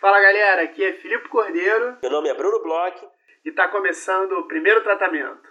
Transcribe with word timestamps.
Fala 0.00 0.18
galera, 0.18 0.62
aqui 0.62 0.82
é 0.82 0.94
Filipe 0.94 1.28
Cordeiro. 1.28 1.98
Meu 2.00 2.10
nome 2.10 2.30
é 2.30 2.34
Bruno 2.34 2.62
Bloch. 2.62 2.96
E 3.44 3.50
está 3.50 3.68
começando 3.68 4.32
o 4.32 4.48
primeiro 4.48 4.82
tratamento. 4.82 5.50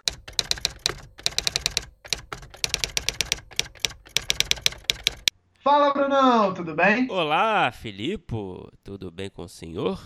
Fala 5.62 5.92
Brunão, 5.92 6.52
tudo 6.52 6.74
bem? 6.74 7.08
Olá, 7.08 7.70
Filipe, 7.70 8.34
tudo 8.82 9.08
bem 9.12 9.30
com 9.30 9.42
o 9.42 9.48
senhor? 9.48 10.00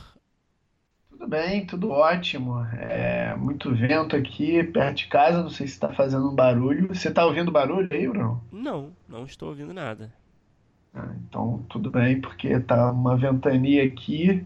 Tudo 1.08 1.26
bem, 1.26 1.66
tudo 1.66 1.90
ótimo. 1.90 2.66
É 2.78 3.34
muito 3.36 3.74
vento 3.74 4.14
aqui 4.14 4.62
perto 4.62 4.96
de 4.96 5.06
casa, 5.06 5.42
não 5.42 5.48
sei 5.48 5.66
se 5.66 5.72
está 5.72 5.90
fazendo 5.94 6.28
um 6.28 6.34
barulho. 6.34 6.88
Você 6.88 7.08
está 7.08 7.24
ouvindo 7.24 7.50
barulho 7.50 7.88
aí, 7.90 8.06
Bruno? 8.06 8.46
Não, 8.52 8.94
não 9.08 9.24
estou 9.24 9.48
ouvindo 9.48 9.72
nada. 9.72 10.12
Então, 11.26 11.64
tudo 11.68 11.90
bem, 11.90 12.20
porque 12.20 12.60
tá 12.60 12.92
uma 12.92 13.16
ventania 13.16 13.84
aqui. 13.84 14.44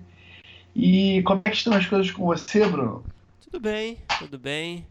E 0.74 1.22
como 1.24 1.42
é 1.44 1.50
que 1.50 1.56
estão 1.56 1.74
as 1.74 1.86
coisas 1.86 2.10
com 2.10 2.24
você, 2.24 2.66
Bruno? 2.66 3.04
Tudo 3.42 3.60
bem, 3.60 3.98
tudo 4.18 4.38
bem. 4.38 4.86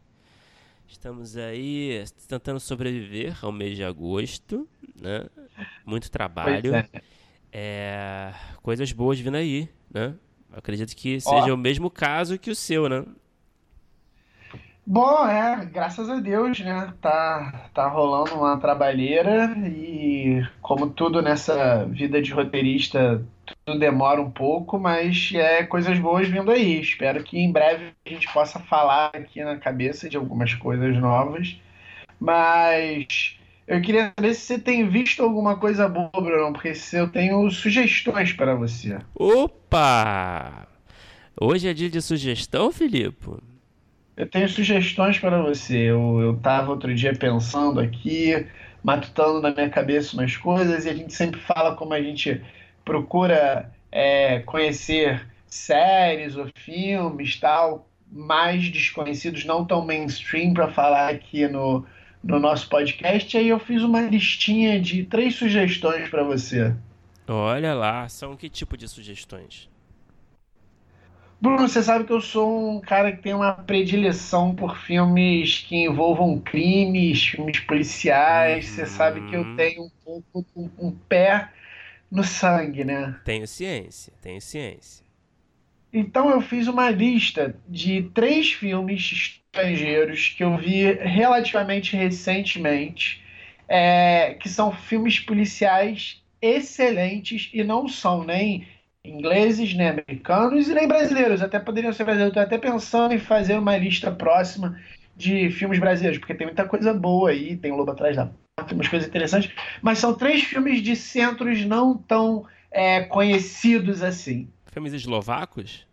Estamos 0.88 1.36
aí 1.36 2.04
tentando 2.28 2.60
sobreviver 2.60 3.38
ao 3.42 3.52
mês 3.52 3.76
de 3.76 3.84
agosto, 3.84 4.68
né? 5.02 5.26
Muito 5.86 6.12
trabalho. 6.12 6.76
É. 6.76 6.88
É... 7.52 8.34
Coisas 8.62 8.92
boas 8.92 9.20
vindo 9.20 9.36
aí, 9.36 9.70
né? 9.92 10.16
Acredito 10.52 10.96
que 10.96 11.20
seja 11.20 11.52
Ó, 11.52 11.54
o 11.54 11.58
mesmo 11.58 11.90
caso 11.90 12.38
que 12.38 12.50
o 12.50 12.56
seu, 12.56 12.88
né? 12.88 13.04
Bom, 14.90 15.27
é, 15.27 15.66
graças 15.66 16.09
a 16.09 16.18
Deus, 16.22 16.62
né? 16.62 16.94
Tá, 17.02 17.70
tá 17.73 17.90
rolando 17.90 18.36
uma 18.36 18.58
trabalheira 18.58 19.54
e, 19.68 20.41
como 20.62 20.90
tudo 20.90 21.22
nessa 21.22 21.84
vida 21.88 22.22
de 22.22 22.32
roteirista, 22.32 23.22
tudo 23.66 23.78
demora 23.78 24.22
um 24.22 24.31
pouco, 24.31 24.80
mas 24.80 25.30
é 25.36 25.64
coisas 25.66 26.00
boas 26.00 26.30
vindo 26.30 26.50
aí. 26.50 26.80
Espero 26.80 27.22
que 27.22 27.38
em 27.38 27.52
breve 27.52 27.92
a 28.06 28.09
gente 28.09 28.31
possa 28.31 28.59
falar 28.62 29.12
aqui 29.14 29.44
na 29.44 29.58
cabeça 29.58 30.08
de 30.08 30.16
algumas 30.16 30.53
coisas 30.53 30.95
novas. 30.95 31.59
Mas 32.17 33.38
eu 33.67 33.81
queria 33.81 34.14
saber 34.16 34.34
se 34.36 34.40
você 34.40 34.58
tem 34.58 34.88
visto 34.88 35.22
alguma 35.22 35.58
coisa 35.58 35.90
boa, 35.90 36.09
Bruno, 36.16 36.53
porque 36.53 36.72
eu 36.94 37.09
tenho 37.12 37.52
sugestões 37.52 38.31
para 38.31 38.56
você. 38.56 38.97
Opa! 39.14 40.66
Hoje 41.38 41.67
é 41.67 41.73
dia 41.73 41.90
de 41.90 42.02
sugestão, 42.02 42.72
Filipe? 42.72 43.56
Eu 44.18 44.28
tenho 44.28 44.50
sugestões 44.50 45.20
para 45.20 45.40
você. 45.40 45.78
Eu 45.78 46.36
estava 46.36 46.72
outro 46.72 46.94
dia 46.94 47.14
pensando 47.14 47.80
aqui, 47.80 48.48
matutando 48.84 49.40
na 49.40 49.52
minha 49.52 49.70
cabeça 49.70 50.18
umas 50.18 50.36
coisas, 50.36 50.86
e 50.86 50.90
a 50.90 50.94
gente 50.96 51.14
sempre 51.14 51.40
fala 51.40 51.76
como 51.76 51.94
a 51.94 52.02
gente 52.02 52.42
procura 52.84 53.72
é, 53.92 54.40
conhecer 54.40 55.24
séries 55.46 56.36
ou 56.36 56.50
filmes 56.58 57.40
tal, 57.40 57.88
mais 58.12 58.70
desconhecidos, 58.70 59.46
não 59.46 59.64
tão 59.64 59.86
mainstream, 59.86 60.52
para 60.52 60.70
falar 60.70 61.09
aqui 61.09 61.48
no, 61.48 61.86
no 62.24 62.40
nosso 62.40 62.68
podcast. 62.70 63.38
E 63.38 63.40
aí 63.40 63.50
eu 63.50 63.59
fiz 63.59 63.84
uma 63.84 64.02
listinha 64.02 64.80
de 64.81 65.04
três 65.04 65.36
sugestões 65.36 66.09
para 66.09 66.24
você. 66.24 66.74
Olha 67.28 67.76
lá, 67.76 68.09
são 68.09 68.36
que 68.36 68.50
tipo 68.50 68.76
de 68.78 68.88
sugestões? 68.88 69.70
Bruno, 71.40 71.68
você 71.68 71.84
sabe 71.84 72.06
que 72.06 72.12
eu 72.12 72.20
sou 72.20 72.78
um 72.78 72.82
cara 72.82 73.12
que 73.12 73.22
tem 73.22 73.34
uma 73.34 73.54
predileção 73.54 74.56
por 74.56 74.78
filmes 74.78 75.60
que 75.60 75.76
envolvam 75.76 76.40
crimes, 76.40 77.24
filmes 77.28 77.60
policiais. 77.60 78.68
Uhum. 78.70 78.76
Você 78.76 78.86
sabe 78.88 79.30
que 79.30 79.36
eu 79.36 79.42
uhum. 79.42 79.56
tenho 79.56 79.84
um 79.84 79.92
pouco 80.04 80.46
um, 80.56 80.88
um 80.88 80.92
pé 80.92 81.50
no 82.12 82.24
sangue, 82.24 82.84
né? 82.84 83.20
Tenho 83.24 83.48
ciência, 83.48 84.14
tenho 84.22 84.42
ciência. 84.42 85.06
Então 85.94 86.30
eu 86.30 86.42
fiz 86.42 86.68
uma 86.68 86.90
lista 86.90 87.56
de 87.68 88.03
três 88.14 88.52
filmes 88.52 89.12
estrangeiros 89.53 90.30
que 90.30 90.44
eu 90.44 90.58
vi 90.58 90.92
relativamente 90.94 91.96
recentemente, 91.96 93.24
é, 93.68 94.34
que 94.40 94.50
são 94.50 94.72
filmes 94.72 95.20
policiais 95.20 96.22
excelentes 96.42 97.50
e 97.53 97.64
não 97.64 97.88
são 97.88 98.24
nem 98.24 98.68
ingleses, 99.07 99.73
nem 99.73 99.90
americanos 99.90 100.68
e 100.68 100.73
nem 100.73 100.88
brasileiros. 100.88 101.41
Até 101.41 101.59
poderiam 101.59 101.94
ser 101.94 102.03
brasileiros. 102.03 102.35
Estou 102.35 102.44
até 102.44 102.57
pensando 102.57 103.13
em 103.13 103.19
fazer 103.19 103.57
uma 103.57 103.78
lista 103.78 104.12
próxima 104.12 104.79
de 105.16 105.50
filmes 105.50 105.79
brasileiros, 105.79 106.19
porque 106.19 106.34
tem 106.34 106.47
muita 106.47 106.66
coisa 106.66 106.94
boa 106.94 107.29
aí. 107.29 107.56
Tem 107.57 107.72
o 107.72 107.75
Lobo 107.75 107.91
Atrás 107.91 108.16
da 108.16 108.29
Porta, 108.56 108.73
umas 108.73 108.88
coisas 108.88 109.07
interessantes. 109.07 109.51
Mas 109.81 110.00
são 110.00 110.13
três 110.13 110.44
filmes 110.44 110.81
de 110.81 110.96
centros 110.96 111.66
não 111.66 111.97
tão 111.97 112.46
é, 112.72 113.01
conhecidos 113.01 114.03
assim. 114.03 114.50
Filmes 114.72 114.94
eslovacos? 114.94 115.88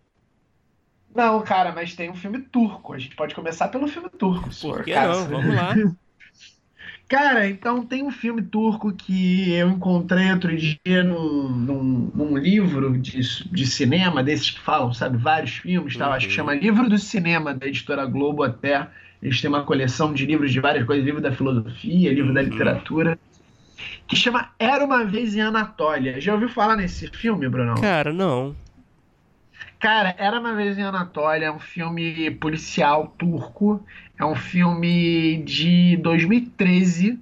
Não, 1.14 1.40
cara, 1.42 1.72
mas 1.72 1.94
tem 1.94 2.10
um 2.10 2.14
filme 2.14 2.40
turco. 2.40 2.92
A 2.92 2.98
gente 2.98 3.14
pode 3.14 3.34
começar 3.34 3.68
pelo 3.68 3.86
filme 3.86 4.10
turco. 4.10 4.50
Por 4.60 4.84
que 4.84 4.94
não? 4.94 5.24
Vamos 5.26 5.54
lá. 5.54 5.74
Cara, 7.14 7.48
então 7.48 7.86
tem 7.86 8.02
um 8.02 8.10
filme 8.10 8.42
turco 8.42 8.90
que 8.90 9.52
eu 9.52 9.70
encontrei 9.70 10.32
outro 10.32 10.56
dia 10.56 11.04
num, 11.04 11.48
num, 11.48 12.10
num 12.12 12.36
livro 12.36 12.98
de, 12.98 13.20
de 13.52 13.66
cinema, 13.68 14.20
desses 14.20 14.50
que 14.50 14.58
falam, 14.58 14.92
sabe, 14.92 15.16
vários 15.16 15.52
filmes, 15.52 15.96
tal, 15.96 16.08
uhum. 16.08 16.14
acho 16.16 16.26
que 16.26 16.32
chama 16.32 16.56
Livro 16.56 16.88
do 16.88 16.98
Cinema, 16.98 17.54
da 17.54 17.68
editora 17.68 18.04
Globo 18.04 18.42
até. 18.42 18.88
Eles 19.22 19.40
têm 19.40 19.48
uma 19.48 19.62
coleção 19.62 20.12
de 20.12 20.26
livros 20.26 20.52
de 20.52 20.58
várias 20.58 20.84
coisas, 20.84 21.04
livro 21.04 21.20
da 21.20 21.30
filosofia, 21.30 22.12
livro 22.12 22.30
uhum. 22.30 22.34
da 22.34 22.42
literatura, 22.42 23.16
que 24.08 24.16
chama 24.16 24.50
Era 24.58 24.84
Uma 24.84 25.04
Vez 25.04 25.36
em 25.36 25.40
Anatólia. 25.40 26.20
Já 26.20 26.34
ouviu 26.34 26.48
falar 26.48 26.74
nesse 26.74 27.06
filme, 27.06 27.48
Bruno? 27.48 27.80
Cara, 27.80 28.12
não. 28.12 28.56
Cara, 29.84 30.14
Era 30.16 30.40
Uma 30.40 30.54
Vez 30.54 30.78
em 30.78 30.82
Anatólia 30.82 31.44
é 31.44 31.52
um 31.52 31.58
filme 31.58 32.30
policial 32.30 33.14
turco. 33.18 33.84
É 34.18 34.24
um 34.24 34.34
filme 34.34 35.42
de 35.42 35.98
2013 35.98 37.20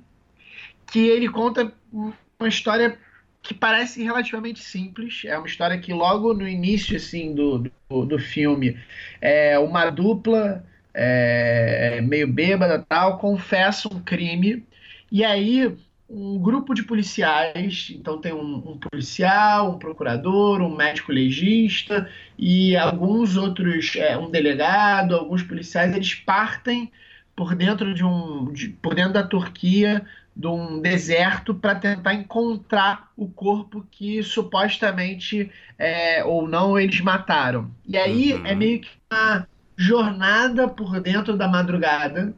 que 0.87 1.01
ele 1.09 1.29
conta 1.29 1.73
uma 1.93 2.49
história 2.49 2.97
que 3.43 3.53
parece 3.53 4.05
relativamente 4.05 4.63
simples. 4.63 5.23
É 5.25 5.37
uma 5.37 5.49
história 5.49 5.77
que 5.77 5.93
logo 5.93 6.33
no 6.33 6.47
início 6.47 6.97
assim 6.97 7.35
do, 7.35 7.69
do, 7.91 8.07
do 8.07 8.17
filme 8.21 8.79
é 9.21 9.59
uma 9.59 9.91
dupla 9.91 10.65
é, 10.95 12.01
meio 12.01 12.29
bêbada 12.29 12.79
tal 12.89 13.19
confessa 13.19 13.93
um 13.93 14.01
crime 14.01 14.65
e 15.11 15.25
aí 15.25 15.77
um 16.13 16.39
grupo 16.39 16.75
de 16.75 16.83
policiais, 16.83 17.89
então 17.91 18.21
tem 18.21 18.35
um, 18.35 18.57
um, 18.57 18.79
policial, 18.79 19.73
um 19.73 19.79
procurador, 19.79 20.61
um 20.61 20.77
médico 20.77 21.11
legista 21.11 22.07
e 22.39 22.77
alguns 22.77 23.35
outros, 23.35 23.97
é, 23.97 24.17
um 24.19 24.31
delegado, 24.31 25.17
alguns 25.17 25.43
policiais, 25.43 25.97
eles 25.97 26.15
partem 26.15 26.93
por 27.35 27.55
dentro 27.55 27.95
de 27.95 28.05
um, 28.05 28.53
de, 28.53 28.69
por 28.69 28.95
dentro 28.95 29.15
da 29.15 29.23
Turquia, 29.23 30.05
de 30.37 30.47
um 30.47 30.81
deserto 30.83 31.55
para 31.55 31.77
tentar 31.77 32.13
encontrar 32.13 33.11
o 33.17 33.27
corpo 33.27 33.87
que 33.91 34.23
supostamente 34.23 35.51
é, 35.79 36.23
ou 36.25 36.47
não 36.47 36.79
eles 36.79 37.01
mataram. 37.01 37.71
E 37.89 37.97
aí 37.97 38.35
uhum. 38.35 38.47
é 38.47 38.55
meio 38.55 38.81
que 38.83 38.91
uma 39.11 39.49
jornada 39.79 40.69
por 40.69 41.01
dentro 41.01 41.39
da 41.39 41.49
madrugada 41.49 42.35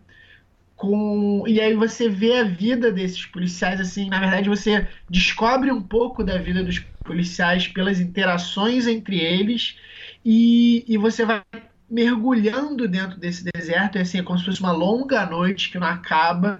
com 0.77 1.45
e 1.47 1.61
aí 1.61 1.75
você 1.75 2.09
vê 2.09 2.39
a 2.41 2.45
vida 2.45 2.91
desses 2.91 3.25
policiais 3.27 3.81
assim, 3.81 4.09
na 4.09 4.19
verdade 4.19 4.49
você 4.49 4.87
descobre 5.09 5.71
um 5.71 5.83
pouco 5.83 6.25
da 6.25 6.39
vida 6.39 6.65
dos 6.65 6.81
policiais 7.05 7.69
pelas 7.69 8.01
interações 8.01 8.87
entre 8.87 9.19
eles 9.19 9.79
e, 10.25 10.85
e 10.89 10.97
você 10.97 11.25
vai 11.25 11.43
mergulhando 11.89 12.89
dentro 12.89 13.19
desse 13.21 13.45
deserto, 13.55 13.99
é 13.99 14.01
assim, 14.01 14.19
é 14.19 14.23
como 14.23 14.39
se 14.39 14.45
fosse 14.45 14.61
uma 14.61 14.73
longa 14.73 15.25
noite 15.27 15.71
que 15.71 15.79
não 15.79 15.87
acaba 15.87 16.59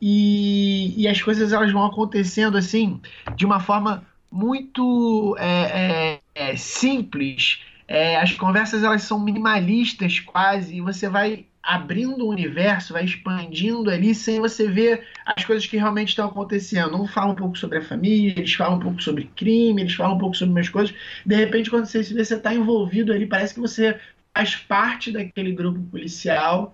e, 0.00 0.94
e 1.00 1.08
as 1.08 1.22
coisas 1.22 1.52
elas 1.52 1.72
vão 1.72 1.84
acontecendo 1.84 2.58
assim 2.58 3.00
de 3.34 3.46
uma 3.46 3.60
forma 3.60 4.04
muito 4.30 5.34
é, 5.38 6.20
é, 6.34 6.50
é 6.50 6.56
simples. 6.56 7.62
É, 7.88 8.16
as 8.16 8.32
conversas 8.32 8.82
elas 8.82 9.02
são 9.02 9.18
minimalistas 9.18 10.20
quase 10.20 10.76
e 10.76 10.80
você 10.80 11.08
vai 11.08 11.46
abrindo 11.66 12.24
o 12.24 12.30
universo, 12.30 12.92
vai 12.92 13.04
expandindo 13.04 13.90
ali 13.90 14.14
sem 14.14 14.38
você 14.38 14.68
ver 14.68 15.04
as 15.26 15.44
coisas 15.44 15.66
que 15.66 15.76
realmente 15.76 16.10
estão 16.10 16.28
acontecendo. 16.28 16.96
Um 16.96 17.08
fala 17.08 17.32
um 17.32 17.34
pouco 17.34 17.58
sobre 17.58 17.78
a 17.78 17.82
família, 17.82 18.38
eles 18.38 18.54
falam 18.54 18.76
um 18.76 18.80
pouco 18.80 19.02
sobre 19.02 19.28
crime, 19.34 19.82
eles 19.82 19.94
falam 19.94 20.14
um 20.14 20.18
pouco 20.18 20.36
sobre 20.36 20.52
umas 20.52 20.68
coisas. 20.68 20.94
De 21.26 21.34
repente, 21.34 21.68
quando 21.68 21.86
você 21.86 22.04
se 22.04 22.14
vê, 22.14 22.24
você 22.24 22.36
está 22.36 22.54
envolvido 22.54 23.12
ali, 23.12 23.26
parece 23.26 23.52
que 23.54 23.60
você 23.60 23.98
faz 24.32 24.54
parte 24.54 25.10
daquele 25.10 25.52
grupo 25.52 25.80
policial 25.90 26.72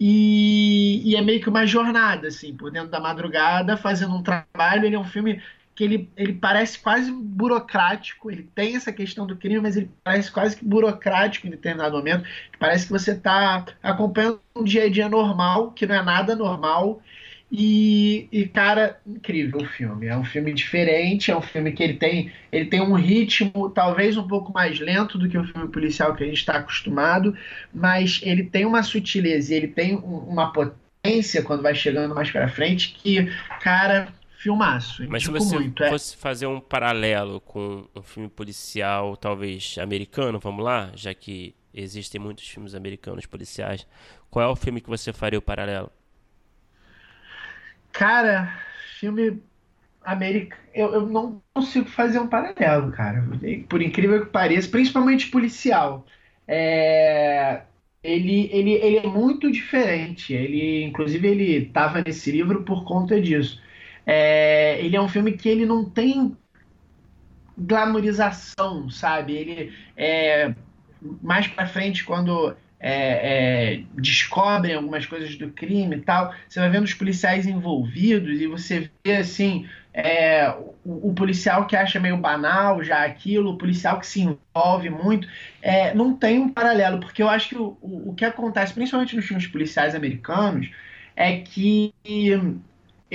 e, 0.00 1.02
e, 1.04 1.16
é 1.16 1.22
meio 1.22 1.40
que 1.40 1.48
uma 1.48 1.66
jornada, 1.66 2.28
assim, 2.28 2.54
por 2.56 2.70
dentro 2.70 2.90
da 2.90 2.98
madrugada, 2.98 3.76
fazendo 3.76 4.16
um 4.16 4.22
trabalho. 4.22 4.84
Ele 4.84 4.96
é 4.96 4.98
um 4.98 5.04
filme 5.04 5.40
que 5.74 5.84
ele, 5.84 6.10
ele 6.16 6.32
parece 6.34 6.78
quase 6.78 7.10
burocrático, 7.10 8.30
ele 8.30 8.48
tem 8.54 8.76
essa 8.76 8.92
questão 8.92 9.26
do 9.26 9.36
crime, 9.36 9.60
mas 9.60 9.76
ele 9.76 9.90
parece 10.02 10.30
quase 10.30 10.56
que 10.56 10.64
burocrático 10.64 11.46
em 11.46 11.50
determinado 11.50 11.96
momento. 11.96 12.24
Parece 12.58 12.86
que 12.86 12.92
você 12.92 13.12
está 13.12 13.66
acompanhando 13.82 14.40
um 14.54 14.64
dia 14.64 14.84
a 14.84 14.88
dia 14.90 15.08
normal, 15.08 15.72
que 15.72 15.86
não 15.86 15.94
é 15.94 16.02
nada 16.02 16.36
normal, 16.36 17.02
E, 17.50 18.26
e, 18.32 18.46
cara, 18.48 18.98
incrível 19.06 19.60
o 19.60 19.66
filme. 19.66 20.06
É 20.06 20.16
um 20.16 20.24
filme 20.24 20.52
diferente, 20.52 21.30
é 21.30 21.36
um 21.36 21.42
filme 21.42 21.72
que 21.72 21.82
ele 21.84 21.94
tem, 21.94 22.32
ele 22.50 22.64
tem 22.64 22.80
um 22.80 22.94
ritmo 22.94 23.70
talvez 23.70 24.16
um 24.16 24.26
pouco 24.26 24.52
mais 24.52 24.80
lento 24.80 25.18
do 25.18 25.28
que 25.28 25.38
o 25.38 25.44
filme 25.44 25.68
policial 25.68 26.14
que 26.16 26.24
a 26.24 26.26
gente 26.26 26.38
está 26.38 26.54
acostumado, 26.54 27.36
mas 27.72 28.20
ele 28.24 28.44
tem 28.44 28.64
uma 28.64 28.82
sutileza, 28.82 29.54
ele 29.54 29.68
tem 29.68 29.94
uma 29.96 30.52
potência 30.52 31.42
quando 31.42 31.62
vai 31.62 31.74
chegando 31.74 32.14
mais 32.14 32.30
para 32.30 32.48
frente 32.48 32.96
que, 33.00 33.30
cara, 33.60 34.08
filmaço. 34.44 35.02
Mas 35.08 35.24
se 35.24 35.30
você 35.30 35.58
muito, 35.58 35.82
é. 35.82 35.88
fosse 35.88 36.14
é... 36.14 36.18
fazer 36.18 36.46
um 36.46 36.60
paralelo 36.60 37.40
com 37.40 37.88
um 37.96 38.02
filme 38.02 38.28
policial, 38.28 39.16
talvez 39.16 39.76
americano, 39.78 40.38
vamos 40.38 40.62
lá, 40.62 40.92
já 40.94 41.14
que 41.14 41.54
existem 41.72 42.20
muitos 42.20 42.46
filmes 42.46 42.74
americanos 42.74 43.24
policiais, 43.26 43.86
qual 44.30 44.48
é 44.48 44.52
o 44.52 44.54
filme 44.54 44.80
que 44.80 44.88
você 44.88 45.12
faria 45.12 45.38
o 45.38 45.42
paralelo? 45.42 45.90
Cara, 47.90 48.54
filme 48.98 49.42
americano. 50.04 50.62
Eu, 50.74 50.92
eu 50.92 51.06
não 51.06 51.40
consigo 51.54 51.88
fazer 51.88 52.18
um 52.18 52.26
paralelo, 52.26 52.92
cara. 52.92 53.24
Por 53.68 53.80
incrível 53.80 54.26
que 54.26 54.30
pareça, 54.30 54.68
principalmente 54.68 55.30
policial. 55.30 56.04
É, 56.46 57.62
ele, 58.02 58.50
ele, 58.52 58.72
ele 58.72 58.96
é 58.98 59.06
muito 59.06 59.50
diferente. 59.50 60.34
Ele, 60.34 60.84
inclusive, 60.84 61.26
ele 61.26 61.66
estava 61.66 62.02
nesse 62.04 62.30
livro 62.30 62.62
por 62.64 62.84
conta 62.84 63.20
disso. 63.20 63.62
É, 64.06 64.78
ele 64.84 64.96
é 64.96 65.00
um 65.00 65.08
filme 65.08 65.32
que 65.32 65.48
ele 65.48 65.64
não 65.64 65.84
tem 65.84 66.36
glamorização, 67.56 68.90
sabe? 68.90 69.34
Ele 69.34 69.72
é 69.96 70.54
mais 71.22 71.46
para 71.46 71.66
frente 71.66 72.04
quando 72.04 72.54
é, 72.80 73.76
é, 73.76 73.82
descobrem 73.94 74.74
algumas 74.74 75.06
coisas 75.06 75.36
do 75.36 75.50
crime 75.50 75.96
e 75.96 76.00
tal, 76.00 76.34
você 76.48 76.60
vai 76.60 76.68
vendo 76.68 76.84
os 76.84 76.94
policiais 76.94 77.46
envolvidos 77.46 78.40
e 78.40 78.46
você 78.46 78.90
vê 79.04 79.16
assim 79.16 79.66
é, 79.92 80.50
o, 80.84 81.10
o, 81.10 81.14
policial 81.14 81.66
que 81.66 81.76
acha 81.76 82.00
meio 82.00 82.16
banal 82.16 82.82
já 82.82 83.04
aquilo, 83.04 83.52
o 83.52 83.56
policial 83.56 83.98
que 84.00 84.06
se 84.06 84.20
envolve 84.20 84.90
muito, 84.90 85.26
é, 85.62 85.94
não 85.94 86.14
tem 86.14 86.38
um 86.38 86.48
paralelo, 86.48 87.00
porque 87.00 87.22
eu 87.22 87.28
acho 87.28 87.48
que 87.50 87.56
o, 87.56 87.78
o, 87.80 88.10
o 88.10 88.14
que 88.14 88.24
acontece, 88.24 88.74
principalmente 88.74 89.16
nos 89.16 89.24
filmes 89.24 89.46
policiais 89.46 89.94
americanos, 89.94 90.70
é 91.16 91.38
que 91.38 91.94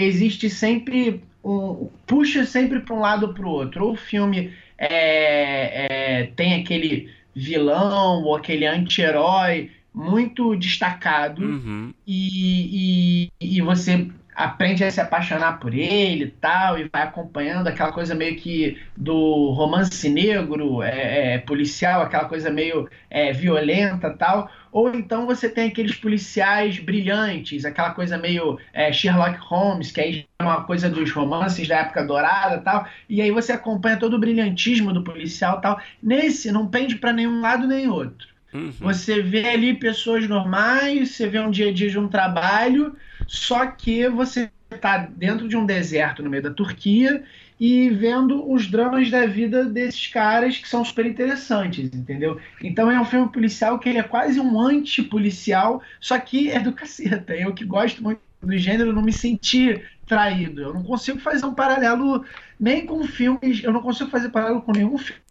existe 0.05 0.49
sempre 0.49 1.21
um, 1.43 1.89
puxa 2.05 2.45
sempre 2.45 2.79
para 2.79 2.95
um 2.95 2.99
lado 2.99 3.27
ou 3.27 3.33
para 3.33 3.45
o 3.45 3.49
outro. 3.49 3.85
Ou 3.85 3.93
o 3.93 3.97
filme 3.97 4.53
é, 4.77 6.21
é, 6.21 6.25
tem 6.35 6.55
aquele 6.55 7.09
vilão 7.35 8.23
ou 8.23 8.35
aquele 8.35 8.65
anti-herói 8.65 9.71
muito 9.93 10.55
destacado 10.55 11.43
uhum. 11.43 11.93
e, 12.05 13.29
e, 13.41 13.57
e, 13.57 13.61
você 13.61 14.07
aprende 14.39 14.85
a 14.85 14.89
se 14.89 15.01
apaixonar 15.01 15.59
por 15.59 15.73
ele 15.73 16.23
e 16.23 16.31
tal, 16.31 16.79
e 16.79 16.87
vai 16.87 17.01
acompanhando 17.01 17.67
aquela 17.67 17.91
coisa 17.91 18.15
meio 18.15 18.37
que 18.37 18.81
do 18.95 19.51
romance 19.51 20.07
negro, 20.07 20.81
é, 20.81 21.33
é, 21.33 21.37
policial, 21.39 22.01
aquela 22.01 22.23
coisa 22.23 22.49
meio 22.49 22.89
é, 23.09 23.33
violenta 23.33 24.09
tal. 24.11 24.49
Ou 24.71 24.95
então 24.95 25.25
você 25.25 25.49
tem 25.49 25.67
aqueles 25.67 25.95
policiais 25.95 26.79
brilhantes, 26.79 27.65
aquela 27.65 27.89
coisa 27.91 28.17
meio 28.17 28.57
é, 28.71 28.93
Sherlock 28.93 29.37
Holmes, 29.41 29.91
que 29.91 29.99
aí 29.99 30.25
é 30.39 30.43
uma 30.43 30.63
coisa 30.63 30.89
dos 30.89 31.11
romances 31.11 31.67
da 31.67 31.79
época 31.79 32.05
dourada 32.05 32.59
tal. 32.59 32.87
E 33.09 33.21
aí 33.21 33.31
você 33.31 33.51
acompanha 33.51 33.97
todo 33.97 34.13
o 34.13 34.19
brilhantismo 34.19 34.93
do 34.93 35.03
policial 35.03 35.59
tal. 35.59 35.81
Nesse 36.01 36.49
não 36.49 36.65
pende 36.65 36.95
para 36.95 37.11
nenhum 37.11 37.41
lado 37.41 37.67
nem 37.67 37.89
outro. 37.89 38.38
Uhum. 38.53 38.71
Você 38.79 39.21
vê 39.21 39.47
ali 39.47 39.73
pessoas 39.73 40.27
normais, 40.27 41.11
você 41.11 41.27
vê 41.27 41.39
um 41.39 41.51
dia 41.51 41.69
a 41.69 41.73
dia 41.73 41.89
de 41.89 41.99
um 41.99 42.07
trabalho, 42.07 42.95
só 43.27 43.67
que 43.67 44.07
você 44.09 44.49
está 44.71 44.97
dentro 44.97 45.47
de 45.47 45.57
um 45.57 45.65
deserto 45.65 46.23
no 46.23 46.29
meio 46.29 46.43
da 46.43 46.51
Turquia 46.51 47.23
e 47.59 47.89
vendo 47.89 48.49
os 48.49 48.67
dramas 48.67 49.09
da 49.09 49.25
vida 49.25 49.65
desses 49.65 50.07
caras 50.07 50.57
que 50.57 50.67
são 50.67 50.83
super 50.85 51.05
interessantes, 51.05 51.89
entendeu? 51.93 52.39
Então 52.63 52.89
é 52.89 52.99
um 52.99 53.05
filme 53.05 53.29
policial 53.31 53.77
que 53.77 53.89
ele 53.89 53.97
é 53.97 54.03
quase 54.03 54.39
um 54.39 54.59
anti-policial, 54.59 55.81
só 55.99 56.17
que 56.17 56.49
é 56.49 56.59
do 56.59 56.71
caceta. 56.73 57.35
Eu 57.35 57.53
que 57.53 57.65
gosto 57.65 58.01
muito 58.01 58.21
do 58.41 58.57
gênero, 58.57 58.93
não 58.93 59.01
me 59.01 59.11
senti 59.11 59.83
traído. 60.07 60.61
Eu 60.61 60.73
não 60.73 60.83
consigo 60.83 61.19
fazer 61.19 61.45
um 61.45 61.53
paralelo 61.53 62.25
nem 62.59 62.85
com 62.85 63.03
filmes, 63.03 63.63
eu 63.63 63.73
não 63.73 63.81
consigo 63.81 64.09
fazer 64.09 64.29
paralelo 64.29 64.61
com 64.61 64.71
nenhum 64.71 64.97
filme 64.97 65.21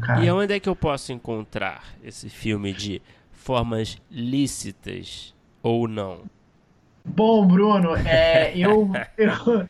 cara. 0.00 0.24
E 0.24 0.30
onde 0.30 0.54
é 0.54 0.60
que 0.60 0.68
eu 0.68 0.76
posso 0.76 1.12
encontrar 1.12 1.84
esse 2.02 2.28
filme 2.28 2.72
de 2.72 3.00
formas 3.32 4.00
lícitas 4.10 5.34
ou 5.62 5.86
não? 5.86 6.22
Bom, 7.04 7.46
Bruno, 7.46 7.94
é, 7.96 8.52
eu, 8.56 8.90
eu. 9.18 9.68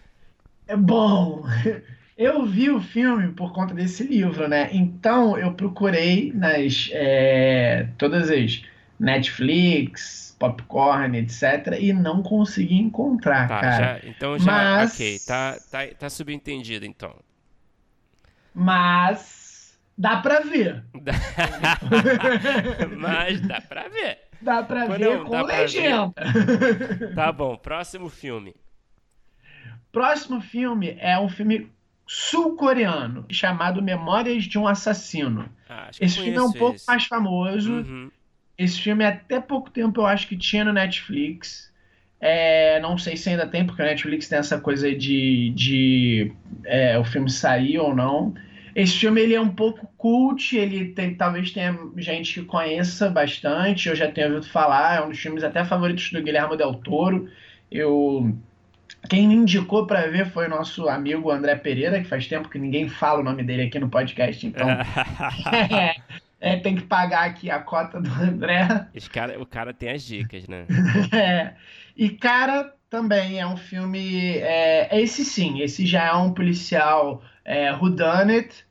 É 0.67 0.77
bom. 0.77 1.45
Eu 2.17 2.47
vi 2.47 2.71
o 2.71 2.81
filme 2.81 3.33
por 3.33 3.53
conta 3.53 3.75
desse 3.75 4.05
livro, 4.05 4.49
né? 4.49 4.71
Então 4.73 5.37
eu 5.37 5.53
procurei 5.53 6.33
nas 6.33 6.89
é, 6.93 7.89
todas 7.99 8.31
as 8.31 8.63
Netflix, 8.99 10.37
Popcorn, 10.39 11.19
etc. 11.19 11.77
e 11.81 11.93
não 11.93 12.23
consegui 12.23 12.77
encontrar, 12.77 13.49
tá, 13.49 13.61
cara. 13.61 14.01
Já, 14.01 14.09
então 14.09 14.39
já, 14.39 14.53
Mas... 14.53 14.95
ok, 14.95 15.19
tá, 15.27 15.59
tá, 15.71 15.87
tá 15.99 16.09
subentendido 16.09 16.87
então. 16.87 17.15
Mas 18.55 19.44
dá 19.97 20.19
pra 20.19 20.41
ver. 20.41 20.85
Mas 22.99 23.41
dá 23.41 23.61
pra 23.61 23.89
ver. 23.89 24.19
Dá 24.41 24.63
pra 24.63 24.87
Quando 24.87 24.99
ver 24.99 25.25
com 25.25 25.43
legenda. 25.43 26.13
Ver. 26.17 27.15
Tá 27.15 27.33
bom, 27.33 27.57
próximo 27.57 28.09
filme. 28.09 28.55
Próximo 29.91 30.41
filme 30.41 30.97
é 30.99 31.19
um 31.19 31.29
filme 31.29 31.71
sul-coreano 32.07 33.25
chamado 33.31 33.81
Memórias 33.81 34.45
de 34.45 34.59
um 34.59 34.67
Assassino. 34.67 35.49
Ah, 35.69 35.91
esse 36.01 36.21
filme 36.21 36.37
é 36.37 36.43
um 36.43 36.53
pouco 36.53 36.77
esse. 36.77 36.87
mais 36.87 37.05
famoso. 37.05 37.73
Uhum. 37.73 38.11
Esse 38.57 38.81
filme 38.81 39.05
até 39.05 39.41
pouco 39.41 39.71
tempo 39.71 40.01
eu 40.01 40.07
acho 40.07 40.29
que 40.29 40.37
tinha 40.37 40.65
no 40.65 40.73
Netflix. 40.73 41.73
É, 42.21 42.81
não 42.81 42.97
sei 42.97 43.17
se 43.17 43.31
ainda 43.31 43.47
tem, 43.47 43.67
porque 43.67 43.83
o 43.83 43.85
Netflix 43.85 44.29
tem 44.29 44.39
essa 44.39 44.59
coisa 44.59 44.95
de, 44.95 45.51
de 45.51 46.33
é, 46.65 46.99
o 46.99 47.05
filme 47.05 47.31
sair 47.31 47.79
ou 47.79 47.95
não. 47.95 48.35
Esse 48.75 48.99
filme 48.99 49.21
ele 49.21 49.35
é 49.35 49.41
um 49.41 49.51
pouco 49.51 49.87
cult, 49.97 50.57
ele 50.57 50.87
tem, 50.87 51.15
talvez 51.15 51.53
tenha 51.53 51.79
gente 51.97 52.41
que 52.41 52.47
conheça 52.47 53.09
bastante, 53.09 53.89
eu 53.89 53.95
já 53.95 54.11
tenho 54.11 54.29
ouvido 54.29 54.51
falar, 54.51 54.97
é 54.97 55.05
um 55.05 55.11
dos 55.11 55.19
filmes 55.19 55.45
até 55.45 55.65
favoritos 55.65 56.11
do 56.11 56.23
Guilherme 56.23 56.57
Del 56.57 56.75
Toro. 56.75 57.29
Eu 57.71 58.37
quem 59.09 59.29
me 59.29 59.35
indicou 59.35 59.87
para 59.87 60.07
ver 60.07 60.27
foi 60.27 60.47
o 60.47 60.51
nosso 60.51 60.89
amigo 60.89 61.31
André 61.31 61.57
Pereira, 61.57 62.01
que 62.01 62.09
faz 62.09 62.27
tempo 62.27 62.49
que 62.49 62.59
ninguém 62.59 62.89
fala 62.89 63.21
o 63.21 63.25
nome 63.25 63.43
dele 63.43 63.63
aqui 63.63 63.79
no 63.79 63.89
podcast, 63.89 64.47
então 64.47 64.67
é, 65.71 65.97
é, 66.41 66.57
tem 66.57 66.75
que 66.75 66.83
pagar 66.83 67.25
aqui 67.25 67.51
a 67.51 67.61
cota 67.61 68.01
do 68.01 68.11
André. 68.11 68.87
Esse 68.95 69.11
cara, 69.11 69.41
o 69.41 69.47
cara 69.47 69.75
tem 69.75 69.91
as 69.91 70.03
dicas, 70.03 70.49
né? 70.49 70.67
é. 71.13 71.55
E 71.97 72.11
cara, 72.11 72.73
também 72.89 73.41
é 73.41 73.47
um 73.47 73.57
filme, 73.57 74.39
é, 74.39 74.89
esse 75.01 75.25
sim, 75.25 75.61
esse 75.61 75.87
já 75.87 76.07
é 76.07 76.15
um 76.15 76.33
policial 76.33 77.23
é, 77.45 77.73
whodunit, 77.73 78.65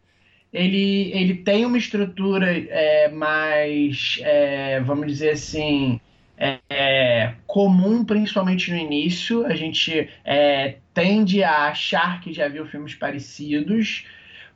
ele, 0.52 1.12
ele 1.14 1.36
tem 1.36 1.66
uma 1.66 1.78
estrutura 1.78 2.48
é, 2.52 3.10
mais, 3.10 4.20
é, 4.22 4.80
vamos 4.82 5.08
dizer 5.08 5.32
assim, 5.32 6.00
é, 6.38 6.60
é, 6.70 7.34
comum, 7.48 8.04
principalmente 8.06 8.72
no 8.72 8.78
início. 8.78 9.46
A 9.46 9.56
gente 9.56 10.10
é, 10.24 10.76
tende 10.94 11.44
a 11.44 11.68
achar 11.68 12.22
que 12.22 12.34
já 12.34 12.48
viu 12.48 12.66
filmes 12.68 12.94
parecidos, 12.94 14.06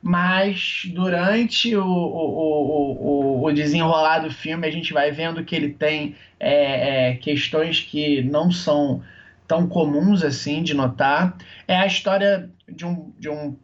mas 0.00 0.82
durante 0.94 1.74
o, 1.74 1.84
o, 1.84 3.40
o, 3.40 3.44
o 3.44 3.52
desenrolar 3.52 4.20
do 4.20 4.30
filme 4.30 4.66
a 4.66 4.70
gente 4.70 4.92
vai 4.92 5.10
vendo 5.10 5.42
que 5.42 5.56
ele 5.56 5.70
tem 5.70 6.14
é, 6.38 7.10
é, 7.10 7.14
questões 7.16 7.80
que 7.80 8.22
não 8.22 8.52
são 8.52 9.02
tão 9.48 9.66
comuns 9.66 10.22
assim 10.22 10.62
de 10.62 10.74
notar. 10.74 11.36
É 11.66 11.76
a 11.76 11.86
história 11.86 12.50
de 12.68 12.84
um, 12.84 13.12
de 13.18 13.28
um 13.28 13.56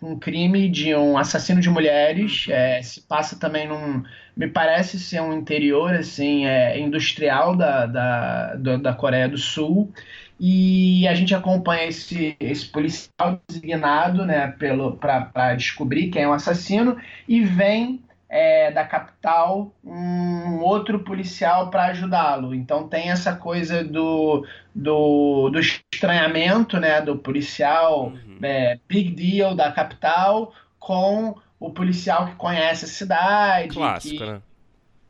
um 0.00 0.18
crime 0.18 0.68
de 0.68 0.94
um 0.94 1.18
assassino 1.18 1.60
de 1.60 1.68
mulheres. 1.68 2.46
Uhum. 2.46 2.54
É, 2.54 2.82
se 2.82 3.00
passa 3.00 3.38
também 3.38 3.66
num. 3.68 4.02
Me 4.36 4.48
parece 4.48 5.00
ser 5.00 5.20
um 5.20 5.32
interior 5.32 5.94
assim, 5.94 6.46
é, 6.46 6.78
industrial 6.78 7.56
da, 7.56 7.86
da, 7.86 8.54
da 8.54 8.94
Coreia 8.94 9.28
do 9.28 9.38
Sul. 9.38 9.92
E 10.40 11.06
a 11.08 11.14
gente 11.14 11.34
acompanha 11.34 11.86
esse, 11.86 12.36
esse 12.38 12.66
policial 12.66 13.40
designado 13.48 14.24
né, 14.24 14.54
para 15.00 15.54
descobrir 15.56 16.10
quem 16.10 16.22
é 16.22 16.28
o 16.28 16.32
assassino 16.32 16.96
e 17.26 17.40
vem 17.40 18.00
é, 18.28 18.70
da 18.70 18.84
capital 18.84 19.72
um 19.82 20.60
outro 20.60 21.00
policial 21.00 21.70
para 21.70 21.86
ajudá-lo. 21.86 22.54
Então 22.54 22.86
tem 22.86 23.10
essa 23.10 23.34
coisa 23.34 23.82
do, 23.82 24.46
do, 24.74 25.48
do 25.50 25.58
estranhamento 25.58 26.78
né, 26.78 27.00
do 27.00 27.16
policial 27.16 28.08
uhum. 28.08 28.38
é, 28.42 28.78
big 28.86 29.10
deal 29.10 29.54
da 29.54 29.72
capital 29.72 30.52
com 30.78 31.34
o 31.58 31.70
policial 31.70 32.26
que 32.26 32.34
conhece 32.36 32.84
a 32.84 32.88
cidade. 32.88 33.74
Clássico, 33.74 34.16
que, 34.16 34.30
né? 34.30 34.42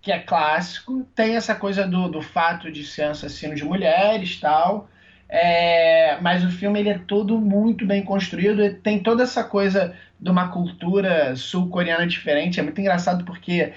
que 0.00 0.12
é 0.12 0.18
clássico. 0.20 1.06
Tem 1.14 1.36
essa 1.36 1.54
coisa 1.54 1.86
do, 1.86 2.08
do 2.08 2.22
fato 2.22 2.70
de 2.70 2.84
ser 2.84 3.04
assassino 3.04 3.54
de 3.54 3.64
mulheres 3.64 4.38
tal. 4.40 4.88
É, 5.28 6.18
mas 6.22 6.42
o 6.42 6.50
filme 6.50 6.80
ele 6.80 6.88
é 6.88 6.98
todo 6.98 7.38
muito 7.38 7.84
bem 7.84 8.02
construído. 8.02 8.74
Tem 8.74 9.02
toda 9.02 9.24
essa 9.24 9.44
coisa 9.44 9.94
de 10.20 10.30
uma 10.30 10.48
cultura 10.48 11.34
sul-coreana 11.36 12.06
diferente. 12.06 12.60
É 12.60 12.62
muito 12.62 12.80
engraçado 12.80 13.24
porque 13.24 13.72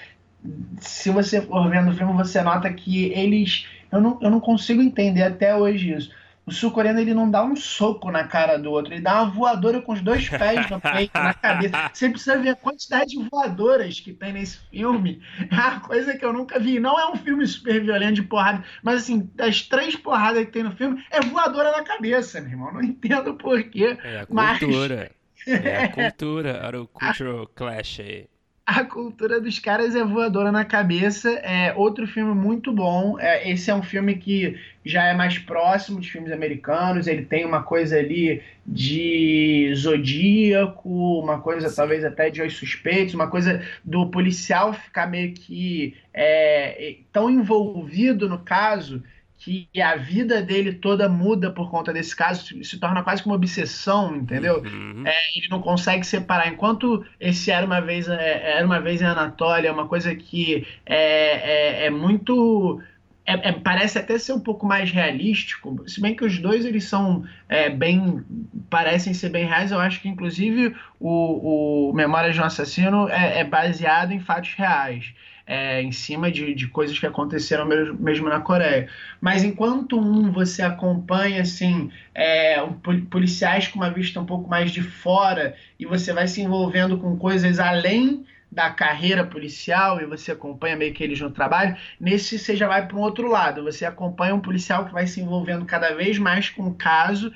se 0.79 1.09
você 1.09 1.41
for 1.41 1.69
vendo 1.69 1.91
o 1.91 1.95
filme, 1.95 2.13
você 2.13 2.41
nota 2.41 2.71
que 2.71 3.05
eles. 3.13 3.67
Eu 3.91 4.01
não, 4.01 4.17
eu 4.21 4.29
não 4.29 4.39
consigo 4.39 4.81
entender 4.81 5.23
até 5.23 5.55
hoje 5.55 5.93
isso 5.93 6.21
o 6.45 6.51
sul-coreano 6.51 6.99
ele 6.99 7.13
não 7.13 7.29
dá 7.29 7.43
um 7.43 7.55
soco 7.55 8.11
na 8.11 8.23
cara 8.23 8.57
do 8.57 8.71
outro, 8.71 8.93
ele 8.93 9.01
dá 9.01 9.21
uma 9.21 9.31
voadora 9.31 9.81
com 9.81 9.93
os 9.93 10.01
dois 10.01 10.27
pés 10.27 10.69
no 10.69 10.81
peito, 10.81 11.13
na 11.13 11.33
cabeça. 11.33 11.89
Você 11.93 12.09
precisa 12.09 12.37
ver 12.37 12.49
a 12.49 12.55
quantidade 12.55 13.11
de 13.11 13.29
voadoras 13.29 13.99
que 13.99 14.11
tem 14.11 14.33
nesse 14.33 14.57
filme. 14.69 15.21
É 15.49 15.55
uma 15.55 15.79
coisa 15.79 16.17
que 16.17 16.25
eu 16.25 16.33
nunca 16.33 16.59
vi. 16.59 16.79
Não 16.79 16.99
é 16.99 17.09
um 17.09 17.15
filme 17.15 17.45
super 17.45 17.81
violento 17.81 18.15
de 18.15 18.23
porrada, 18.23 18.63
mas 18.83 19.03
assim, 19.03 19.29
das 19.35 19.61
três 19.61 19.95
porradas 19.95 20.45
que 20.45 20.51
tem 20.51 20.63
no 20.63 20.71
filme, 20.71 21.03
é 21.11 21.21
voadora 21.21 21.71
na 21.71 21.83
cabeça, 21.83 22.41
meu 22.41 22.51
irmão. 22.51 22.73
Não 22.73 22.83
entendo 22.83 23.35
porquê. 23.35 23.97
É 24.03 24.21
a 24.21 24.25
cultura. 24.25 24.97
Mas... 25.09 25.20
É 25.47 25.85
a 25.85 25.89
cultura, 25.93 26.49
era 26.63 26.81
o 26.81 26.87
cultural 26.87 27.47
clash 27.47 27.99
aí 27.99 28.27
a 28.65 28.85
cultura 28.85 29.41
dos 29.41 29.59
caras 29.59 29.95
é 29.95 30.03
voadora 30.03 30.49
na 30.51 30.63
cabeça. 30.63 31.29
É 31.43 31.73
outro 31.75 32.07
filme 32.07 32.33
muito 32.33 32.71
bom. 32.71 33.19
É, 33.19 33.49
esse 33.49 33.69
é 33.69 33.75
um 33.75 33.83
filme 33.83 34.15
que 34.15 34.57
já 34.85 35.03
é 35.05 35.13
mais 35.13 35.37
próximo 35.37 35.99
de 35.99 36.09
filmes 36.09 36.31
americanos. 36.31 37.05
Ele 37.05 37.25
tem 37.25 37.43
uma 37.43 37.63
coisa 37.63 37.97
ali 37.97 38.41
de 38.65 39.73
zodíaco, 39.75 41.19
uma 41.19 41.41
coisa 41.41 41.73
talvez 41.73 42.05
até 42.05 42.29
de 42.29 42.41
Os 42.41 42.55
Suspeitos, 42.55 43.13
uma 43.13 43.27
coisa 43.27 43.61
do 43.83 44.09
policial 44.09 44.73
ficar 44.73 45.05
meio 45.07 45.33
que 45.33 45.97
é, 46.13 46.95
tão 47.11 47.29
envolvido 47.29 48.29
no 48.29 48.39
caso 48.39 49.03
que 49.43 49.81
a 49.81 49.95
vida 49.95 50.39
dele 50.39 50.73
toda 50.73 51.09
muda 51.09 51.49
por 51.49 51.71
conta 51.71 51.91
desse 51.91 52.15
caso, 52.15 52.63
se 52.63 52.79
torna 52.79 53.01
quase 53.01 53.23
como 53.23 53.33
uma 53.33 53.39
obsessão, 53.39 54.15
entendeu? 54.15 54.61
Uhum. 54.61 55.03
É, 55.03 55.15
ele 55.35 55.47
não 55.49 55.59
consegue 55.59 56.05
separar. 56.05 56.47
Enquanto 56.47 57.03
esse 57.19 57.49
era 57.49 57.65
uma 57.65 57.81
vez, 57.81 58.07
é, 58.07 58.57
era 58.57 58.65
uma 58.65 58.79
vez 58.79 59.01
em 59.01 59.05
Anatólia, 59.05 59.69
é 59.69 59.71
uma 59.71 59.87
coisa 59.87 60.13
que 60.13 60.67
é, 60.85 61.85
é, 61.85 61.85
é 61.87 61.89
muito 61.89 62.79
é, 63.25 63.49
é, 63.49 63.51
parece 63.51 63.97
até 63.97 64.19
ser 64.19 64.33
um 64.33 64.39
pouco 64.39 64.63
mais 64.63 64.91
realístico, 64.91 65.83
se 65.87 65.99
bem 65.99 66.15
que 66.15 66.23
os 66.23 66.37
dois 66.37 66.63
eles 66.63 66.83
são 66.83 67.23
é, 67.49 67.67
bem 67.67 68.23
parecem 68.69 69.11
ser 69.11 69.29
bem 69.29 69.47
reais. 69.47 69.71
Eu 69.71 69.79
acho 69.79 70.01
que 70.01 70.07
inclusive 70.07 70.75
o, 70.99 71.89
o 71.89 71.93
Memórias 71.93 72.35
de 72.35 72.41
um 72.41 72.45
Assassino 72.45 73.09
é, 73.09 73.39
é 73.39 73.43
baseado 73.43 74.11
em 74.11 74.19
fatos 74.19 74.53
reais 74.53 75.15
é, 75.51 75.81
em 75.81 75.91
cima 75.91 76.31
de, 76.31 76.55
de 76.55 76.65
coisas 76.69 76.97
que 76.97 77.05
aconteceram 77.05 77.65
mesmo, 77.65 77.99
mesmo, 77.99 78.29
na 78.29 78.39
Coreia. 78.39 78.87
Mas 79.19 79.43
enquanto 79.43 79.99
um 79.99 80.31
você 80.31 80.61
acompanha 80.61 81.41
assim 81.41 81.91
é, 82.15 82.65
policiais 83.09 83.67
com 83.67 83.77
uma 83.77 83.89
vista 83.89 84.17
um 84.21 84.25
pouco 84.25 84.49
mais 84.49 84.71
de 84.71 84.81
fora 84.81 85.53
e 85.77 85.85
você 85.85 86.13
vai 86.13 86.25
se 86.25 86.41
envolvendo 86.41 86.97
com 86.97 87.17
coisas 87.17 87.59
além 87.59 88.25
da 88.49 88.69
carreira 88.69 89.25
policial 89.25 89.99
e 89.99 90.05
você 90.05 90.31
acompanha 90.31 90.77
meio 90.77 90.93
que 90.93 91.03
eles 91.03 91.19
no 91.19 91.31
trabalho, 91.31 91.75
nesse 91.99 92.39
você 92.39 92.55
já 92.55 92.69
vai 92.69 92.87
para 92.87 92.95
um 92.95 93.01
outro 93.01 93.29
lado. 93.29 93.61
Você 93.65 93.83
acompanha 93.83 94.33
um 94.33 94.39
policial 94.39 94.85
que 94.85 94.93
vai 94.93 95.05
se 95.05 95.19
envolvendo 95.19 95.65
cada 95.65 95.93
vez 95.93 96.17
mais 96.17 96.49
com 96.49 96.63
o 96.63 96.75
caso 96.75 97.29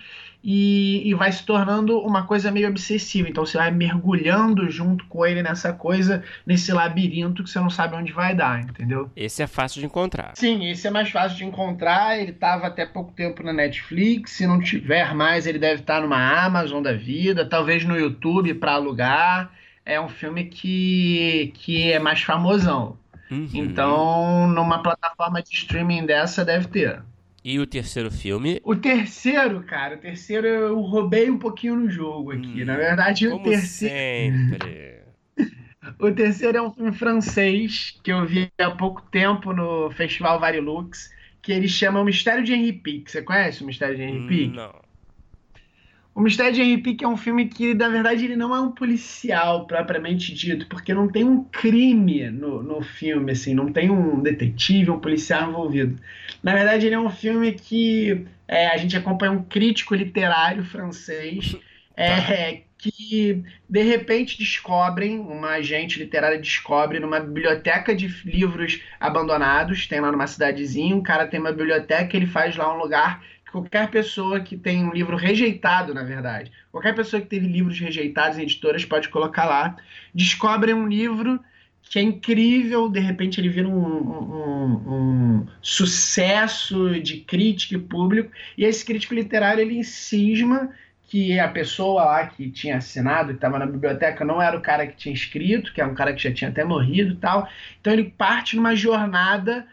e, 0.48 1.02
e, 1.10 1.16
vai 1.16 1.32
se 1.32 1.44
tornando 1.44 1.98
uma 1.98 2.28
coisa 2.28 2.52
meio 2.52 2.70
obsessiva. 2.70 3.28
Então 3.28 3.44
você 3.44 3.58
vai 3.58 3.72
mergulhando 3.72 4.70
junto 4.70 5.04
com 5.08 5.26
ele 5.26 5.42
nessa 5.42 5.74
coisa, 5.74 6.24
nesse 6.46 6.72
labirinto 6.72 7.44
que 7.44 7.50
você 7.50 7.60
não 7.60 7.70
sabe 7.72 7.96
onde 7.96 8.14
vai 8.14 8.36
dar, 8.36 8.62
entendeu? 8.62 9.10
Esse 9.16 9.42
é 9.42 9.48
fácil 9.48 9.80
de 9.80 9.88
encontrar. 9.88 10.34
Sim, 10.36 10.70
esse 10.70 10.86
é 10.88 10.92
mais 10.92 11.10
fácil 11.10 11.40
de 11.40 11.46
encontrar. 11.46 12.20
Ele 12.20 12.30
estava 12.30 12.68
até 12.68 12.86
pouco 12.86 13.12
tempo 13.12 13.42
na 13.42 13.52
Netflix. 13.52 14.34
Se 14.34 14.46
não 14.46 14.60
tiver 14.60 15.16
mais, 15.16 15.48
ele 15.48 15.58
deve 15.58 15.82
estar 15.82 16.00
numa 16.00 16.46
Amazon 16.46 16.84
da 16.84 16.94
vida, 16.94 17.44
talvez 17.44 17.84
no 17.84 17.98
YouTube 17.98 18.54
para 18.54 18.74
alugar. 18.74 19.52
É 19.84 20.00
um 20.00 20.08
filme 20.08 20.46
que, 20.46 21.52
que 21.56 21.92
é 21.92 21.98
mais 21.98 22.22
famosão. 22.22 23.00
Uhum. 23.32 23.50
Então, 23.52 24.48
numa 24.48 24.84
plataforma 24.84 25.42
de 25.42 25.50
streaming 25.56 26.06
dessa, 26.06 26.46
deve 26.46 26.68
ter. 26.68 27.02
E 27.46 27.60
o 27.60 27.68
terceiro 27.68 28.10
filme? 28.10 28.60
O 28.64 28.76
terceiro, 28.76 29.62
cara, 29.62 29.94
o 29.94 30.00
terceiro 30.00 30.48
eu 30.48 30.80
roubei 30.80 31.30
um 31.30 31.38
pouquinho 31.38 31.76
no 31.76 31.88
jogo 31.88 32.32
aqui. 32.32 32.64
Hum, 32.64 32.66
Na 32.66 32.76
verdade, 32.76 33.28
o 33.28 33.38
terceiro. 33.38 34.36
Sempre. 34.36 35.02
o 36.00 36.12
terceiro 36.12 36.58
é 36.58 36.62
um 36.64 36.72
filme 36.72 36.92
francês 36.92 38.00
que 38.04 38.12
eu 38.12 38.26
vi 38.26 38.52
há 38.58 38.72
pouco 38.72 39.04
tempo 39.12 39.54
no 39.54 39.92
Festival 39.92 40.40
Varilux, 40.40 41.12
que 41.40 41.52
ele 41.52 41.68
chama 41.68 42.02
O 42.02 42.04
Mistério 42.04 42.44
de 42.44 42.52
Henri 42.52 42.74
Pique. 42.74 43.12
Você 43.12 43.22
conhece 43.22 43.62
o 43.62 43.68
Mistério 43.68 43.96
de 43.96 44.02
Henri 44.02 44.28
Pique? 44.28 44.58
Não. 44.58 44.84
O 46.16 46.22
Mistério 46.22 46.54
de 46.54 46.62
Henry 46.62 46.82
Pick 46.82 47.02
é 47.02 47.08
um 47.08 47.18
filme 47.18 47.46
que, 47.50 47.74
na 47.74 47.90
verdade, 47.90 48.24
ele 48.24 48.38
não 48.38 48.56
é 48.56 48.60
um 48.62 48.72
policial 48.72 49.68
propriamente 49.68 50.34
dito, 50.34 50.66
porque 50.68 50.94
não 50.94 51.10
tem 51.10 51.26
um 51.26 51.44
crime 51.44 52.32
no, 52.32 52.64
no 52.64 52.82
filme, 52.82 53.34
assim, 53.34 53.54
não 53.54 53.70
tem 53.70 53.92
um 53.92 54.22
detetive, 54.22 54.90
um 54.90 55.00
policial 55.00 55.50
envolvido. 55.50 56.00
Na 56.46 56.54
verdade, 56.54 56.86
ele 56.86 56.94
é 56.94 57.00
um 57.00 57.10
filme 57.10 57.54
que 57.54 58.24
é, 58.48 58.68
a 58.68 58.78
gente 58.78 58.96
acompanha 58.96 59.32
um 59.32 59.42
crítico 59.42 59.96
literário 59.96 60.64
francês 60.64 61.56
é, 61.98 62.62
que, 62.78 63.44
de 63.68 63.82
repente, 63.82 64.38
descobrem, 64.38 65.18
uma 65.18 65.54
agente 65.54 65.98
literária 65.98 66.38
descobre 66.38 67.00
numa 67.00 67.20
biblioteca 67.20 67.96
de 67.96 68.06
livros 68.24 68.80
abandonados, 69.00 69.88
tem 69.88 70.00
lá 70.00 70.12
numa 70.12 70.28
cidadezinha, 70.28 70.96
um 70.96 71.02
cara 71.02 71.26
tem 71.26 71.40
uma 71.40 71.52
biblioteca, 71.52 72.16
ele 72.16 72.28
faz 72.28 72.56
lá 72.56 72.72
um 72.72 72.78
lugar 72.78 73.24
qualquer 73.52 73.90
pessoa 73.90 74.40
que 74.40 74.56
tem 74.56 74.86
um 74.86 74.94
livro 74.94 75.16
rejeitado, 75.16 75.96
na 75.96 76.04
verdade, 76.04 76.52
qualquer 76.72 76.94
pessoa 76.94 77.22
que 77.24 77.28
teve 77.28 77.48
livros 77.48 77.80
rejeitados 77.80 78.38
em 78.38 78.44
editoras 78.44 78.86
pode 78.86 79.10
colocar 79.10 79.46
lá, 79.46 79.78
descobre 80.14 80.76
um 80.76 80.88
livro 80.88 81.40
que 81.90 82.00
é 82.00 82.02
incrível, 82.02 82.90
de 82.90 83.00
repente 83.00 83.40
ele 83.40 83.50
vira 83.50 83.68
um, 83.68 83.74
um, 83.74 84.94
um, 84.94 85.48
sucesso 85.62 87.00
de 87.00 87.18
crítica 87.18 87.76
e 87.76 87.80
público, 87.80 88.32
e 88.58 88.66
esse 88.66 88.84
crítico 88.84 89.14
literário 89.14 89.62
ele 89.62 89.84
cisma 89.84 90.72
que 91.08 91.40
a 91.40 91.48
pessoa 91.48 92.04
lá 92.04 92.28
que 92.28 92.50
tinha 92.50 92.78
assinado, 92.78 93.30
que 93.30 93.36
estava 93.36 93.60
na 93.60 93.66
biblioteca, 93.66 94.26
não 94.26 94.42
era 94.42 94.58
o 94.58 94.62
cara 94.62 94.88
que 94.88 94.98
tinha 94.98 95.14
escrito, 95.14 95.72
que 95.72 95.80
é 95.80 95.86
um 95.86 95.94
cara 95.94 96.14
que 96.14 96.24
já 96.24 96.34
tinha 96.34 96.50
até 96.50 96.64
morrido 96.64 97.14
e 97.14 97.18
tal. 97.18 97.48
Então 97.80 97.94
ele 97.94 98.06
parte 98.18 98.56
numa 98.56 98.76
jornada 98.76 99.66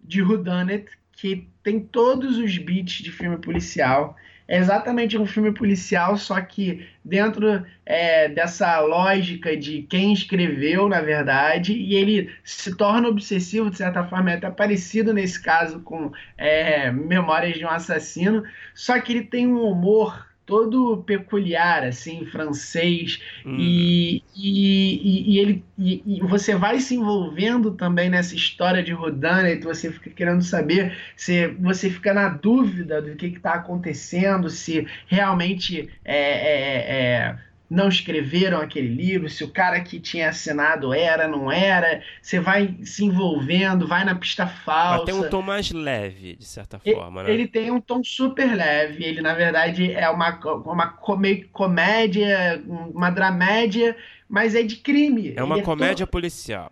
de 0.00 0.22
whodunit 0.22 0.86
que 1.12 1.48
tem 1.62 1.80
todos 1.80 2.36
os 2.36 2.58
beats 2.58 3.02
de 3.02 3.10
filme 3.10 3.38
policial. 3.38 4.14
É 4.46 4.58
exatamente 4.58 5.16
um 5.16 5.26
filme 5.26 5.52
policial, 5.52 6.18
só 6.18 6.38
que 6.40 6.86
dentro 7.02 7.64
é, 7.86 8.28
dessa 8.28 8.78
lógica 8.80 9.56
de 9.56 9.82
quem 9.82 10.12
escreveu, 10.12 10.88
na 10.88 11.00
verdade, 11.00 11.72
e 11.72 11.94
ele 11.94 12.30
se 12.44 12.76
torna 12.76 13.08
obsessivo, 13.08 13.70
de 13.70 13.78
certa 13.78 14.04
forma, 14.04 14.32
é 14.32 14.34
até 14.34 14.50
parecido 14.50 15.14
nesse 15.14 15.42
caso 15.42 15.80
com 15.80 16.12
é, 16.36 16.90
Memórias 16.90 17.56
de 17.56 17.64
um 17.64 17.70
Assassino, 17.70 18.44
só 18.74 19.00
que 19.00 19.12
ele 19.12 19.24
tem 19.24 19.46
um 19.46 19.62
humor 19.62 20.26
todo 20.46 21.02
peculiar, 21.04 21.84
assim, 21.84 22.26
francês, 22.26 23.20
hum. 23.44 23.56
e, 23.58 24.22
e, 24.36 25.34
e, 25.34 25.38
ele, 25.38 25.64
e, 25.78 26.02
e, 26.06 26.20
você 26.20 26.54
vai 26.54 26.80
se 26.80 26.94
envolvendo 26.94 27.72
também 27.72 28.10
nessa 28.10 28.34
história 28.34 28.82
de 28.82 28.92
Rodin, 28.92 29.60
você 29.62 29.90
fica 29.90 30.10
querendo 30.10 30.42
saber, 30.42 30.96
se 31.16 31.48
você 31.48 31.88
fica 31.88 32.12
na 32.12 32.28
dúvida 32.28 33.00
do 33.00 33.16
que 33.16 33.26
está 33.26 33.54
acontecendo, 33.54 34.50
se 34.50 34.86
realmente 35.06 35.88
é, 36.04 36.16
é, 36.16 36.96
é 36.96 37.38
não 37.68 37.88
escreveram 37.88 38.60
aquele 38.60 38.88
livro, 38.88 39.28
se 39.28 39.42
o 39.42 39.48
cara 39.48 39.80
que 39.80 39.98
tinha 39.98 40.28
assinado 40.28 40.92
era, 40.92 41.26
não 41.26 41.50
era. 41.50 42.02
Você 42.20 42.38
vai 42.38 42.76
se 42.84 43.04
envolvendo, 43.04 43.86
vai 43.86 44.04
na 44.04 44.14
pista 44.14 44.46
falsa. 44.46 45.04
Mas 45.04 45.04
tem 45.04 45.14
um 45.14 45.30
tom 45.30 45.42
mais 45.42 45.70
leve, 45.70 46.36
de 46.36 46.44
certa 46.44 46.78
forma, 46.78 47.22
ele, 47.22 47.28
né? 47.28 47.34
Ele 47.34 47.48
tem 47.48 47.70
um 47.70 47.80
tom 47.80 48.02
super 48.04 48.54
leve. 48.54 49.04
Ele, 49.04 49.20
na 49.20 49.34
verdade, 49.34 49.92
é 49.92 50.08
uma, 50.08 50.38
uma 50.64 50.94
meio 51.18 51.48
comédia, 51.48 52.62
uma 52.66 53.10
dramédia, 53.10 53.96
mas 54.28 54.54
é 54.54 54.62
de 54.62 54.76
crime. 54.76 55.32
É 55.36 55.42
uma 55.42 55.56
ele 55.56 55.64
comédia 55.64 56.04
é 56.04 56.06
to... 56.06 56.10
policial 56.10 56.70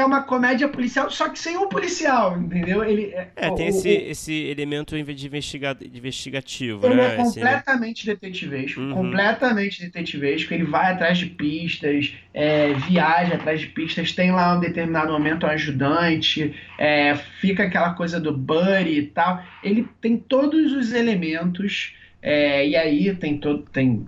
é 0.00 0.04
uma 0.04 0.22
comédia 0.22 0.68
policial, 0.68 1.10
só 1.10 1.28
que 1.28 1.38
sem 1.38 1.56
um 1.56 1.68
policial, 1.68 2.38
entendeu? 2.38 2.82
Ele, 2.82 3.12
é, 3.14 3.28
é 3.36 3.50
tem 3.50 3.66
o, 3.66 3.68
esse, 3.68 3.88
o, 3.88 4.10
esse 4.10 4.32
elemento 4.32 4.96
de, 4.96 5.26
investiga, 5.26 5.76
investigativo, 5.80 6.86
ele 6.86 6.96
né? 6.96 7.14
é 7.14 7.16
completamente 7.16 7.98
esse... 8.00 8.06
detetivesco, 8.06 8.80
uhum. 8.80 8.94
completamente 8.94 9.82
detetivesco. 9.82 10.52
Ele 10.52 10.64
vai 10.64 10.92
atrás 10.92 11.18
de 11.18 11.26
pistas, 11.26 12.14
é, 12.34 12.72
viaja 12.74 13.34
atrás 13.34 13.60
de 13.60 13.66
pistas, 13.66 14.12
tem 14.12 14.32
lá 14.32 14.56
um 14.56 14.60
determinado 14.60 15.12
momento 15.12 15.46
um 15.46 15.50
ajudante, 15.50 16.54
é, 16.78 17.14
fica 17.40 17.64
aquela 17.64 17.94
coisa 17.94 18.18
do 18.20 18.36
buddy 18.36 18.98
e 18.98 19.06
tal. 19.06 19.42
Ele 19.62 19.88
tem 20.00 20.16
todos 20.16 20.72
os 20.72 20.92
elementos, 20.92 21.94
é, 22.22 22.66
e 22.66 22.76
aí 22.76 23.14
tem 23.14 23.38
todo... 23.38 23.62
Tem, 23.70 24.06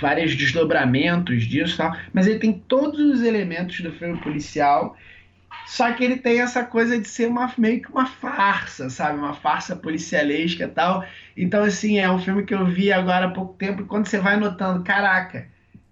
vários 0.00 0.34
desdobramentos 0.34 1.44
disso, 1.46 1.76
tal, 1.76 1.96
mas 2.12 2.26
ele 2.26 2.38
tem 2.38 2.52
todos 2.52 3.00
os 3.00 3.22
elementos 3.22 3.80
do 3.80 3.92
filme 3.92 4.18
policial 4.20 4.96
Só 5.66 5.92
que 5.92 6.04
ele 6.04 6.16
tem 6.16 6.40
essa 6.40 6.64
coisa 6.64 6.98
de 6.98 7.08
ser 7.08 7.28
uma, 7.28 7.52
meio 7.58 7.82
que 7.82 7.90
uma 7.90 8.06
farsa, 8.06 8.88
sabe? 8.88 9.18
Uma 9.18 9.34
farsa 9.34 9.74
policialesca 9.76 10.64
e 10.64 10.68
tal. 10.68 11.04
Então, 11.36 11.62
assim, 11.64 11.98
é 11.98 12.10
um 12.10 12.18
filme 12.18 12.44
que 12.44 12.54
eu 12.54 12.64
vi 12.66 12.92
agora 12.92 13.26
há 13.26 13.30
pouco 13.30 13.54
tempo. 13.54 13.82
E 13.82 13.84
quando 13.86 14.06
você 14.06 14.18
vai 14.18 14.36
notando, 14.38 14.84
caraca, 14.84 15.48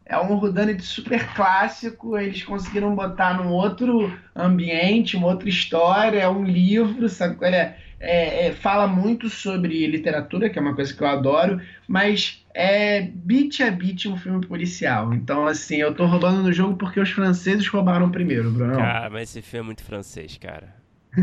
é 0.07 0.17
um 0.19 0.37
Rudanit 0.37 0.83
super 0.83 1.27
clássico. 1.35 2.17
Eles 2.17 2.45
conseguiram 2.45 2.95
botar 2.95 3.35
num 3.35 3.49
outro 3.51 4.17
ambiente, 4.35 5.17
uma 5.17 5.29
outra 5.29 5.49
história. 5.49 6.21
É 6.21 6.29
um 6.29 6.45
livro, 6.45 7.09
sabe? 7.09 7.37
Ele 7.45 7.57
é, 7.57 7.77
é, 8.01 8.47
é, 8.49 8.53
fala 8.53 8.87
muito 8.87 9.29
sobre 9.29 9.87
literatura, 9.89 10.51
que 10.51 10.59
é 10.59 10.63
uma 10.63 10.75
coisa 10.75 10.95
que 10.95 11.03
eu 11.03 11.09
adoro, 11.09 11.61
mas 11.89 12.44
é 12.55 13.03
bit 13.03 13.61
a 13.65 13.71
bit 13.71 14.09
um 14.09 14.17
filme 14.17 14.47
policial. 14.47 15.13
Então, 15.13 15.47
assim, 15.47 15.77
eu 15.77 15.93
tô 15.93 16.07
roubando 16.07 16.43
no 16.43 16.53
jogo 16.53 16.77
porque 16.77 17.01
os 17.01 17.11
franceses 17.11 17.67
roubaram 17.67 18.11
primeiro, 18.11 18.51
Bruno. 18.51 18.77
Cara, 18.77 19.11
mas 19.11 19.31
esse 19.31 19.43
filme 19.43 19.65
é 19.65 19.67
muito 19.67 19.83
francês, 19.83 20.39
cara. 20.39 20.73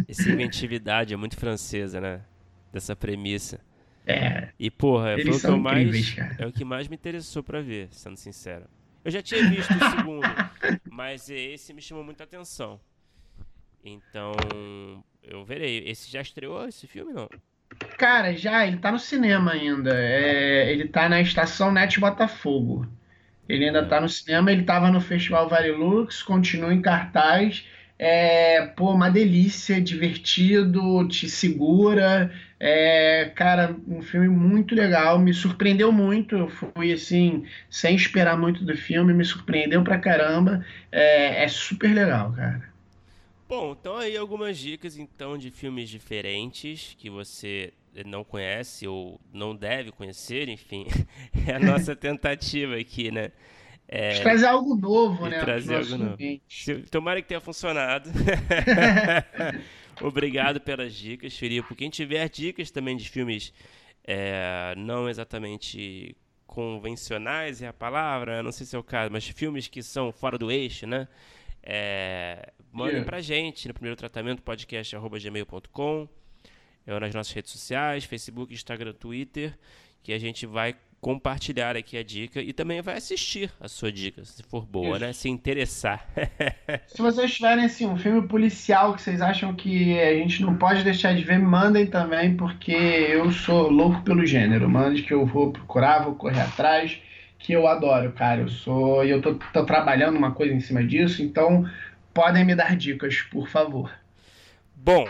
Essa 0.07 0.29
inventividade 0.29 1.13
é 1.13 1.17
muito 1.17 1.37
francesa, 1.37 2.01
né? 2.01 2.21
Dessa 2.71 2.95
premissa. 2.95 3.59
É. 4.05 4.49
E, 4.59 4.69
porra, 4.69 5.15
foi 5.15 5.31
o 5.31 5.39
que, 5.39 5.59
mais, 5.59 6.17
é 6.37 6.45
o 6.45 6.51
que 6.51 6.65
mais 6.65 6.87
me 6.87 6.95
interessou 6.95 7.41
para 7.41 7.61
ver, 7.61 7.87
sendo 7.91 8.17
sincero. 8.17 8.65
Eu 9.03 9.11
já 9.11 9.21
tinha 9.21 9.47
visto 9.49 9.71
o 9.71 9.89
segundo, 9.97 10.21
mas 10.91 11.29
esse 11.29 11.73
me 11.73 11.81
chamou 11.81 12.03
muita 12.03 12.23
atenção. 12.23 12.79
Então, 13.83 14.33
eu 15.23 15.43
verei. 15.45 15.79
Esse 15.87 16.11
já 16.11 16.21
estreou 16.21 16.67
esse 16.67 16.87
filme, 16.87 17.13
não? 17.13 17.27
Cara, 17.97 18.35
já, 18.35 18.65
ele 18.65 18.77
tá 18.77 18.91
no 18.91 18.99
cinema 18.99 19.51
ainda. 19.53 19.91
É, 19.95 20.71
ele 20.71 20.87
tá 20.87 21.07
na 21.07 21.21
estação 21.21 21.71
Net 21.71 21.99
Botafogo. 21.99 22.87
Ele 23.49 23.65
ainda 23.67 23.87
tá 23.87 24.01
no 24.01 24.09
cinema, 24.09 24.51
ele 24.51 24.63
tava 24.63 24.91
no 24.91 25.01
Festival 25.01 25.49
Varilux, 25.49 26.23
continua 26.23 26.73
em 26.73 26.81
cartaz. 26.81 27.65
É, 27.99 28.67
pô, 28.67 28.93
uma 28.93 29.09
delícia, 29.11 29.81
divertido, 29.81 31.07
te 31.07 31.29
segura. 31.29 32.31
É, 32.59 33.31
cara, 33.35 33.75
um 33.87 34.01
filme 34.01 34.29
muito 34.29 34.75
legal, 34.75 35.19
me 35.19 35.33
surpreendeu 35.33 35.91
muito. 35.91 36.35
Eu 36.37 36.49
fui 36.49 36.93
assim, 36.93 37.45
sem 37.69 37.95
esperar 37.95 38.37
muito 38.37 38.65
do 38.65 38.75
filme, 38.77 39.13
me 39.13 39.25
surpreendeu 39.25 39.83
pra 39.83 39.99
caramba. 39.99 40.65
É, 40.91 41.43
é 41.45 41.47
super 41.49 41.93
legal, 41.93 42.33
cara. 42.33 42.70
Bom, 43.51 43.75
então 43.77 43.97
aí 43.97 44.15
algumas 44.15 44.57
dicas 44.57 44.97
então 44.97 45.37
de 45.37 45.51
filmes 45.51 45.89
diferentes 45.89 46.95
que 46.97 47.09
você 47.09 47.73
não 48.05 48.23
conhece 48.23 48.87
ou 48.87 49.19
não 49.33 49.53
deve 49.53 49.91
conhecer, 49.91 50.47
enfim, 50.47 50.87
é 51.45 51.55
a 51.55 51.59
nossa 51.59 51.93
tentativa 51.93 52.77
aqui, 52.77 53.11
né? 53.11 53.33
É, 53.89 54.21
trazer 54.21 54.45
algo 54.45 54.73
novo, 54.73 55.27
né? 55.27 55.41
Trazer 55.41 55.75
algo 55.75 55.97
novo. 55.97 56.17
Tomara 56.89 57.21
que 57.21 57.27
tenha 57.27 57.41
funcionado. 57.41 58.09
Obrigado 60.01 60.61
pelas 60.61 60.95
dicas, 60.95 61.37
Filipe. 61.37 61.75
Quem 61.75 61.89
tiver 61.89 62.29
dicas 62.29 62.71
também 62.71 62.95
de 62.95 63.09
filmes 63.09 63.53
é, 64.05 64.73
não 64.77 65.09
exatamente 65.09 66.15
convencionais 66.47 67.61
é 67.61 67.67
a 67.67 67.73
palavra, 67.73 68.41
não 68.41 68.53
sei 68.53 68.65
se 68.65 68.77
é 68.77 68.79
o 68.79 68.83
caso, 68.83 69.11
mas 69.11 69.27
filmes 69.27 69.67
que 69.67 69.83
são 69.83 70.09
fora 70.09 70.37
do 70.37 70.49
eixo, 70.49 70.87
né? 70.87 71.05
É, 71.61 72.53
mandem 72.71 72.95
yeah. 72.95 73.05
pra 73.05 73.21
gente 73.21 73.67
no 73.67 73.73
primeiro 73.73 73.95
tratamento 73.95 74.41
podcast.gmail.com 74.41 76.07
ou 76.87 76.99
nas 76.99 77.13
nossas 77.13 77.33
redes 77.33 77.51
sociais, 77.51 78.03
Facebook, 78.03 78.53
Instagram, 78.53 78.93
Twitter, 78.93 79.57
que 80.01 80.13
a 80.13 80.19
gente 80.19 80.45
vai 80.45 80.75
compartilhar 80.99 81.75
aqui 81.75 81.97
a 81.97 82.03
dica 82.03 82.39
e 82.39 82.53
também 82.53 82.79
vai 82.79 82.95
assistir 82.95 83.51
a 83.59 83.67
sua 83.67 83.91
dica, 83.91 84.23
se 84.23 84.43
for 84.43 84.65
boa, 84.65 84.97
Isso. 84.97 85.05
né? 85.05 85.13
Se 85.13 85.29
interessar. 85.29 86.07
se 86.85 87.01
vocês 87.01 87.33
tiverem 87.33 87.65
assim, 87.65 87.87
um 87.87 87.97
filme 87.97 88.27
policial 88.27 88.93
que 88.93 89.01
vocês 89.01 89.19
acham 89.19 89.53
que 89.55 89.99
a 89.99 90.13
gente 90.13 90.43
não 90.43 90.55
pode 90.55 90.83
deixar 90.83 91.15
de 91.15 91.23
ver, 91.23 91.39
mandem 91.39 91.87
também, 91.87 92.35
porque 92.35 92.71
eu 92.71 93.31
sou 93.31 93.69
louco 93.69 94.01
pelo 94.03 94.25
gênero. 94.25 94.69
Mande 94.69 95.01
que 95.01 95.13
eu 95.13 95.25
vou 95.25 95.51
procurar, 95.51 96.03
vou 96.03 96.15
correr 96.15 96.41
atrás 96.41 97.01
que 97.39 97.53
eu 97.53 97.67
adoro, 97.67 98.11
cara. 98.11 98.41
Eu 98.41 98.49
sou. 98.49 99.03
E 99.03 99.09
eu 99.09 99.21
tô, 99.21 99.33
tô 99.51 99.65
trabalhando 99.65 100.17
uma 100.17 100.31
coisa 100.31 100.53
em 100.53 100.59
cima 100.59 100.83
disso, 100.83 101.23
então 101.23 101.67
podem 102.13 102.45
me 102.45 102.55
dar 102.55 102.75
dicas, 102.75 103.21
por 103.21 103.47
favor. 103.47 103.91
Bom, 104.75 105.07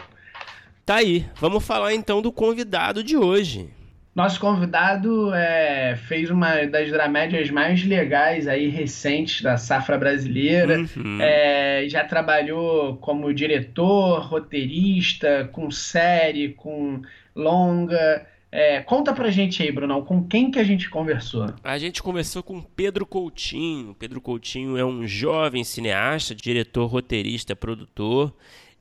tá 0.86 0.96
aí. 0.96 1.26
Vamos 1.36 1.66
falar 1.66 1.94
então 1.94 2.22
do 2.22 2.32
convidado 2.32 3.04
de 3.04 3.16
hoje. 3.16 3.70
Nosso 4.14 4.42
convidado 4.42 5.34
é, 5.34 5.96
fez 5.96 6.30
uma 6.30 6.66
das 6.66 6.92
dramédias 6.92 7.50
mais 7.50 7.82
legais 7.86 8.46
aí 8.46 8.68
recentes 8.68 9.42
da 9.42 9.56
safra 9.56 9.98
brasileira. 9.98 10.80
Uhum. 10.80 11.18
É, 11.22 11.86
já 11.88 12.04
trabalhou 12.04 12.98
como 12.98 13.34
diretor, 13.34 14.26
roteirista, 14.26 15.50
com 15.54 15.72
série, 15.72 16.50
com 16.50 17.02
longa. 17.34 18.28
É, 18.52 18.82
conta 18.82 19.14
pra 19.14 19.32
gente 19.32 19.64
aí, 19.64 19.72
Brunão, 19.72 20.04
com 20.04 20.28
quem 20.28 20.52
que 20.52 20.60
a 20.60 20.64
gente 20.64 20.90
conversou? 20.90 21.46
A 21.64 21.78
gente 21.78 22.04
conversou 22.04 22.44
com 22.44 22.62
Pedro 22.62 23.06
Coutinho. 23.06 23.96
Pedro 23.96 24.20
Coutinho 24.20 24.78
é 24.78 24.84
um 24.84 25.08
jovem 25.08 25.64
cineasta, 25.64 26.36
diretor, 26.36 26.88
roteirista, 26.88 27.56
produtor. 27.56 28.36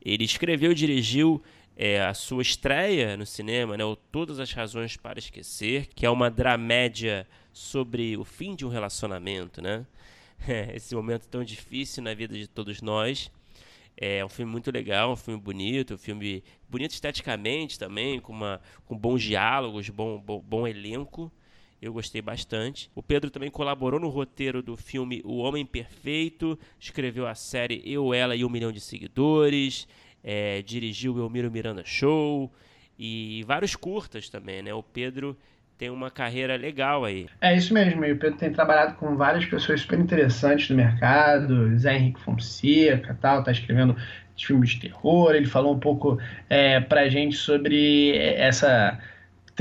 Ele 0.05 0.25
escreveu 0.25 0.73
e 0.73 0.75
dirigiu 0.75 1.41
é, 1.77 2.03
a 2.03 2.13
sua 2.13 2.43
estreia 2.43 3.17
no 3.17 3.25
cinema, 3.25 3.77
né, 3.77 3.85
o 3.85 3.95
Todas 3.95 4.41
as 4.41 4.53
Razões 4.53 4.97
para 4.97 5.21
Esquecer, 5.21 5.87
que 5.95 6.05
é 6.05 6.11
uma 6.11 6.29
dramédia 6.29 7.25
sobre 7.53 8.17
o 8.17 8.25
fim 8.25 8.57
de 8.57 8.67
um 8.67 8.69
relacionamento, 8.69 9.63
né? 9.63 9.87
Esse 10.75 10.97
momento 10.97 11.29
tão 11.29 11.45
difícil 11.45 12.03
na 12.03 12.13
vida 12.13 12.35
de 12.35 12.49
todos 12.49 12.83
nós. 12.83 13.31
É 14.03 14.25
um 14.25 14.31
filme 14.31 14.51
muito 14.51 14.71
legal, 14.71 15.13
um 15.13 15.17
filme 15.17 15.39
bonito, 15.39 15.93
um 15.93 15.99
filme 15.99 16.43
bonito 16.67 16.93
esteticamente 16.93 17.79
também, 17.79 18.19
com, 18.19 18.33
uma, 18.33 18.59
com 18.87 18.97
bons 18.97 19.23
diálogos, 19.23 19.91
bom, 19.91 20.19
bom, 20.19 20.41
bom 20.41 20.67
elenco. 20.67 21.31
Eu 21.83 21.93
gostei 21.93 22.23
bastante. 22.23 22.91
O 22.95 23.03
Pedro 23.03 23.31
também 23.31 23.51
colaborou 23.51 24.01
no 24.01 24.09
roteiro 24.09 24.63
do 24.63 24.75
filme 24.75 25.21
O 25.23 25.37
Homem 25.37 25.67
Perfeito, 25.67 26.59
escreveu 26.79 27.27
a 27.27 27.35
série 27.35 27.83
Eu, 27.85 28.15
Ela 28.15 28.35
e 28.35 28.43
Um 28.43 28.49
Milhão 28.49 28.73
de 28.73 28.81
Seguidores, 28.81 29.87
é, 30.25 30.63
dirigiu 30.63 31.15
o 31.15 31.21
Elmiro 31.21 31.51
Miranda 31.51 31.85
Show 31.85 32.51
e 32.99 33.43
vários 33.47 33.77
curtas 33.77 34.31
também, 34.31 34.63
né? 34.63 34.73
O 34.73 34.83
Pedro 34.83 35.37
tem 35.81 35.89
uma 35.89 36.11
carreira 36.11 36.57
legal 36.57 37.07
aí. 37.07 37.27
É 37.41 37.57
isso 37.57 37.73
mesmo, 37.73 38.05
e 38.05 38.13
o 38.13 38.19
Pedro 38.19 38.39
tem 38.39 38.53
trabalhado 38.53 38.97
com 38.97 39.17
várias 39.17 39.47
pessoas 39.47 39.81
super 39.81 39.99
interessantes 39.99 40.69
do 40.69 40.75
mercado, 40.75 41.75
Zé 41.79 41.97
Henrique 41.97 42.21
Fonseca 42.21 43.17
tal, 43.19 43.43
tá 43.43 43.51
escrevendo 43.51 43.97
filmes 44.37 44.71
de 44.71 44.81
terror, 44.81 45.35
ele 45.35 45.47
falou 45.47 45.75
um 45.75 45.81
pouco 45.81 46.19
é, 46.51 46.81
pra 46.81 47.09
gente 47.09 47.35
sobre 47.35 48.15
essa 48.15 48.99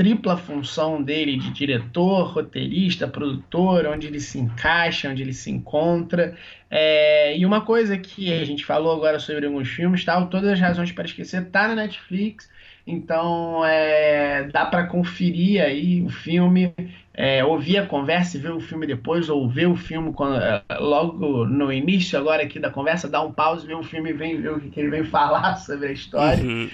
tripla 0.00 0.34
função 0.34 1.02
dele 1.02 1.36
de 1.36 1.50
diretor, 1.50 2.32
roteirista, 2.32 3.06
produtor, 3.06 3.84
onde 3.84 4.06
ele 4.06 4.18
se 4.18 4.38
encaixa, 4.38 5.10
onde 5.10 5.22
ele 5.22 5.34
se 5.34 5.50
encontra. 5.50 6.34
É, 6.70 7.36
e 7.36 7.44
uma 7.44 7.60
coisa 7.60 7.98
que 7.98 8.32
a 8.32 8.42
gente 8.46 8.64
falou 8.64 8.96
agora 8.96 9.18
sobre 9.18 9.44
alguns 9.44 9.68
filmes, 9.68 10.02
tal, 10.02 10.28
Todas 10.28 10.52
as 10.52 10.58
Razões 10.58 10.90
para 10.90 11.04
Esquecer, 11.04 11.50
tá 11.50 11.68
na 11.68 11.74
Netflix. 11.74 12.48
Então 12.86 13.62
é, 13.62 14.44
dá 14.44 14.64
para 14.64 14.86
conferir 14.86 15.62
aí 15.62 16.00
o 16.00 16.08
filme, 16.08 16.72
é, 17.12 17.44
ouvir 17.44 17.76
a 17.76 17.84
conversa 17.84 18.38
e 18.38 18.40
ver 18.40 18.52
o 18.52 18.60
filme 18.60 18.86
depois, 18.86 19.28
ou 19.28 19.46
ver 19.50 19.66
o 19.66 19.76
filme 19.76 20.14
quando, 20.14 20.40
é, 20.40 20.62
logo 20.78 21.44
no 21.44 21.70
início 21.70 22.18
agora 22.18 22.42
aqui 22.42 22.58
da 22.58 22.70
conversa, 22.70 23.06
dar 23.06 23.20
um 23.20 23.32
pause, 23.32 23.66
ver 23.66 23.76
o 23.76 23.82
filme 23.82 24.08
e 24.08 24.14
ver 24.14 24.50
o 24.50 24.60
que 24.60 24.80
ele 24.80 24.88
vem 24.88 25.04
falar 25.12 25.56
sobre 25.56 25.88
a 25.88 25.92
história. 25.92 26.42
Uhum 26.42 26.70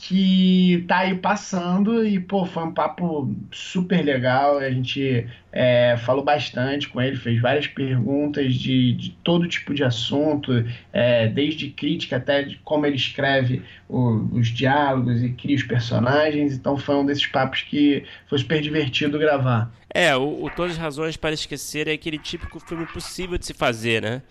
que 0.00 0.84
tá 0.86 0.98
aí 0.98 1.16
passando 1.16 2.06
e, 2.06 2.20
pô, 2.20 2.46
foi 2.46 2.62
um 2.62 2.72
papo 2.72 3.34
super 3.50 4.00
legal. 4.04 4.58
A 4.58 4.70
gente 4.70 5.26
é, 5.50 5.96
falou 5.96 6.22
bastante 6.22 6.88
com 6.88 7.02
ele, 7.02 7.16
fez 7.16 7.40
várias 7.40 7.66
perguntas 7.66 8.54
de, 8.54 8.92
de 8.92 9.10
todo 9.24 9.48
tipo 9.48 9.74
de 9.74 9.82
assunto, 9.82 10.64
é, 10.92 11.26
desde 11.26 11.70
crítica 11.70 12.16
até 12.16 12.44
de 12.44 12.56
como 12.58 12.86
ele 12.86 12.94
escreve 12.94 13.60
o, 13.88 14.28
os 14.32 14.48
diálogos 14.48 15.20
e 15.20 15.30
cria 15.30 15.56
os 15.56 15.64
personagens. 15.64 16.54
Então 16.54 16.76
foi 16.76 16.94
um 16.94 17.04
desses 17.04 17.26
papos 17.26 17.62
que 17.62 18.04
foi 18.28 18.38
super 18.38 18.62
divertido 18.62 19.18
gravar. 19.18 19.68
É, 19.92 20.14
o, 20.16 20.44
o 20.44 20.50
Todas 20.50 20.72
as 20.72 20.78
Razões 20.78 21.16
para 21.16 21.34
Esquecer 21.34 21.88
é 21.88 21.92
aquele 21.92 22.18
típico 22.18 22.60
filme 22.60 22.86
possível 22.86 23.36
de 23.36 23.46
se 23.46 23.52
fazer, 23.52 24.02
né? 24.02 24.22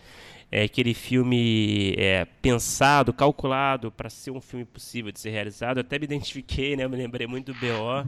É 0.51 0.63
aquele 0.63 0.93
filme 0.93 1.93
é, 1.97 2.25
pensado, 2.25 3.11
calculado 3.13 3.91
para 3.91 4.09
ser 4.09 4.31
um 4.31 4.39
filme 4.39 4.63
possível 4.63 5.11
de 5.11 5.19
ser 5.19 5.29
realizado. 5.31 5.77
Eu 5.77 5.81
até 5.81 5.99
me 5.99 6.05
identifiquei, 6.05 6.75
né? 6.75 6.85
Eu 6.85 6.89
me 6.89 6.95
lembrei 6.95 7.27
muito 7.27 7.53
do 7.53 7.59
BO. 7.59 8.07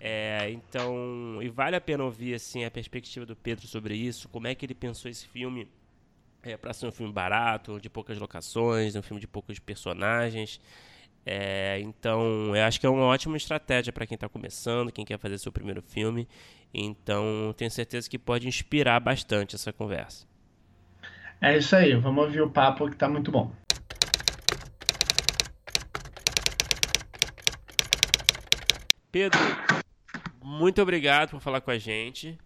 É, 0.00 0.50
então, 0.50 1.38
e 1.42 1.48
vale 1.48 1.76
a 1.76 1.80
pena 1.80 2.04
ouvir 2.04 2.34
assim 2.34 2.64
a 2.64 2.70
perspectiva 2.70 3.26
do 3.26 3.36
Pedro 3.36 3.66
sobre 3.66 3.94
isso, 3.94 4.28
como 4.28 4.46
é 4.46 4.54
que 4.54 4.64
ele 4.64 4.74
pensou 4.74 5.10
esse 5.10 5.26
filme 5.26 5.68
é, 6.42 6.56
para 6.56 6.72
ser 6.72 6.86
um 6.86 6.92
filme 6.92 7.12
barato, 7.12 7.80
de 7.80 7.90
poucas 7.90 8.18
locações, 8.18 8.94
um 8.94 9.02
filme 9.02 9.20
de 9.20 9.26
poucos 9.26 9.58
personagens. 9.58 10.60
É, 11.24 11.80
então, 11.80 12.54
eu 12.54 12.62
acho 12.62 12.78
que 12.78 12.86
é 12.86 12.88
uma 12.88 13.04
ótima 13.04 13.36
estratégia 13.36 13.92
para 13.92 14.06
quem 14.06 14.14
está 14.14 14.28
começando, 14.28 14.92
quem 14.92 15.04
quer 15.04 15.18
fazer 15.18 15.38
seu 15.38 15.50
primeiro 15.50 15.82
filme. 15.82 16.28
Então, 16.72 17.52
tenho 17.56 17.70
certeza 17.70 18.08
que 18.08 18.18
pode 18.18 18.46
inspirar 18.46 19.00
bastante 19.00 19.56
essa 19.56 19.72
conversa. 19.72 20.24
É 21.40 21.56
isso 21.56 21.76
aí, 21.76 21.94
vamos 21.94 22.24
ouvir 22.24 22.40
o 22.40 22.50
papo 22.50 22.88
que 22.88 22.96
tá 22.96 23.08
muito 23.08 23.30
bom. 23.30 23.52
Pedro, 29.12 29.38
muito 30.42 30.80
obrigado 30.82 31.30
por 31.30 31.40
falar 31.40 31.60
com 31.60 31.70
a 31.70 31.78
gente. 31.78 32.38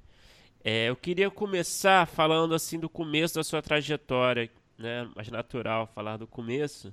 É, 0.62 0.88
eu 0.88 0.96
queria 0.96 1.30
começar 1.30 2.06
falando 2.06 2.54
assim 2.54 2.78
do 2.78 2.88
começo 2.88 3.34
da 3.34 3.44
sua 3.44 3.62
trajetória, 3.62 4.50
né? 4.76 5.08
Mais 5.16 5.28
natural 5.28 5.86
falar 5.86 6.16
do 6.16 6.26
começo. 6.26 6.92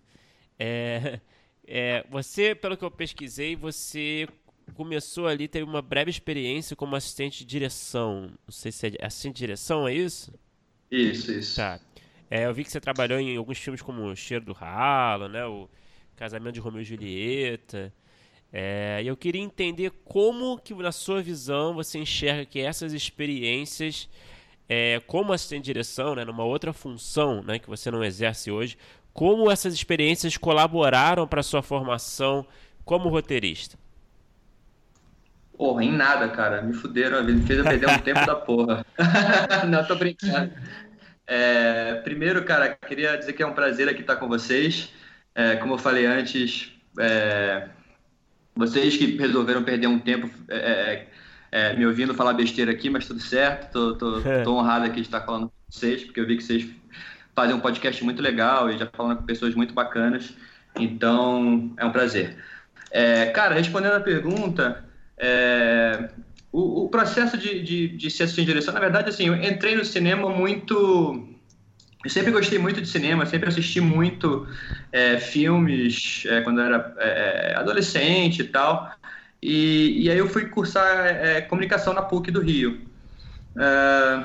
É, 0.58 1.20
é, 1.68 2.06
você, 2.10 2.56
pelo 2.56 2.78
que 2.78 2.86
eu 2.86 2.92
pesquisei, 2.92 3.56
você 3.56 4.28
começou 4.74 5.28
ali, 5.28 5.48
teve 5.48 5.66
uma 5.66 5.82
breve 5.82 6.10
experiência 6.10 6.76
como 6.76 6.96
assistente 6.96 7.40
de 7.40 7.46
direção. 7.46 8.32
Não 8.46 8.52
sei 8.52 8.72
se 8.72 8.88
é 8.88 9.06
assistente 9.06 9.36
de 9.36 9.40
direção, 9.40 9.88
é 9.88 9.94
isso? 9.94 10.34
Isso, 10.92 11.32
isso. 11.32 11.56
Tá. 11.58 11.80
É, 12.30 12.46
eu 12.46 12.54
vi 12.54 12.64
que 12.64 12.72
você 12.72 12.80
trabalhou 12.80 13.20
em 13.20 13.38
alguns 13.38 13.58
filmes 13.58 13.82
como 13.82 14.04
O 14.04 14.16
Cheiro 14.16 14.46
do 14.46 14.54
Ralo, 14.54 15.28
né? 15.28 15.46
O 15.46 15.70
Casamento 16.16 16.54
de 16.54 16.60
Romeu 16.60 16.82
e 16.82 16.86
Julieta. 16.86 17.94
É, 18.52 19.02
e 19.04 19.08
eu 19.08 19.18
queria 19.18 19.42
entender 19.42 19.92
como 20.06 20.58
que, 20.58 20.74
na 20.74 20.92
sua 20.92 21.22
visão, 21.22 21.74
você 21.74 22.00
enxerga 22.00 22.46
que 22.46 22.60
essas 22.60 22.94
experiências, 22.94 24.10
é, 24.70 25.02
como 25.06 25.34
assistente 25.34 25.64
de 25.64 25.74
direção, 25.74 26.16
né, 26.16 26.24
numa 26.24 26.44
outra 26.44 26.72
função 26.72 27.44
né, 27.44 27.60
que 27.60 27.68
você 27.68 27.92
não 27.92 28.04
exerce 28.04 28.50
hoje, 28.50 28.78
como 29.14 29.52
essas 29.52 29.74
experiências 29.74 30.38
colaboraram 30.38 31.28
para 31.28 31.42
a 31.42 31.44
sua 31.44 31.62
formação 31.62 32.46
como 32.86 33.10
roteirista? 33.10 33.78
Porra, 35.58 35.84
em 35.84 35.92
nada, 35.92 36.30
cara. 36.30 36.62
Me 36.62 36.74
fuderam, 36.74 37.24
me 37.24 37.42
fez 37.42 37.58
eu 37.58 37.66
perder 37.66 37.90
um 37.90 38.00
tempo 38.00 38.26
da 38.26 38.36
porra. 38.36 38.86
não, 39.68 39.84
tô 39.84 39.96
brincando. 39.96 40.52
É, 41.26 41.96
primeiro, 42.04 42.44
cara, 42.46 42.78
queria 42.88 43.18
dizer 43.18 43.34
que 43.34 43.42
é 43.42 43.48
um 43.48 43.54
prazer 43.54 43.90
aqui 43.90 44.02
estar 44.02 44.18
com 44.18 44.28
vocês. 44.28 44.94
É, 45.34 45.56
como 45.58 45.74
eu 45.74 45.78
falei 45.78 46.06
antes, 46.06 46.72
é, 47.00 47.70
vocês 48.56 48.96
que 48.96 49.18
resolveram 49.18 49.64
perder 49.64 49.88
um 49.88 50.00
tempo 50.00 50.30
é, 50.48 50.58
é, 50.58 51.08
é, 51.52 51.76
me 51.76 51.86
ouvindo 51.86 52.14
falar 52.14 52.34
besteira 52.34 52.72
aqui, 52.72 52.90
mas 52.90 53.08
tudo 53.08 53.20
certo. 53.20 53.72
Tô, 53.72 53.96
tô, 53.96 54.22
tô 54.44 54.56
honrado 54.56 54.86
aqui 54.86 55.02
de 55.02 55.02
estar 55.02 55.22
falando 55.22 55.48
com 55.48 55.54
vocês, 55.70 56.04
porque 56.04 56.20
eu 56.20 56.28
vi 56.28 56.38
que 56.38 56.44
vocês 56.44 56.68
fazem 57.36 57.56
um 57.56 57.60
podcast 57.60 58.04
muito 58.04 58.22
legal 58.22 58.70
e 58.70 58.78
já 58.78 58.88
falando 58.88 59.18
com 59.18 59.26
pessoas 59.26 59.56
muito 59.56 59.74
bacanas. 59.74 60.34
Então, 60.76 61.74
é 61.78 61.86
um 61.86 61.92
prazer. 61.92 62.38
cara, 63.34 63.56
respondendo 63.56 63.96
a 63.96 64.00
pergunta, 64.00 64.87
é, 65.18 66.10
o, 66.52 66.86
o, 66.86 66.90
processo 66.90 67.38
de, 67.38 67.62
de, 67.62 67.88
de 67.90 68.10
se 68.12 68.24
assistir 68.24 68.42
em 68.42 68.46
direção, 68.46 68.74
na 68.74 68.80
verdade, 68.80 69.10
assim, 69.10 69.28
eu 69.28 69.36
entrei 69.36 69.76
no 69.76 69.84
cinema 69.84 70.30
muito. 70.30 71.28
Eu 72.04 72.10
sempre 72.10 72.32
gostei 72.32 72.60
muito 72.60 72.80
de 72.82 72.88
cinema, 72.88 73.26
sempre 73.26 73.50
assisti 73.50 73.82
muito 73.82 74.48
é, 74.92 75.18
filmes 75.18 76.24
é, 76.28 76.42
quando 76.42 76.62
eu 76.62 76.66
era 76.66 76.96
é, 77.00 77.56
adolescente 77.58 78.42
e 78.42 78.46
tal. 78.46 78.92
E, 79.42 80.04
e 80.04 80.10
aí 80.10 80.18
eu 80.18 80.28
fui 80.28 80.46
cursar 80.46 81.08
é, 81.08 81.42
comunicação 81.42 81.94
na 81.94 82.02
PUC 82.02 82.32
do 82.32 82.40
Rio. 82.40 82.82
É, 83.58 84.24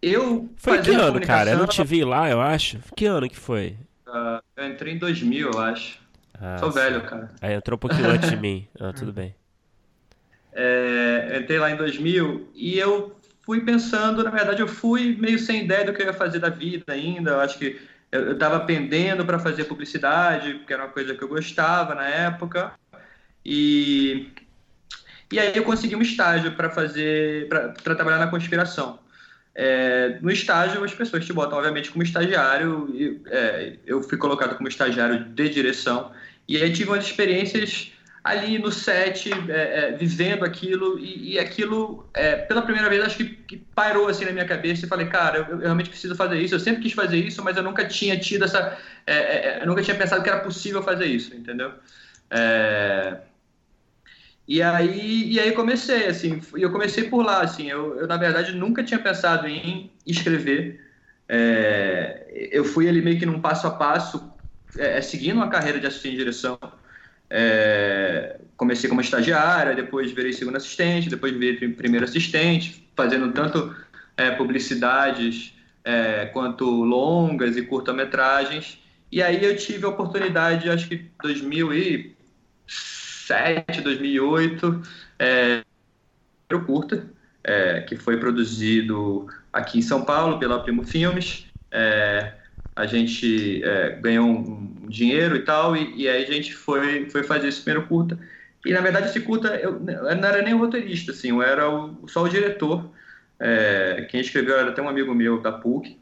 eu 0.00 0.50
foi 0.56 0.80
que 0.80 0.92
ano, 0.92 1.20
cara? 1.20 1.50
Eu 1.50 1.58
não 1.58 1.66
te 1.66 1.82
vi 1.82 2.04
lá, 2.04 2.30
eu 2.30 2.40
acho. 2.40 2.78
Que 2.96 3.06
ano 3.06 3.28
que 3.28 3.36
foi? 3.36 3.76
Uh, 4.06 4.40
eu 4.56 4.68
entrei 4.68 4.94
em 4.94 4.98
2000, 4.98 5.50
eu 5.50 5.58
acho. 5.58 5.98
Ah, 6.40 6.58
Sou 6.58 6.70
velho, 6.70 7.02
cara. 7.02 7.30
Aí 7.40 7.54
entrou 7.54 7.76
um 7.76 7.78
pouquinho 7.78 8.10
antes 8.10 8.30
de 8.30 8.36
mim. 8.36 8.68
Ah, 8.78 8.92
tudo 8.92 9.12
bem. 9.12 9.34
É, 10.54 11.38
entrei 11.40 11.58
lá 11.58 11.70
em 11.70 11.76
2000 11.76 12.48
e 12.54 12.78
eu 12.78 13.16
fui 13.44 13.60
pensando, 13.60 14.22
na 14.22 14.30
verdade, 14.30 14.62
eu 14.62 14.68
fui 14.68 15.16
meio 15.16 15.38
sem 15.38 15.64
ideia 15.64 15.84
do 15.84 15.92
que 15.92 16.00
eu 16.00 16.06
ia 16.06 16.12
fazer 16.12 16.38
da 16.38 16.48
vida 16.48 16.92
ainda. 16.92 17.32
Eu 17.32 17.40
acho 17.40 17.58
que 17.58 17.80
eu 18.10 18.32
estava 18.32 18.60
pendendo 18.60 19.24
para 19.26 19.38
fazer 19.38 19.64
publicidade, 19.64 20.54
porque 20.54 20.72
era 20.72 20.84
uma 20.84 20.92
coisa 20.92 21.14
que 21.14 21.22
eu 21.22 21.28
gostava 21.28 21.94
na 21.94 22.06
época. 22.06 22.72
E, 23.44 24.28
e 25.32 25.38
aí 25.38 25.52
eu 25.56 25.64
consegui 25.64 25.96
um 25.96 26.02
estágio 26.02 26.52
para 26.52 26.70
fazer, 26.70 27.48
para 27.48 27.94
trabalhar 27.94 28.18
na 28.18 28.28
conspiração. 28.28 29.00
É, 29.54 30.18
no 30.20 30.30
estágio, 30.30 30.82
as 30.82 30.94
pessoas 30.94 31.24
te 31.26 31.32
botam, 31.32 31.58
obviamente, 31.58 31.90
como 31.90 32.02
estagiário. 32.02 32.88
E, 32.94 33.20
é, 33.26 33.76
eu 33.84 34.02
fui 34.02 34.16
colocado 34.16 34.56
como 34.56 34.68
estagiário 34.68 35.24
de 35.24 35.48
direção. 35.48 36.12
E 36.48 36.56
aí 36.56 36.72
tive 36.72 36.90
umas 36.90 37.04
experiências 37.04 37.92
ali 38.24 38.58
no 38.58 38.72
set, 38.72 39.30
é, 39.50 39.90
é, 39.90 39.92
vivendo 39.92 40.46
aquilo, 40.46 40.98
e, 40.98 41.34
e 41.34 41.38
aquilo, 41.38 42.08
é, 42.14 42.36
pela 42.36 42.62
primeira 42.62 42.88
vez, 42.88 43.04
acho 43.04 43.18
que, 43.18 43.26
que, 43.26 43.56
pairou 43.58 44.08
assim 44.08 44.24
na 44.24 44.32
minha 44.32 44.46
cabeça 44.46 44.86
e 44.86 44.88
falei, 44.88 45.06
cara, 45.06 45.40
eu, 45.40 45.44
eu, 45.44 45.58
realmente 45.58 45.90
preciso 45.90 46.16
fazer 46.16 46.40
isso. 46.40 46.54
Eu 46.54 46.60
sempre 46.60 46.82
quis 46.82 46.94
fazer 46.94 47.18
isso, 47.18 47.44
mas 47.44 47.54
eu 47.54 47.62
nunca 47.62 47.84
tinha 47.86 48.18
tido 48.18 48.46
essa. 48.46 48.78
É, 49.06 49.14
é, 49.14 49.58
eu 49.60 49.66
nunca 49.66 49.82
tinha 49.82 49.94
pensado 49.94 50.22
que 50.22 50.30
era 50.30 50.40
possível 50.40 50.82
fazer 50.82 51.04
isso, 51.04 51.34
entendeu? 51.36 51.70
É, 52.30 53.18
e 54.48 54.62
aí, 54.62 55.32
e 55.32 55.38
aí 55.38 55.52
comecei, 55.52 56.06
assim, 56.06 56.40
eu 56.54 56.72
comecei 56.72 57.04
por 57.04 57.22
lá, 57.22 57.42
assim, 57.42 57.68
eu, 57.68 57.98
eu 57.98 58.06
na 58.06 58.16
verdade 58.16 58.52
nunca 58.52 58.82
tinha 58.82 58.98
pensado 58.98 59.46
em 59.46 59.92
escrever. 60.06 60.80
eu 62.50 62.64
fui 62.64 62.88
ali 62.88 63.02
meio 63.02 63.18
que 63.18 63.26
num 63.26 63.40
passo 63.40 63.66
a 63.66 63.70
passo, 63.70 64.32
seguindo 65.02 65.36
uma 65.36 65.48
carreira 65.48 65.78
de 65.78 65.86
assistente 65.86 66.12
de 66.12 66.18
direção. 66.18 66.58
É, 67.36 68.38
comecei 68.56 68.88
como 68.88 69.00
estagiária, 69.00 69.74
depois 69.74 70.12
virei 70.12 70.32
segundo 70.32 70.54
assistente, 70.54 71.10
depois 71.10 71.36
virei 71.36 71.68
primeiro 71.70 72.04
assistente, 72.04 72.88
fazendo 72.94 73.32
tanto 73.32 73.74
é, 74.16 74.30
publicidades 74.30 75.52
é, 75.82 76.26
quanto 76.26 76.64
longas 76.64 77.56
e 77.56 77.62
curta-metragens. 77.62 78.78
E 79.10 79.20
aí 79.20 79.44
eu 79.44 79.56
tive 79.56 79.84
a 79.84 79.88
oportunidade, 79.88 80.70
acho 80.70 80.88
que 80.88 81.10
2007, 81.24 83.80
2008, 83.80 84.82
é, 85.18 85.64
curta, 86.64 87.10
é, 87.42 87.80
que 87.80 87.96
foi 87.96 88.16
produzido 88.16 89.26
aqui 89.52 89.80
em 89.80 89.82
São 89.82 90.04
Paulo 90.04 90.38
pela 90.38 90.62
Primo 90.62 90.84
Filmes. 90.84 91.46
É, 91.68 92.32
a 92.76 92.86
gente 92.86 93.62
é, 93.62 93.90
ganhou 94.00 94.26
um 94.26 94.86
dinheiro 94.88 95.36
e 95.36 95.40
tal, 95.40 95.76
e, 95.76 96.02
e, 96.02 96.08
aí 96.08 96.24
a 96.24 96.32
gente 96.32 96.54
foi, 96.54 97.08
foi 97.08 97.22
fazer 97.22 97.48
esse 97.48 97.60
primeiro 97.60 97.86
curta. 97.86 98.18
E 98.64 98.72
na 98.72 98.80
verdade 98.80 99.08
esse 99.08 99.20
curta 99.20 99.48
eu, 99.56 99.72
eu 99.86 100.16
não 100.16 100.28
era 100.28 100.42
nem 100.42 100.54
o 100.54 100.58
roteirista, 100.58 101.12
assim, 101.12 101.30
eu 101.30 101.42
era 101.42 101.68
o, 101.70 102.08
só 102.08 102.22
o 102.22 102.28
diretor. 102.28 102.90
É, 103.38 104.06
quem 104.10 104.20
escreveu 104.20 104.58
era 104.58 104.70
até 104.70 104.80
um 104.80 104.88
amigo 104.88 105.14
meu 105.14 105.40
da 105.40 105.52
PUC. 105.52 105.98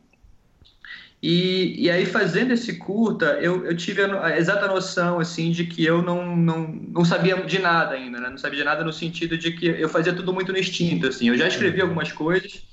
E, 1.23 1.85
e 1.85 1.91
aí 1.91 2.05
fazendo 2.05 2.53
esse 2.53 2.79
curta, 2.79 3.39
eu, 3.41 3.65
eu 3.65 3.77
tive 3.77 4.03
a, 4.03 4.27
a, 4.27 4.37
exata 4.37 4.67
noção 4.67 5.21
assim 5.21 5.53
de 5.53 5.67
que 5.67 5.85
eu 5.85 6.03
não, 6.03 6.37
não, 6.37 6.67
não 6.67 7.05
sabia 7.05 7.37
de 7.37 7.59
nada 7.61 7.95
ainda, 7.95 8.19
né? 8.19 8.29
não 8.29 8.39
sabia 8.39 8.59
de 8.59 8.65
nada 8.65 8.83
no 8.83 8.93
sentido 8.93 9.39
de 9.39 9.53
que 9.53 9.67
eu 9.67 9.89
fazia 9.89 10.13
tudo 10.13 10.33
muito 10.33 10.53
no 10.53 10.59
instinto, 10.59 11.07
assim. 11.07 11.29
Eu 11.29 11.37
já 11.37 11.47
escrevi 11.47 11.79
uhum. 11.79 11.85
algumas 11.85 12.11
coisas. 12.11 12.65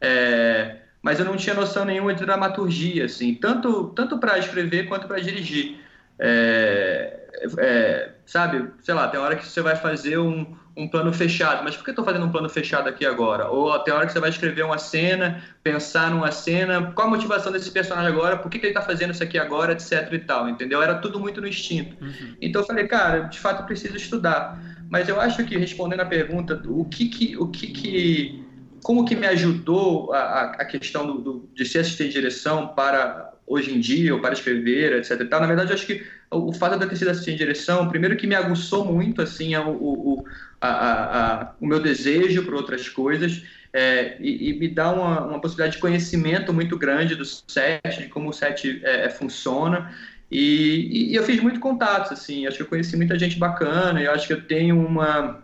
É, 0.00 0.83
mas 1.04 1.18
eu 1.18 1.24
não 1.26 1.36
tinha 1.36 1.54
noção 1.54 1.84
nenhuma 1.84 2.14
de 2.14 2.24
dramaturgia, 2.24 3.04
assim, 3.04 3.34
tanto, 3.34 3.90
tanto 3.90 4.16
para 4.18 4.38
escrever 4.38 4.88
quanto 4.88 5.06
para 5.06 5.20
dirigir. 5.20 5.76
É, 6.18 7.28
é, 7.58 8.10
sabe, 8.24 8.70
sei 8.80 8.94
lá, 8.94 9.06
tem 9.08 9.20
hora 9.20 9.36
que 9.36 9.46
você 9.46 9.60
vai 9.60 9.76
fazer 9.76 10.16
um, 10.16 10.56
um 10.74 10.88
plano 10.88 11.12
fechado, 11.12 11.62
mas 11.62 11.76
por 11.76 11.84
que 11.84 11.90
eu 11.90 11.92
estou 11.92 12.06
fazendo 12.06 12.24
um 12.24 12.32
plano 12.32 12.48
fechado 12.48 12.88
aqui 12.88 13.04
agora? 13.04 13.48
Ou 13.48 13.78
tem 13.80 13.92
hora 13.92 14.06
que 14.06 14.14
você 14.14 14.18
vai 14.18 14.30
escrever 14.30 14.64
uma 14.64 14.78
cena, 14.78 15.44
pensar 15.62 16.10
numa 16.10 16.32
cena, 16.32 16.90
qual 16.92 17.08
a 17.08 17.10
motivação 17.10 17.52
desse 17.52 17.70
personagem 17.70 18.10
agora, 18.10 18.38
por 18.38 18.50
que, 18.50 18.58
que 18.58 18.64
ele 18.64 18.72
está 18.72 18.80
fazendo 18.80 19.12
isso 19.12 19.22
aqui 19.22 19.38
agora, 19.38 19.74
etc 19.74 20.10
e 20.10 20.18
tal, 20.20 20.48
entendeu? 20.48 20.82
Era 20.82 20.94
tudo 20.94 21.20
muito 21.20 21.38
no 21.38 21.46
instinto. 21.46 22.02
Uhum. 22.02 22.34
Então 22.40 22.62
eu 22.62 22.66
falei, 22.66 22.86
cara, 22.86 23.24
de 23.24 23.38
fato 23.38 23.60
eu 23.60 23.66
preciso 23.66 23.94
estudar. 23.94 24.58
Mas 24.88 25.06
eu 25.06 25.20
acho 25.20 25.44
que 25.44 25.58
respondendo 25.58 26.00
a 26.00 26.06
pergunta, 26.06 26.62
o 26.66 26.86
que 26.86 27.10
que, 27.10 27.36
o 27.36 27.48
que, 27.48 27.66
que 27.66 28.44
como 28.84 29.06
que 29.06 29.16
me 29.16 29.26
ajudou 29.26 30.12
a, 30.12 30.52
a 30.58 30.64
questão 30.66 31.06
do, 31.06 31.18
do, 31.18 31.50
de 31.54 31.64
ser 31.64 31.78
assistente 31.78 32.08
de 32.08 32.20
direção 32.20 32.68
para 32.68 33.32
hoje 33.46 33.74
em 33.74 33.80
dia, 33.80 34.14
ou 34.14 34.20
para 34.20 34.34
escrever, 34.34 34.92
etc. 34.92 35.20
E 35.20 35.24
tal. 35.24 35.40
Na 35.40 35.46
verdade, 35.46 35.70
eu 35.70 35.74
acho 35.74 35.86
que 35.86 36.04
o 36.30 36.52
fato 36.52 36.76
de 36.76 36.84
eu 36.84 36.88
ter 36.90 36.96
sido 36.96 37.08
assistente 37.08 37.38
de 37.38 37.44
direção, 37.44 37.88
primeiro 37.88 38.14
que 38.14 38.26
me 38.26 38.34
aguçou 38.34 38.84
muito 38.84 39.22
assim, 39.22 39.56
o, 39.56 39.70
o, 39.70 40.24
a, 40.60 40.68
a, 40.68 41.52
o 41.58 41.66
meu 41.66 41.80
desejo 41.80 42.44
por 42.44 42.54
outras 42.54 42.86
coisas, 42.86 43.42
é, 43.72 44.18
e, 44.20 44.50
e, 44.50 44.58
me 44.58 44.68
dá 44.68 44.92
uma, 44.92 45.24
uma, 45.24 45.40
possibilidade 45.40 45.76
de 45.76 45.80
conhecimento 45.80 46.52
muito 46.52 46.78
grande 46.78 47.16
do 47.16 47.24
set, 47.24 47.80
de 47.98 48.08
como 48.08 48.28
o 48.28 48.32
set 48.34 48.80
é, 48.84 49.06
é 49.06 49.08
funciona. 49.08 49.92
E, 50.30 51.10
e, 51.10 51.14
eu 51.14 51.22
fiz 51.22 51.40
muito 51.40 51.58
contatos, 51.58 52.12
assim, 52.12 52.46
acho 52.46 52.58
que 52.58 52.62
eu 52.62 52.68
conheci 52.68 52.96
muita 52.98 53.18
gente 53.18 53.38
bacana, 53.38 54.02
eu 54.02 54.12
acho 54.12 54.26
que 54.26 54.32
eu 54.34 54.42
tenho 54.42 54.78
uma, 54.78 55.42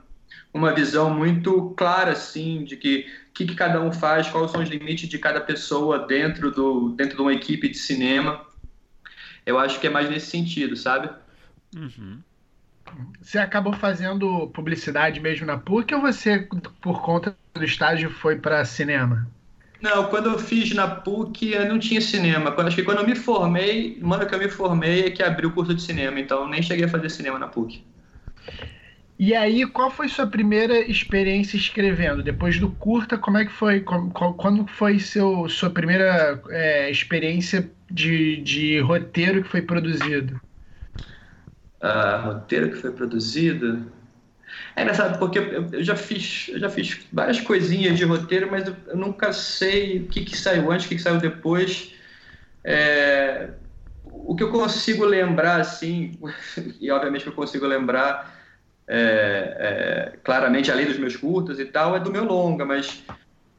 uma 0.52 0.74
visão 0.74 1.12
muito 1.12 1.70
clara, 1.76 2.12
assim, 2.12 2.64
de 2.64 2.76
que 2.76 3.06
que, 3.34 3.44
que 3.44 3.54
cada 3.54 3.80
um 3.80 3.92
faz, 3.92 4.28
quais 4.28 4.50
são 4.50 4.62
os 4.62 4.68
limites 4.68 5.08
de 5.08 5.18
cada 5.18 5.40
pessoa 5.40 6.06
dentro, 6.06 6.50
do, 6.50 6.90
dentro 6.90 7.16
de 7.16 7.22
uma 7.22 7.32
equipe 7.32 7.68
de 7.68 7.76
cinema. 7.76 8.44
Eu 9.44 9.58
acho 9.58 9.80
que 9.80 9.86
é 9.86 9.90
mais 9.90 10.08
nesse 10.08 10.26
sentido, 10.26 10.76
sabe? 10.76 11.10
Uhum. 11.74 12.20
Você 13.20 13.38
acabou 13.38 13.72
fazendo 13.72 14.48
publicidade 14.48 15.20
mesmo 15.20 15.46
na 15.46 15.56
PUC 15.56 15.94
ou 15.94 16.00
você, 16.00 16.48
por 16.80 17.02
conta 17.02 17.36
do 17.54 17.64
estágio, 17.64 18.10
foi 18.10 18.36
para 18.36 18.64
cinema? 18.64 19.28
Não, 19.80 20.06
quando 20.06 20.28
eu 20.28 20.38
fiz 20.38 20.74
na 20.74 20.86
PUC, 20.86 21.52
eu 21.52 21.68
não 21.68 21.78
tinha 21.78 22.00
cinema. 22.00 22.54
Acho 22.58 22.76
que 22.76 22.82
quando 22.82 22.98
eu 22.98 23.06
me 23.06 23.14
formei, 23.14 23.98
no 24.00 24.12
ano 24.12 24.26
que 24.26 24.34
eu 24.34 24.38
me 24.38 24.48
formei 24.48 25.06
é 25.06 25.10
que 25.10 25.22
abriu 25.22 25.48
o 25.48 25.52
curso 25.52 25.74
de 25.74 25.80
cinema, 25.80 26.20
então 26.20 26.42
eu 26.42 26.48
nem 26.48 26.60
cheguei 26.60 26.84
a 26.84 26.88
fazer 26.88 27.08
cinema 27.08 27.38
na 27.38 27.46
PUC. 27.46 27.82
E 29.22 29.34
aí, 29.34 29.66
qual 29.66 29.90
foi 29.90 30.08
sua 30.08 30.26
primeira 30.26 30.78
experiência 30.90 31.54
escrevendo? 31.54 32.22
Depois 32.22 32.58
do 32.58 32.70
curta, 32.70 33.18
como 33.18 33.36
é 33.36 33.44
que 33.44 33.52
foi? 33.52 33.80
Quando 33.82 34.66
foi 34.66 34.98
seu, 34.98 35.46
sua 35.46 35.68
primeira 35.68 36.42
é, 36.48 36.90
experiência 36.90 37.70
de, 37.90 38.38
de 38.38 38.80
roteiro 38.80 39.42
que 39.42 39.50
foi 39.50 39.60
produzido? 39.60 40.40
Uh, 41.82 42.28
roteiro 42.28 42.70
que 42.70 42.76
foi 42.76 42.92
produzido? 42.92 43.92
É 44.74 44.80
engraçado 44.80 45.18
porque 45.18 45.38
eu 45.38 45.84
já 45.84 45.96
fiz, 45.96 46.48
eu 46.48 46.58
já 46.58 46.70
fiz 46.70 47.06
várias 47.12 47.42
coisinhas 47.42 47.98
de 47.98 48.06
roteiro, 48.06 48.50
mas 48.50 48.66
eu 48.66 48.96
nunca 48.96 49.34
sei 49.34 49.98
o 49.98 50.08
que, 50.08 50.24
que 50.24 50.34
saiu 50.34 50.72
antes, 50.72 50.86
o 50.86 50.88
que, 50.88 50.96
que 50.96 51.02
saiu 51.02 51.18
depois. 51.18 51.92
É, 52.64 53.50
o 54.02 54.34
que 54.34 54.42
eu 54.42 54.50
consigo 54.50 55.04
lembrar, 55.04 55.60
assim, 55.60 56.18
e 56.80 56.90
obviamente 56.90 57.26
eu 57.26 57.34
consigo 57.34 57.66
lembrar 57.66 58.29
é, 58.92 60.12
é, 60.12 60.16
claramente, 60.24 60.68
além 60.68 60.84
dos 60.84 60.98
meus 60.98 61.16
curtas 61.16 61.60
e 61.60 61.64
tal, 61.64 61.94
é 61.94 62.00
do 62.00 62.10
meu 62.10 62.24
longa, 62.24 62.64
mas 62.64 63.04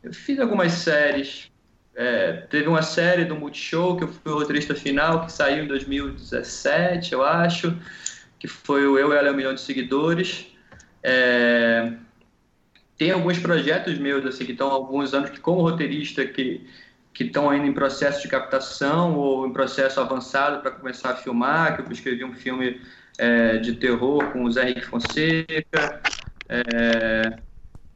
eu 0.04 0.14
fiz 0.14 0.38
algumas 0.38 0.74
séries. 0.74 1.50
É, 1.96 2.34
teve 2.50 2.68
uma 2.68 2.82
série 2.82 3.24
do 3.24 3.36
Multishow, 3.36 3.96
que 3.96 4.04
eu 4.04 4.10
fui 4.10 4.30
o 4.30 4.36
roteirista 4.36 4.76
final, 4.76 5.26
que 5.26 5.32
saiu 5.32 5.64
em 5.64 5.68
2017, 5.68 7.14
eu 7.14 7.24
acho, 7.24 7.78
que 8.38 8.48
foi 8.48 8.86
o 8.86 9.00
Eu, 9.00 9.14
Ela 9.14 9.30
e 9.30 9.32
um 9.32 9.36
Milhão 9.36 9.56
de 9.56 9.62
Seguidores. 9.62 10.48
É, 11.02 11.94
tem 12.98 13.12
alguns 13.12 13.40
projetos 13.40 13.98
meus, 13.98 14.26
assim, 14.26 14.44
que 14.44 14.52
estão 14.52 14.68
há 14.68 14.74
alguns 14.74 15.14
anos, 15.14 15.30
que 15.30 15.40
como 15.40 15.62
roteirista, 15.62 16.26
que 16.26 16.68
que 17.14 17.26
estão 17.26 17.50
ainda 17.50 17.68
em 17.68 17.74
processo 17.74 18.22
de 18.22 18.30
captação 18.30 19.18
ou 19.18 19.46
em 19.46 19.52
processo 19.52 20.00
avançado 20.00 20.62
para 20.62 20.72
começar 20.72 21.12
a 21.12 21.16
filmar, 21.16 21.76
que 21.76 21.82
eu 21.82 21.92
escrevi 21.92 22.24
um 22.24 22.34
filme 22.34 22.80
é, 23.18 23.58
de 23.58 23.74
terror 23.76 24.32
com 24.32 24.44
o 24.44 24.52
Zé 24.52 24.70
Henrique 24.70 24.86
Fonseca, 24.86 26.02
é, 26.50 27.38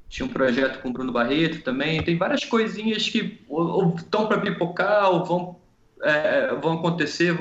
tinha 0.10 0.26
um 0.26 0.30
projeto 0.30 0.82
com 0.82 0.90
o 0.90 0.94
Bruno 0.94 1.12
Barreto 1.12 1.62
também, 1.62 2.02
tem 2.02 2.18
várias 2.18 2.46
coisinhas 2.46 3.10
que 3.10 3.42
estão 3.98 4.28
para 4.28 4.40
pipocar 4.40 5.10
ou 5.10 5.26
vão, 5.26 5.60
é, 6.02 6.56
vão 6.56 6.74
acontecer. 6.74 7.38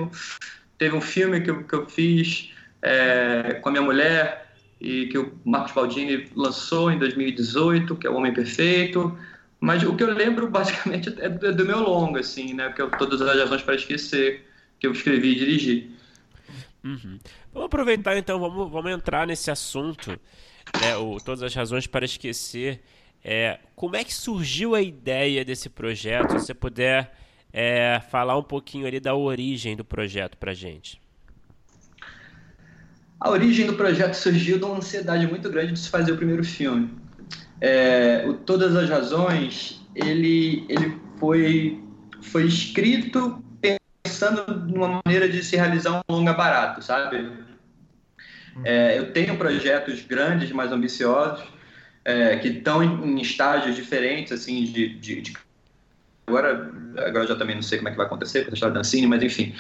Teve 0.77 0.97
um 0.97 1.01
filme 1.01 1.41
que 1.41 1.51
eu, 1.51 1.65
que 1.65 1.75
eu 1.75 1.87
fiz 1.89 2.53
é, 2.83 3.61
com 3.63 3.69
a 3.69 3.73
minha 3.73 3.85
mulher 3.85 4.53
e 4.81 5.07
que 5.07 5.17
o 5.17 5.33
Marcos 5.45 5.73
Baldini 5.73 6.29
lançou 6.35 6.91
em 6.91 6.99
2018, 6.99 7.97
que 7.97 8.07
é 8.07 8.11
O 8.11 8.17
Homem 8.17 8.35
Perfeito, 8.35 9.17
mas 9.61 9.83
o 9.83 9.97
que 9.97 10.03
eu 10.03 10.13
lembro, 10.13 10.51
basicamente, 10.51 11.09
é 11.19 11.29
do, 11.29 11.47
é 11.47 11.53
do 11.53 11.65
meu 11.65 11.81
longo, 11.81 12.19
assim, 12.19 12.53
né? 12.53 12.71
Que 12.71 12.83
é 12.83 12.87
Todas 12.87 13.23
as 13.23 13.39
Razões 13.39 13.63
para 13.63 13.75
Esquecer, 13.75 14.45
que 14.79 14.87
eu 14.87 14.93
escrevi 14.93 15.33
e 15.33 15.35
dirigi. 15.37 15.91
Uhum. 16.85 17.19
Vamos 17.55 17.67
aproveitar, 17.67 18.17
então, 18.19 18.39
vamos, 18.39 18.71
vamos 18.71 18.91
entrar 18.91 19.27
nesse 19.27 19.51
assunto, 19.51 20.11
né? 20.81 20.97
O 20.97 21.19
Todas 21.19 21.43
as 21.43 21.55
Razões 21.55 21.87
para 21.87 22.05
Esquecer. 22.05 22.83
É, 23.25 23.59
como 23.75 23.97
é 23.97 24.05
que 24.05 24.13
surgiu 24.13 24.75
a 24.75 24.83
ideia 24.83 25.43
desse 25.45 25.71
projeto? 25.71 26.33
Se 26.33 26.47
você 26.47 26.55
puder 26.55 27.17
é, 27.53 28.03
falar 28.11 28.37
um 28.37 28.43
pouquinho 28.43 28.87
ali 28.87 29.01
da 29.01 29.15
origem 29.15 29.77
do 29.77 29.85
projeto 29.85 30.37
para 30.37 30.53
gente. 30.53 31.01
A 33.19 33.31
origem 33.31 33.67
do 33.67 33.75
projeto 33.75 34.15
surgiu 34.15 34.59
de 34.59 34.65
uma 34.65 34.77
ansiedade 34.77 35.27
muito 35.27 35.49
grande 35.49 35.73
de 35.73 35.79
se 35.79 35.89
fazer 35.89 36.13
o 36.13 36.17
primeiro 36.17 36.45
filme 36.45 36.91
é, 37.61 38.25
o 38.27 38.35
Todas 38.35 38.75
as 38.77 38.89
Razões, 38.89 39.81
ele, 39.95 40.65
ele 40.69 40.97
foi, 41.19 41.81
foi 42.21 42.47
escrito 42.47 43.43
pensando 44.05 44.45
numa 44.69 45.01
maneira 45.05 45.29
de 45.29 45.43
se 45.43 45.57
realizar 45.57 45.97
um 45.97 46.15
longa 46.15 46.35
barato, 46.35 46.83
sabe? 46.83 47.33
É, 48.63 48.99
eu 48.99 49.13
tenho 49.13 49.37
projetos 49.37 50.03
grandes, 50.03 50.53
mais 50.53 50.71
ambiciosos, 50.71 51.45
é, 52.05 52.37
que 52.37 52.49
estão 52.49 52.83
em, 52.83 53.13
em, 53.13 53.21
estágios 53.21 53.75
diferentes, 53.75 54.31
assim, 54.31 54.63
de, 54.65 54.95
de, 54.99 55.23
de, 55.23 55.33
Agora, 56.27 56.71
agora 56.99 57.25
eu 57.25 57.29
já 57.29 57.37
também 57.37 57.57
não 57.57 57.63
sei 57.63 57.79
como 57.79 57.89
é 57.89 57.91
que 57.91 57.97
vai 57.97 58.07
acontecer 58.07 58.45
com 58.45 58.51
a 58.51 58.55
história 58.55 58.75
da 58.75 58.81
Ancine, 58.81 59.07
mas 59.07 59.23
enfim. 59.23 59.55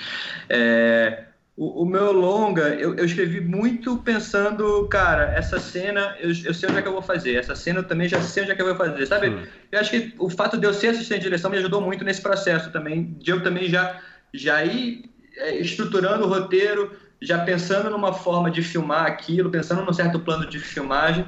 É, 0.49 1.25
o, 1.57 1.83
o, 1.83 1.87
meu 1.87 2.11
longa, 2.11 2.69
eu, 2.75 2.95
eu, 2.97 3.05
escrevi 3.05 3.41
muito 3.41 3.99
pensando, 3.99 4.89
cara, 4.89 5.33
essa 5.37 5.61
cena, 5.61 6.17
eu, 6.19 6.31
eu, 6.45 6.55
sei 6.55 6.69
onde 6.69 6.79
é 6.79 6.83
que 6.83 6.89
eu 6.89 6.93
vou 6.93 7.03
fazer. 7.03 7.37
Essa 7.37 7.55
cena 7.55 7.81
eu 7.81 7.85
também 7.85 8.09
já 8.09 8.21
sei 8.21 8.43
onde 8.43 8.53
é 8.53 8.55
que 8.55 8.63
eu 8.63 8.67
vou 8.67 8.77
fazer, 8.77 9.07
sabe? 9.07 9.29
Hum. 9.29 9.47
Eu 9.71 9.81
acho 9.81 9.91
que 9.91 10.15
o 10.19 10.29
fato 10.31 10.57
de 10.57 10.67
eu 10.67 10.75
ser 10.75 10.89
assistente 10.89 11.19
de 11.19 11.25
direção 11.25 11.51
me 11.51 11.59
ajudou 11.59 11.81
muito 11.81 12.03
nesse 12.03 12.23
processo 12.23 12.71
também, 12.73 13.15
de 13.21 13.31
eu 13.31 13.43
também 13.43 13.69
já, 13.69 14.01
já 14.35 14.65
ir 14.65 15.05
é, 15.37 15.57
estruturando 15.57 16.25
o 16.25 16.29
roteiro, 16.29 16.93
já 17.23 17.39
pensando 17.39 17.89
numa 17.89 18.13
forma 18.13 18.51
de 18.51 18.63
filmar 18.63 19.07
aquilo, 19.07 19.51
pensando 19.51 19.85
num 19.85 19.93
certo 19.93 20.19
plano 20.19 20.47
de 20.47 20.59
filmagem. 20.59 21.25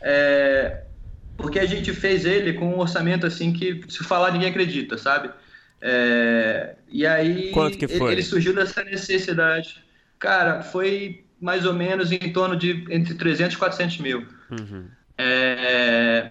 É, 0.00 0.82
porque 1.36 1.58
a 1.58 1.66
gente 1.66 1.92
fez 1.92 2.24
ele 2.24 2.52
com 2.52 2.68
um 2.68 2.78
orçamento 2.78 3.26
assim 3.26 3.52
que, 3.52 3.80
se 3.88 4.04
falar, 4.04 4.30
ninguém 4.30 4.50
acredita, 4.50 4.98
sabe? 4.98 5.30
É, 5.80 6.76
e 6.88 7.06
aí 7.06 7.50
Quanto 7.50 7.76
que 7.76 7.88
foi? 7.88 8.12
ele 8.12 8.22
surgiu 8.22 8.54
dessa 8.54 8.84
necessidade. 8.84 9.82
Cara, 10.18 10.62
foi 10.62 11.24
mais 11.40 11.66
ou 11.66 11.74
menos 11.74 12.12
em 12.12 12.32
torno 12.32 12.56
de 12.56 12.84
entre 12.90 13.14
300 13.14 13.54
e 13.54 13.58
400 13.58 13.98
mil. 13.98 14.26
Uhum. 14.50 14.86
É, 15.18 16.30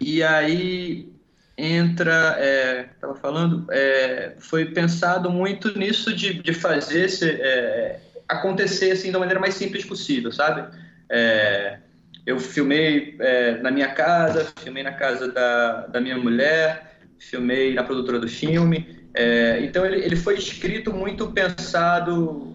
e 0.00 0.22
aí 0.22 1.13
entra, 1.56 2.36
é, 2.38 2.88
estava 2.94 3.14
falando, 3.14 3.66
é, 3.70 4.34
foi 4.38 4.66
pensado 4.66 5.30
muito 5.30 5.78
nisso 5.78 6.14
de, 6.14 6.34
de 6.34 6.52
fazer 6.52 7.04
esse, 7.04 7.30
é, 7.30 8.00
acontecer 8.28 8.92
assim 8.92 9.12
da 9.12 9.18
maneira 9.18 9.40
mais 9.40 9.54
simples 9.54 9.84
possível, 9.84 10.32
sabe? 10.32 10.68
É, 11.08 11.78
eu 12.26 12.40
filmei 12.40 13.16
é, 13.20 13.58
na 13.58 13.70
minha 13.70 13.88
casa, 13.88 14.52
filmei 14.62 14.82
na 14.82 14.92
casa 14.92 15.30
da, 15.30 15.86
da 15.86 16.00
minha 16.00 16.16
mulher, 16.16 16.98
filmei 17.18 17.74
na 17.74 17.84
produtora 17.84 18.18
do 18.18 18.28
filme. 18.28 19.08
É, 19.14 19.60
então 19.62 19.86
ele, 19.86 20.04
ele 20.04 20.16
foi 20.16 20.36
escrito 20.36 20.92
muito 20.92 21.30
pensado 21.30 22.53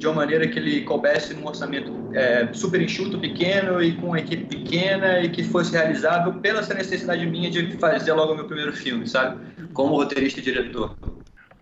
de 0.00 0.06
uma 0.06 0.14
maneira 0.14 0.48
que 0.48 0.58
ele 0.58 0.80
coubesse 0.80 1.34
num 1.34 1.46
orçamento 1.46 1.92
é, 2.14 2.48
super 2.54 2.80
enxuto, 2.80 3.18
pequeno 3.18 3.82
e 3.82 3.92
com 3.92 4.06
uma 4.06 4.18
equipe 4.18 4.44
pequena 4.44 5.20
e 5.20 5.28
que 5.28 5.44
fosse 5.44 5.72
realizável 5.72 6.32
pela 6.40 6.60
essa 6.60 6.72
necessidade 6.72 7.26
minha 7.26 7.50
de 7.50 7.76
fazer 7.76 8.14
logo 8.14 8.32
o 8.32 8.36
meu 8.36 8.46
primeiro 8.46 8.72
filme, 8.72 9.06
sabe? 9.06 9.38
Como 9.74 9.94
roteirista 9.94 10.40
e 10.40 10.42
diretor. 10.42 10.96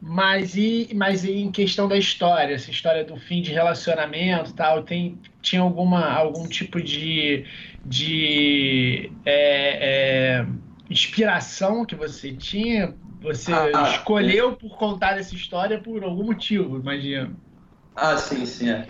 Mas 0.01 0.55
e, 0.57 0.89
mas 0.95 1.25
e 1.25 1.33
em 1.33 1.51
questão 1.51 1.89
da 1.89 1.97
história, 1.99 2.55
essa 2.55 2.71
história 2.71 3.05
do 3.05 3.17
fim 3.17 3.43
de 3.43 3.51
relacionamento 3.51 4.55
tal, 4.55 4.85
tem, 4.85 5.19
tinha 5.43 5.61
alguma, 5.61 6.09
algum 6.09 6.47
tipo 6.47 6.81
de, 6.81 7.45
de 7.85 9.11
é, 9.27 10.45
é 10.45 10.47
inspiração 10.89 11.85
que 11.85 11.97
você 11.97 12.33
tinha? 12.33 12.95
Você 13.21 13.53
ah, 13.53 13.69
ah, 13.75 13.91
escolheu 13.91 14.53
por 14.53 14.77
contar 14.77 15.19
essa 15.19 15.35
história 15.35 15.81
por 15.81 16.05
algum 16.05 16.23
motivo, 16.23 16.77
imagino. 16.79 17.48
Ah, 18.01 18.17
sim, 18.17 18.47
sim. 18.47 18.71
É. 18.71 18.87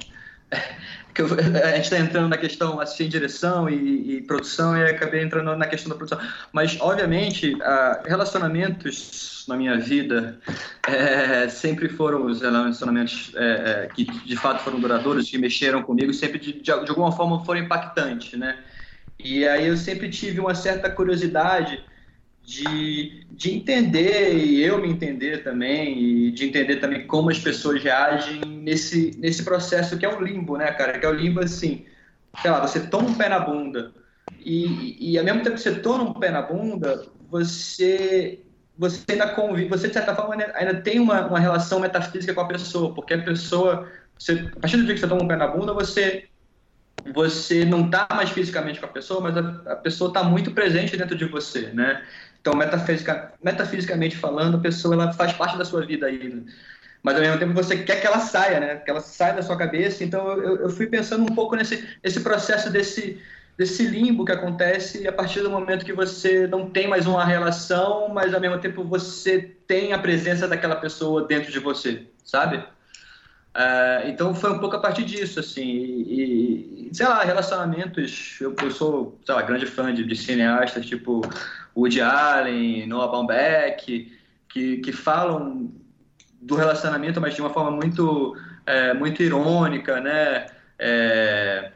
Que 1.14 1.22
a 1.22 1.72
gente 1.76 1.84
está 1.84 1.98
entrando 1.98 2.28
na 2.28 2.36
questão 2.36 2.78
assistir 2.78 3.06
em 3.06 3.08
direção 3.08 3.68
e, 3.68 4.18
e, 4.18 4.22
produção 4.22 4.76
e 4.76 4.84
acabei 4.84 5.22
entrando 5.22 5.56
na 5.56 5.66
questão 5.66 5.88
da 5.90 5.96
produção. 5.96 6.20
Mas, 6.52 6.76
obviamente, 6.80 7.56
relacionamentos 8.04 9.44
na 9.48 9.56
minha 9.56 9.78
vida 9.78 10.38
é, 10.86 11.48
sempre 11.48 11.88
foram 11.88 12.26
os 12.26 12.40
relacionamentos 12.40 13.32
é, 13.34 13.44
é, 13.84 13.88
que 13.92 14.04
de 14.04 14.36
fato 14.36 14.62
foram 14.62 14.78
duradouros, 14.78 15.28
que 15.28 15.38
mexeram 15.38 15.82
comigo, 15.82 16.12
sempre 16.14 16.38
de, 16.38 16.52
de, 16.52 16.62
de 16.62 16.70
alguma 16.70 17.10
forma 17.10 17.44
foram 17.44 17.60
impactantes, 17.60 18.38
né? 18.38 18.58
E 19.18 19.44
aí 19.48 19.66
eu 19.66 19.76
sempre 19.76 20.08
tive 20.08 20.38
uma 20.38 20.54
certa 20.54 20.88
curiosidade 20.88 21.82
de, 22.48 23.26
de 23.30 23.54
entender 23.54 24.34
e 24.34 24.62
eu 24.62 24.80
me 24.80 24.88
entender 24.88 25.44
também 25.44 26.02
e 26.02 26.30
de 26.30 26.46
entender 26.46 26.76
também 26.76 27.06
como 27.06 27.28
as 27.28 27.38
pessoas 27.38 27.82
reagem 27.82 28.40
nesse, 28.40 29.14
nesse 29.18 29.44
processo 29.44 29.98
que 29.98 30.06
é 30.06 30.08
um 30.08 30.22
limbo, 30.22 30.56
né, 30.56 30.72
cara? 30.72 30.98
Que 30.98 31.04
é 31.04 31.08
o 31.10 31.12
limbo 31.12 31.40
assim, 31.40 31.84
sei 32.40 32.50
lá, 32.50 32.58
você 32.66 32.80
toma 32.86 33.10
um 33.10 33.14
pé 33.14 33.28
na 33.28 33.40
bunda 33.40 33.92
e, 34.40 35.12
e 35.12 35.18
ao 35.18 35.24
mesmo 35.26 35.42
tempo 35.42 35.56
que 35.56 35.62
você 35.62 35.74
toma 35.74 36.04
um 36.04 36.14
pé 36.14 36.30
na 36.30 36.40
bunda, 36.40 37.06
você 37.30 38.42
você 38.78 39.02
ainda 39.10 39.28
convive, 39.34 39.68
você 39.68 39.88
de 39.88 39.94
certa 39.94 40.14
forma 40.14 40.36
ainda 40.54 40.80
tem 40.80 41.00
uma, 41.00 41.26
uma 41.26 41.38
relação 41.40 41.80
metafísica 41.80 42.32
com 42.32 42.40
a 42.40 42.48
pessoa, 42.48 42.94
porque 42.94 43.12
a 43.12 43.22
pessoa, 43.22 43.90
você, 44.16 44.50
a 44.56 44.60
partir 44.60 44.76
do 44.78 44.84
dia 44.84 44.94
que 44.94 45.00
você 45.00 45.08
toma 45.08 45.22
um 45.22 45.28
pé 45.28 45.36
na 45.36 45.48
bunda, 45.48 45.74
você 45.74 46.28
você 47.12 47.64
não 47.64 47.86
está 47.86 48.06
mais 48.10 48.30
fisicamente 48.30 48.80
com 48.80 48.86
a 48.86 48.90
pessoa, 48.90 49.20
mas 49.20 49.36
a, 49.36 49.72
a 49.72 49.76
pessoa 49.76 50.08
está 50.08 50.22
muito 50.22 50.50
presente 50.52 50.96
dentro 50.96 51.16
de 51.16 51.24
você, 51.26 51.68
né? 51.72 52.02
Então, 52.40 52.54
metafisica, 52.54 53.32
metafisicamente 53.42 54.16
falando, 54.16 54.56
a 54.56 54.60
pessoa 54.60 54.94
ela 54.94 55.12
faz 55.12 55.32
parte 55.32 55.58
da 55.58 55.64
sua 55.64 55.84
vida 55.84 56.06
aí. 56.06 56.44
Mas 57.02 57.14
ao 57.14 57.20
mesmo 57.20 57.38
tempo 57.38 57.52
você 57.52 57.78
quer 57.78 58.00
que 58.00 58.06
ela 58.06 58.20
saia, 58.20 58.60
né? 58.60 58.76
Que 58.76 58.90
ela 58.90 59.00
saia 59.00 59.34
da 59.34 59.42
sua 59.42 59.56
cabeça. 59.56 60.02
Então, 60.02 60.28
eu, 60.32 60.56
eu 60.56 60.70
fui 60.70 60.86
pensando 60.86 61.22
um 61.22 61.34
pouco 61.34 61.56
nesse, 61.56 61.86
nesse 62.02 62.20
processo 62.20 62.70
desse, 62.70 63.20
desse 63.56 63.84
limbo 63.86 64.24
que 64.24 64.32
acontece 64.32 65.06
a 65.06 65.12
partir 65.12 65.40
do 65.40 65.50
momento 65.50 65.84
que 65.84 65.92
você 65.92 66.46
não 66.46 66.70
tem 66.70 66.86
mais 66.86 67.06
uma 67.06 67.24
relação, 67.24 68.08
mas 68.08 68.32
ao 68.32 68.40
mesmo 68.40 68.58
tempo 68.58 68.84
você 68.84 69.56
tem 69.66 69.92
a 69.92 69.98
presença 69.98 70.46
daquela 70.46 70.76
pessoa 70.76 71.26
dentro 71.26 71.50
de 71.50 71.58
você, 71.58 72.06
sabe? 72.24 72.58
Uh, 73.58 74.06
então 74.06 74.32
foi 74.34 74.52
um 74.52 74.60
pouco 74.60 74.76
a 74.76 74.78
partir 74.78 75.04
disso, 75.04 75.40
assim, 75.40 75.64
e, 75.64 76.88
e 76.88 76.94
sei 76.94 77.06
lá, 77.06 77.24
relacionamentos, 77.24 78.38
eu, 78.40 78.54
eu, 78.62 78.70
sou, 78.70 79.18
sei 79.26 79.34
lá, 79.34 79.42
grande 79.42 79.66
fã 79.66 79.92
de, 79.92 80.04
de 80.04 80.14
cineastas 80.14 80.86
tipo 80.86 81.22
Woody 81.78 82.00
Allen, 82.00 82.86
Noah 82.86 83.08
Baumbach, 83.08 84.10
que, 84.48 84.76
que 84.78 84.92
falam 84.92 85.70
do 86.40 86.56
relacionamento, 86.56 87.20
mas 87.20 87.34
de 87.34 87.40
uma 87.40 87.50
forma 87.50 87.70
muito, 87.70 88.36
é, 88.66 88.94
muito 88.94 89.22
irônica, 89.22 90.00
né, 90.00 90.46
é, 90.78 91.70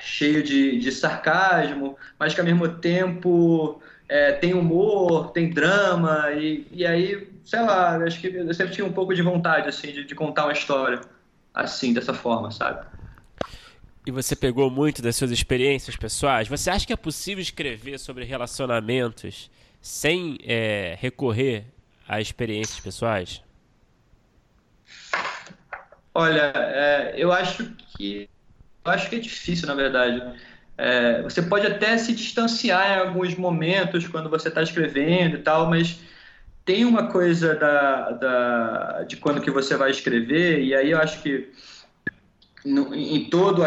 cheio 0.00 0.42
de, 0.42 0.78
de 0.78 0.92
sarcasmo, 0.92 1.96
mas 2.18 2.34
que 2.34 2.40
ao 2.40 2.46
mesmo 2.46 2.68
tempo 2.68 3.80
é, 4.08 4.32
tem 4.32 4.54
humor, 4.54 5.32
tem 5.32 5.50
drama, 5.50 6.30
e, 6.32 6.66
e 6.70 6.86
aí, 6.86 7.28
sei 7.44 7.60
lá, 7.60 7.96
acho 7.96 8.20
que 8.20 8.28
eu 8.28 8.54
sempre 8.54 8.74
tinha 8.74 8.86
um 8.86 8.92
pouco 8.92 9.14
de 9.14 9.22
vontade, 9.22 9.68
assim, 9.68 9.92
de, 9.92 10.04
de 10.04 10.14
contar 10.14 10.44
uma 10.44 10.52
história 10.52 11.00
assim, 11.52 11.92
dessa 11.92 12.12
forma, 12.12 12.50
sabe? 12.50 12.84
E 14.06 14.10
você 14.12 14.36
pegou 14.36 14.70
muito 14.70 15.02
das 15.02 15.16
suas 15.16 15.32
experiências 15.32 15.96
pessoais? 15.96 16.46
Você 16.46 16.70
acha 16.70 16.86
que 16.86 16.92
é 16.92 16.96
possível 16.96 17.42
escrever 17.42 17.98
sobre 17.98 18.24
relacionamentos 18.24 19.50
sem 19.82 20.38
é, 20.44 20.96
recorrer 21.00 21.64
a 22.06 22.20
experiências 22.20 22.78
pessoais? 22.78 23.42
Olha, 26.14 26.52
é, 26.54 27.14
eu 27.16 27.32
acho 27.32 27.68
que 27.96 28.30
eu 28.84 28.92
acho 28.92 29.10
que 29.10 29.16
é 29.16 29.18
difícil, 29.18 29.66
na 29.66 29.74
verdade. 29.74 30.22
É, 30.78 31.20
você 31.22 31.42
pode 31.42 31.66
até 31.66 31.98
se 31.98 32.14
distanciar 32.14 32.92
em 32.92 33.00
alguns 33.00 33.34
momentos 33.34 34.06
quando 34.06 34.30
você 34.30 34.46
está 34.46 34.62
escrevendo 34.62 35.38
e 35.38 35.42
tal, 35.42 35.68
mas 35.68 35.98
tem 36.64 36.84
uma 36.84 37.08
coisa 37.08 37.56
da, 37.56 38.10
da, 38.12 39.02
de 39.02 39.16
quando 39.16 39.40
que 39.40 39.50
você 39.50 39.76
vai 39.76 39.90
escrever, 39.90 40.62
e 40.62 40.76
aí 40.76 40.92
eu 40.92 40.98
acho 40.98 41.20
que 41.22 41.50
no, 42.64 42.94
em 42.94 43.28
todo 43.28 43.60
o 43.60 43.64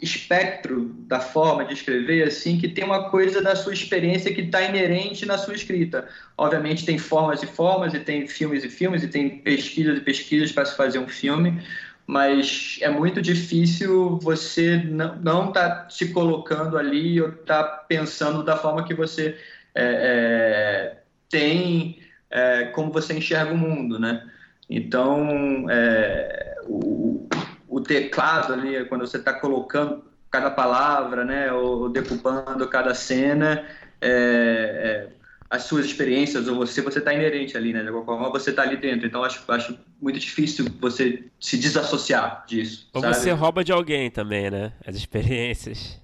espectro 0.00 0.94
da 1.06 1.20
forma 1.20 1.64
de 1.64 1.74
escrever, 1.74 2.26
assim, 2.26 2.58
que 2.58 2.68
tem 2.68 2.84
uma 2.84 3.10
coisa 3.10 3.42
da 3.42 3.54
sua 3.54 3.72
experiência 3.72 4.32
que 4.32 4.40
está 4.42 4.62
inerente 4.62 5.26
na 5.26 5.36
sua 5.36 5.54
escrita. 5.54 6.08
Obviamente 6.36 6.86
tem 6.86 6.96
formas 6.96 7.42
e 7.42 7.46
formas, 7.46 7.92
e 7.92 8.00
tem 8.00 8.26
filmes 8.26 8.64
e 8.64 8.68
filmes, 8.68 9.02
e 9.02 9.08
tem 9.08 9.38
pesquisas 9.38 9.98
e 9.98 10.00
pesquisas 10.00 10.52
para 10.52 10.64
se 10.64 10.76
fazer 10.76 10.98
um 10.98 11.08
filme, 11.08 11.62
mas 12.06 12.78
é 12.80 12.88
muito 12.88 13.20
difícil 13.20 14.18
você 14.18 14.76
não 14.76 15.48
estar 15.48 15.70
tá 15.70 15.90
se 15.90 16.12
colocando 16.12 16.78
ali 16.78 17.20
ou 17.20 17.28
estar 17.28 17.64
tá 17.64 17.84
pensando 17.88 18.44
da 18.44 18.56
forma 18.56 18.84
que 18.84 18.94
você 18.94 19.36
é, 19.74 20.94
é, 20.94 20.98
tem, 21.28 21.98
é, 22.30 22.66
como 22.66 22.92
você 22.92 23.12
enxerga 23.12 23.52
o 23.52 23.58
mundo, 23.58 23.98
né? 23.98 24.24
Então, 24.70 25.66
é, 25.68 26.56
o, 26.64 27.28
o, 27.76 27.80
teclado 27.80 28.52
ali, 28.52 28.84
quando 28.86 29.06
você 29.06 29.16
está 29.16 29.32
colocando 29.32 30.04
cada 30.30 30.50
palavra, 30.50 31.24
né, 31.24 31.52
ou 31.52 31.88
decupando 31.88 32.66
cada 32.68 32.94
cena, 32.94 33.64
é, 34.00 35.08
é 35.12 35.16
as 35.48 35.62
suas 35.62 35.86
experiências 35.86 36.48
ou 36.48 36.56
você, 36.56 36.82
você 36.82 36.98
está 36.98 37.14
inerente 37.14 37.56
ali, 37.56 37.72
né? 37.72 37.80
De 37.82 37.88
alguma 37.88 38.04
forma 38.04 38.30
você 38.30 38.50
está 38.50 38.62
ali 38.62 38.76
dentro. 38.76 39.06
Então 39.06 39.22
acho, 39.22 39.40
acho 39.48 39.78
muito 40.00 40.18
difícil 40.18 40.66
você 40.80 41.24
se 41.38 41.56
desassociar 41.56 42.44
disso. 42.46 42.88
Ou 42.92 43.00
sabe? 43.00 43.14
você 43.14 43.30
rouba 43.30 43.62
de 43.62 43.72
alguém 43.72 44.10
também, 44.10 44.50
né? 44.50 44.72
As 44.84 44.96
experiências. 44.96 46.00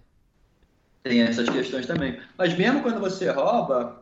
Tem 1.02 1.22
essas 1.22 1.48
questões 1.48 1.86
também. 1.86 2.20
Mas 2.38 2.56
mesmo 2.56 2.82
quando 2.82 3.00
você 3.00 3.28
rouba, 3.30 4.01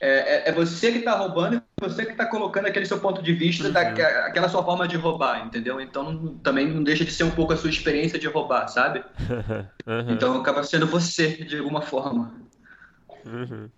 é, 0.00 0.48
é, 0.48 0.48
é 0.48 0.52
você 0.52 0.92
que 0.92 0.98
está 0.98 1.16
roubando 1.16 1.56
e 1.56 1.60
você 1.80 2.04
que 2.04 2.12
está 2.12 2.26
colocando 2.26 2.66
aquele 2.66 2.86
seu 2.86 2.98
ponto 2.98 3.22
de 3.22 3.32
vista, 3.32 3.66
uhum. 3.66 3.72
daquela 3.72 4.48
sua 4.48 4.62
forma 4.62 4.86
de 4.86 4.96
roubar, 4.96 5.46
entendeu? 5.46 5.80
Então 5.80 6.38
também 6.42 6.68
não 6.68 6.82
deixa 6.82 7.04
de 7.04 7.10
ser 7.10 7.24
um 7.24 7.30
pouco 7.30 7.52
a 7.52 7.56
sua 7.56 7.70
experiência 7.70 8.18
de 8.18 8.26
roubar, 8.26 8.68
sabe? 8.68 9.04
uhum. 9.86 10.10
Então 10.10 10.38
acaba 10.38 10.62
sendo 10.62 10.86
você, 10.86 11.28
de 11.44 11.58
alguma 11.58 11.82
forma. 11.82 12.34
Uhum. 13.24 13.68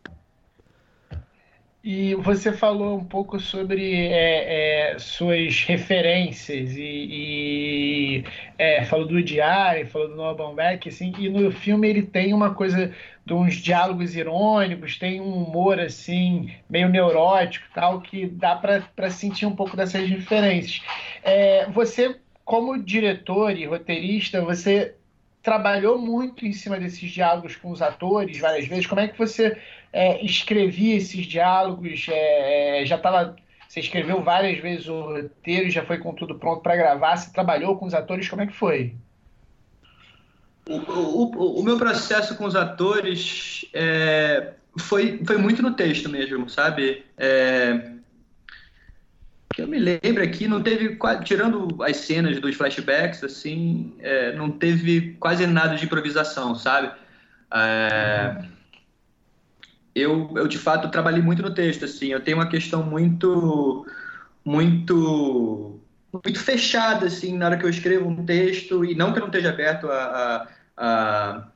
E 1.83 2.15
você 2.17 2.53
falou 2.53 2.99
um 2.99 3.05
pouco 3.05 3.39
sobre 3.39 3.95
é, 3.95 4.95
é, 4.95 4.99
suas 4.99 5.63
referências 5.63 6.77
e, 6.77 6.83
e 6.83 8.25
é, 8.59 8.85
falou 8.85 9.07
do 9.07 9.23
Diário, 9.23 9.87
falou 9.87 10.09
do 10.09 10.17
Noah 10.17 10.35
Baumbach, 10.35 10.89
assim, 10.89 11.15
e 11.17 11.29
no 11.29 11.53
filme 11.53 11.89
ele 11.89 12.03
tem 12.03 12.35
uma 12.35 12.53
coisa 12.53 12.93
de 13.25 13.33
uns 13.33 13.55
diálogos 13.55 14.17
irônicos, 14.17 14.99
tem 14.99 15.21
um 15.21 15.45
humor 15.45 15.79
assim 15.79 16.53
meio 16.69 16.89
neurótico, 16.89 17.67
tal, 17.73 18.01
que 18.01 18.27
dá 18.27 18.57
para 18.57 19.11
sentir 19.11 19.47
um 19.47 19.55
pouco 19.55 19.77
dessas 19.77 20.09
referências. 20.09 20.83
É, 21.23 21.67
você, 21.67 22.17
como 22.45 22.83
diretor 22.83 23.57
e 23.57 23.67
roteirista, 23.67 24.41
você 24.41 24.97
trabalhou 25.43 25.99
muito 25.99 26.45
em 26.45 26.53
cima 26.53 26.79
desses 26.79 27.11
diálogos 27.11 27.57
com 27.57 27.71
os 27.71 27.81
atores 27.81 28.39
várias 28.39 28.67
vezes. 28.67 28.87
Como 28.87 29.01
é 29.01 29.09
que 29.09 29.17
você 29.17 29.57
é, 29.93 30.25
escrevia 30.25 30.97
esses 30.97 31.27
diálogos? 31.27 32.07
É, 32.09 32.83
é 32.83 32.87
já 32.87 32.97
estava. 32.97 33.37
Você 33.69 33.81
escreveu 33.81 34.23
várias 34.23 34.59
vezes 34.61 34.89
o 34.89 35.01
roteiro, 35.01 35.71
já 35.71 35.85
foi 35.85 35.99
com 35.99 36.15
tudo 36.15 36.39
pronto 36.39 36.63
para 36.63 36.77
gravar. 36.77 37.17
Você 37.17 37.33
trabalhou 37.33 37.77
com 37.77 37.87
os 37.87 37.95
atores? 37.95 38.29
Como 38.29 38.43
é 38.43 38.47
que 38.47 38.55
foi? 38.55 38.95
O, 40.67 40.77
o, 40.77 41.61
o 41.61 41.63
meu 41.63 41.79
processo 41.79 42.37
com 42.37 42.45
os 42.45 42.55
atores 42.55 43.67
é, 43.73 44.53
foi, 44.79 45.23
foi 45.25 45.37
muito 45.39 45.63
no 45.63 45.75
texto 45.75 46.09
mesmo, 46.09 46.49
sabe? 46.49 47.05
É, 47.17 47.93
que 49.59 49.63
eu 49.63 49.67
me 49.67 49.79
lembro 49.79 50.23
aqui, 50.23 50.47
não 50.47 50.63
teve, 50.63 50.97
tirando 51.25 51.83
as 51.83 51.97
cenas 51.97 52.39
dos 52.39 52.55
flashbacks, 52.55 53.25
assim, 53.25 53.93
é, 53.99 54.33
não 54.37 54.51
teve 54.51 55.17
quase 55.19 55.47
nada 55.47 55.75
de 55.75 55.85
improvisação, 55.85 56.55
sabe? 56.55 56.93
É, 57.53 58.45
eu, 59.99 60.31
eu, 60.37 60.49
de 60.49 60.59
fato, 60.59 60.91
trabalhei 60.91 61.23
muito 61.23 61.43
no 61.43 61.55
texto, 61.55 61.85
assim, 61.85 62.09
eu 62.09 62.21
tenho 62.23 62.37
uma 62.37 62.49
questão 62.49 62.83
muito, 62.83 63.87
muito, 64.45 65.81
muito 66.13 66.41
fechada, 66.41 67.07
assim, 67.07 67.37
na 67.37 67.47
hora 67.47 67.57
que 67.57 67.65
eu 67.65 67.71
escrevo 67.71 68.09
um 68.09 68.25
texto, 68.25 68.85
e 68.85 68.95
não 68.95 69.13
que 69.13 69.19
eu 69.19 69.23
não 69.23 69.29
esteja 69.29 69.51
aberto 69.51 69.89
a, 69.91 69.97
a, 69.97 70.49
a 70.77 71.49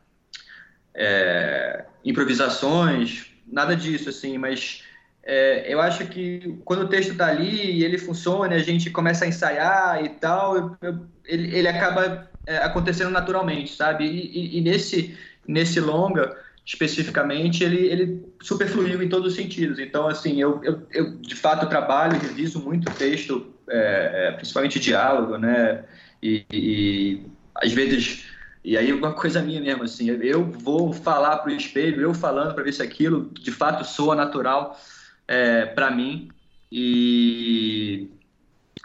é, 0.94 1.84
improvisações, 2.04 3.26
nada 3.46 3.76
disso, 3.76 4.08
assim, 4.08 4.38
mas 4.38 4.82
é, 5.22 5.72
eu 5.72 5.80
acho 5.80 6.06
que 6.06 6.58
quando 6.64 6.82
o 6.82 6.88
texto 6.88 7.12
está 7.12 7.28
ali 7.28 7.78
e 7.78 7.84
ele 7.84 7.98
funciona, 7.98 8.54
a 8.54 8.58
gente 8.58 8.90
começa 8.90 9.24
a 9.24 9.28
ensaiar 9.28 10.04
e 10.04 10.08
tal, 10.10 10.56
eu, 10.56 10.76
eu, 10.82 11.06
ele, 11.24 11.56
ele 11.56 11.68
acaba 11.68 12.28
é, 12.44 12.56
acontecendo 12.58 13.10
naturalmente, 13.10 13.74
sabe? 13.74 14.04
E, 14.04 14.56
e, 14.56 14.58
e, 14.58 14.60
nesse, 14.60 15.16
nesse 15.46 15.78
longa, 15.80 16.36
especificamente, 16.64 17.64
ele, 17.64 17.86
ele 17.86 18.24
super 18.40 18.68
fluiu 18.68 19.02
em 19.02 19.08
todos 19.08 19.28
os 19.28 19.34
sentidos. 19.34 19.78
Então, 19.78 20.06
assim, 20.06 20.40
eu, 20.40 20.60
eu, 20.62 20.86
eu 20.92 21.16
de 21.16 21.34
fato 21.34 21.68
trabalho, 21.68 22.20
reviso 22.20 22.60
muito 22.60 22.90
texto, 22.92 23.52
é, 23.68 24.28
é, 24.28 24.32
principalmente 24.32 24.78
diálogo, 24.78 25.36
né? 25.38 25.84
E, 26.22 26.44
e 26.52 27.22
às 27.56 27.72
vezes 27.72 28.24
e 28.64 28.76
aí 28.76 28.92
uma 28.92 29.12
coisa 29.12 29.42
minha 29.42 29.60
mesmo, 29.60 29.82
assim, 29.82 30.08
eu 30.08 30.44
vou 30.44 30.92
falar 30.92 31.38
para 31.38 31.50
o 31.50 31.54
espelho, 31.54 32.00
eu 32.00 32.14
falando 32.14 32.54
para 32.54 32.62
ver 32.62 32.72
se 32.72 32.82
aquilo 32.82 33.28
de 33.32 33.50
fato 33.50 33.84
soa 33.84 34.14
natural 34.14 34.78
é, 35.26 35.66
para 35.66 35.90
mim. 35.90 36.28
E, 36.70 38.08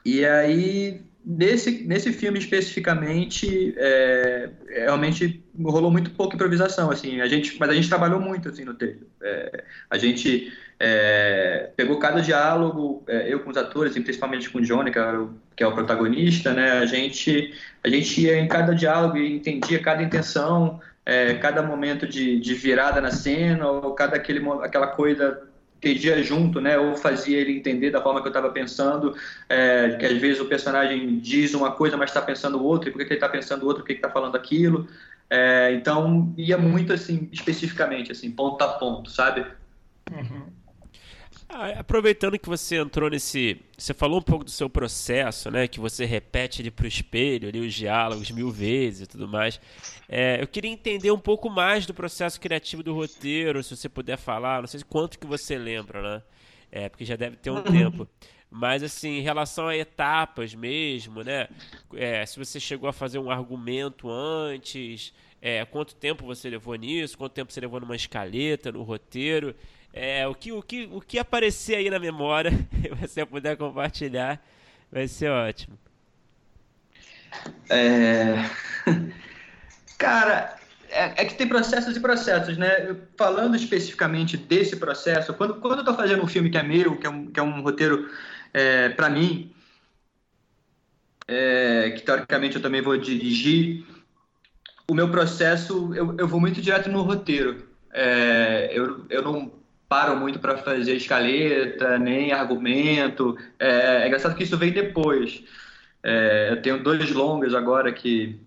e 0.03 0.25
aí, 0.25 1.01
nesse, 1.27 1.83
nesse 1.85 2.13
filme 2.13 2.39
especificamente, 2.39 3.75
é, 3.77 4.49
realmente 4.69 5.43
rolou 5.61 5.91
muito 5.91 6.11
pouca 6.11 6.35
improvisação, 6.35 6.89
assim, 6.89 7.19
a 7.19 7.27
gente, 7.27 7.59
mas 7.59 7.69
a 7.69 7.73
gente 7.73 7.89
trabalhou 7.89 8.21
muito, 8.21 8.47
assim, 8.47 8.63
no 8.63 8.73
texto. 8.73 9.05
É, 9.21 9.63
a 9.89 9.97
gente 9.97 10.53
é, 10.79 11.69
pegou 11.75 11.99
cada 11.99 12.21
diálogo, 12.21 13.03
é, 13.07 13.31
eu 13.31 13.41
com 13.41 13.49
os 13.49 13.57
atores, 13.57 13.91
principalmente 13.91 14.49
com 14.49 14.59
o 14.59 14.61
Johnny, 14.61 14.89
que 14.89 14.99
é 14.99 15.11
o, 15.17 15.31
que 15.53 15.63
é 15.63 15.67
o 15.67 15.73
protagonista, 15.73 16.53
né, 16.53 16.71
a 16.71 16.85
gente, 16.85 17.53
a 17.83 17.89
gente 17.89 18.21
ia 18.21 18.39
em 18.39 18.47
cada 18.47 18.73
diálogo 18.73 19.17
e 19.17 19.35
entendia 19.35 19.79
cada 19.81 20.01
intenção, 20.01 20.79
é, 21.05 21.33
cada 21.33 21.61
momento 21.61 22.07
de, 22.07 22.39
de 22.39 22.53
virada 22.53 23.01
na 23.01 23.11
cena, 23.11 23.67
ou 23.67 23.93
cada 23.93 24.15
aquele, 24.15 24.41
aquela 24.61 24.87
coisa 24.87 25.45
entendia 25.77 26.21
junto, 26.23 26.59
né? 26.59 26.77
Ou 26.77 26.95
fazia 26.95 27.37
ele 27.37 27.57
entender 27.57 27.91
da 27.91 28.01
forma 28.01 28.21
que 28.21 28.27
eu 28.27 28.31
estava 28.31 28.49
pensando, 28.49 29.15
é, 29.47 29.95
que 29.99 30.05
às 30.05 30.17
vezes 30.17 30.41
o 30.41 30.45
personagem 30.45 31.19
diz 31.19 31.53
uma 31.53 31.71
coisa, 31.71 31.95
mas 31.95 32.09
está 32.09 32.21
pensando 32.21 32.63
outra, 32.63 32.89
e 32.89 32.91
por 32.91 32.97
que, 32.99 33.05
ele 33.05 33.13
está 33.13 33.29
pensando 33.29 33.65
outra, 33.65 33.81
por 33.81 33.87
que 33.87 33.93
está 33.93 34.09
falando 34.09 34.35
aquilo. 34.35 34.87
É, 35.29 35.73
então, 35.73 36.33
ia 36.37 36.57
muito 36.57 36.93
assim, 36.93 37.29
especificamente, 37.31 38.11
assim, 38.11 38.31
ponto 38.31 38.61
a 38.63 38.69
ponto, 38.69 39.09
sabe? 39.09 39.45
Uhum. 40.11 40.56
Ah, 41.49 41.79
aproveitando 41.79 42.37
que 42.37 42.49
você 42.49 42.75
entrou 42.75 43.09
nesse. 43.09 43.61
Você 43.77 43.93
falou 43.93 44.19
um 44.19 44.21
pouco 44.21 44.43
do 44.43 44.51
seu 44.51 44.69
processo, 44.69 45.49
né? 45.49 45.65
Que 45.67 45.79
você 45.79 46.03
repete 46.03 46.61
ele 46.61 46.69
para 46.69 46.83
o 46.83 46.87
espelho, 46.87 47.47
ali, 47.47 47.59
os 47.59 47.73
diálogos 47.73 48.29
mil 48.31 48.51
vezes 48.51 49.01
e 49.01 49.07
tudo 49.07 49.27
mais. 49.29 49.59
É, 50.09 50.41
eu 50.41 50.47
queria 50.47 50.69
entender 50.69 51.09
um 51.09 51.19
pouco 51.19 51.49
mais 51.49 51.85
do 51.85 51.93
processo 51.93 52.39
criativo 52.39 52.83
do 52.83 52.93
roteiro, 52.93 53.63
se 53.63 53.75
você 53.75 53.87
puder 53.87 54.17
falar. 54.17 54.59
Não 54.61 54.67
sei 54.67 54.81
quanto 54.87 55.17
que 55.17 55.25
você 55.25 55.57
lembra, 55.57 56.01
né? 56.01 56.23
É, 56.69 56.89
porque 56.89 57.05
já 57.05 57.15
deve 57.15 57.37
ter 57.37 57.49
um 57.49 57.55
uhum. 57.55 57.63
tempo. 57.63 58.07
Mas, 58.49 58.83
assim, 58.83 59.19
em 59.19 59.21
relação 59.21 59.67
a 59.67 59.75
etapas 59.75 60.53
mesmo, 60.53 61.23
né? 61.23 61.47
É, 61.93 62.25
se 62.25 62.37
você 62.37 62.59
chegou 62.59 62.89
a 62.89 62.93
fazer 62.93 63.19
um 63.19 63.31
argumento 63.31 64.09
antes, 64.09 65.13
é, 65.41 65.63
quanto 65.65 65.95
tempo 65.95 66.25
você 66.25 66.49
levou 66.49 66.75
nisso, 66.75 67.17
quanto 67.17 67.33
tempo 67.33 67.53
você 67.53 67.61
levou 67.61 67.79
numa 67.79 67.95
escaleta, 67.95 68.71
no 68.71 68.83
roteiro. 68.83 69.55
É, 69.99 70.27
o, 70.27 70.35
que, 70.35 70.51
o, 70.51 70.61
que, 70.61 70.87
o 70.91 71.01
que 71.01 71.17
aparecer 71.17 71.75
aí 71.75 71.89
na 71.89 71.97
memória 71.97 72.51
e 72.83 72.93
você 72.93 73.25
puder 73.25 73.57
compartilhar, 73.57 74.39
vai 74.91 75.07
ser 75.07 75.31
ótimo. 75.31 75.77
É... 77.67 78.35
Cara, 79.97 80.55
é, 80.89 81.23
é, 81.23 81.25
que 81.25 81.33
tem 81.33 81.47
processos 81.47 81.97
e 81.97 81.99
processos, 81.99 82.57
né? 82.57 82.95
Falando 83.17 83.55
especificamente 83.55 84.37
desse 84.37 84.75
processo, 84.75 85.33
quando, 85.33 85.55
quando 85.55 85.77
eu 85.77 85.79
estou 85.79 85.95
fazendo 85.95 86.23
um 86.23 86.27
filme 86.27 86.51
que 86.51 86.57
é 86.59 86.63
meu, 86.63 86.95
que 86.97 87.07
é 87.07 87.09
um, 87.09 87.25
que 87.25 87.39
é 87.39 87.43
um 87.43 87.61
roteiro 87.61 88.07
é, 88.53 88.89
para 88.89 89.09
mim, 89.09 89.51
é, 91.27 91.89
que 91.89 92.03
teoricamente 92.03 92.57
eu 92.57 92.61
também 92.61 92.81
vou 92.81 92.95
dirigir, 92.97 93.83
o 94.87 94.93
meu 94.93 95.09
processo, 95.09 95.91
eu, 95.95 96.15
eu 96.17 96.27
vou 96.27 96.39
muito 96.39 96.61
direto 96.61 96.87
no 96.89 97.01
roteiro. 97.01 97.67
É, 97.91 98.69
eu, 98.71 99.05
eu 99.09 99.21
não 99.23 99.56
paro 99.87 100.15
muito 100.17 100.39
para 100.39 100.57
fazer 100.57 100.95
escaleta, 100.95 101.97
nem 101.97 102.31
argumento. 102.31 103.37
É, 103.59 104.03
é, 104.03 104.07
engraçado 104.07 104.35
que 104.35 104.43
isso 104.43 104.57
vem 104.57 104.71
depois. 104.71 105.43
É, 106.03 106.49
eu 106.51 106.61
tenho 106.61 106.83
dois 106.83 107.11
longas 107.11 107.53
agora 107.53 107.91
que 107.91 108.39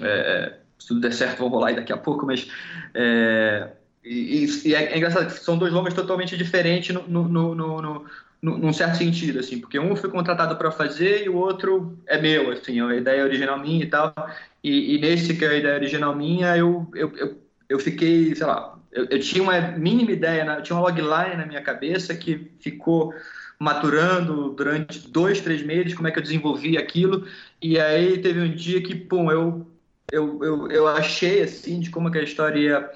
é, 0.00 0.54
se 0.78 0.88
tudo 0.88 1.00
der 1.00 1.12
certo, 1.12 1.38
vão 1.38 1.48
rolar 1.48 1.74
daqui 1.74 1.92
a 1.92 1.96
pouco, 1.96 2.24
mas. 2.26 2.48
É, 2.94 3.68
e, 4.04 4.46
e 4.64 4.74
é, 4.74 4.92
é, 4.92 4.96
engraçado 4.96 5.26
que 5.26 5.40
são 5.40 5.58
dois 5.58 5.72
longas 5.72 5.94
totalmente 5.94 6.36
diferentes 6.36 6.94
no, 6.94 7.02
no, 7.06 7.54
no, 7.54 7.54
no, 7.54 8.06
num 8.40 8.72
certo 8.72 8.96
sentido, 8.96 9.40
assim, 9.40 9.58
porque 9.60 9.78
um 9.78 9.96
foi 9.96 10.10
contratado 10.10 10.56
para 10.56 10.70
fazer 10.70 11.24
e 11.24 11.28
o 11.28 11.36
outro 11.36 11.98
é 12.06 12.20
meu, 12.20 12.52
assim, 12.52 12.80
a 12.80 12.94
ideia 12.94 13.24
original 13.24 13.58
minha 13.58 13.84
e 13.84 13.88
tal. 13.88 14.14
E, 14.62 14.94
e 14.94 15.00
nesse 15.00 15.36
que 15.36 15.44
é 15.44 15.48
a 15.48 15.54
ideia 15.56 15.74
original 15.74 16.14
minha, 16.14 16.56
eu, 16.56 16.88
eu, 16.94 17.12
eu, 17.16 17.38
eu 17.68 17.78
fiquei, 17.78 18.34
sei 18.34 18.46
lá, 18.46 18.77
eu, 18.98 19.06
eu, 19.10 19.20
tinha 19.20 19.42
uma 19.42 19.60
mínima 19.60 20.12
ideia, 20.12 20.44
eu 20.44 20.62
tinha 20.62 20.76
uma 20.76 20.88
logline 20.88 21.36
na 21.36 21.46
minha 21.46 21.62
cabeça 21.62 22.14
que 22.14 22.52
ficou 22.60 23.14
maturando 23.58 24.50
durante 24.50 25.08
dois, 25.08 25.40
três 25.40 25.62
meses, 25.62 25.94
como 25.94 26.08
é 26.08 26.10
que 26.10 26.18
eu 26.18 26.22
desenvolvi 26.22 26.78
aquilo. 26.78 27.26
E 27.60 27.78
aí 27.78 28.18
teve 28.18 28.40
um 28.40 28.54
dia 28.54 28.82
que, 28.82 28.94
pum, 28.94 29.30
eu 29.30 29.66
eu, 30.10 30.42
eu, 30.42 30.70
eu 30.70 30.88
achei, 30.88 31.42
assim, 31.42 31.80
de 31.80 31.90
como 31.90 32.10
que 32.10 32.18
a 32.18 32.22
história 32.22 32.58
ia, 32.58 32.90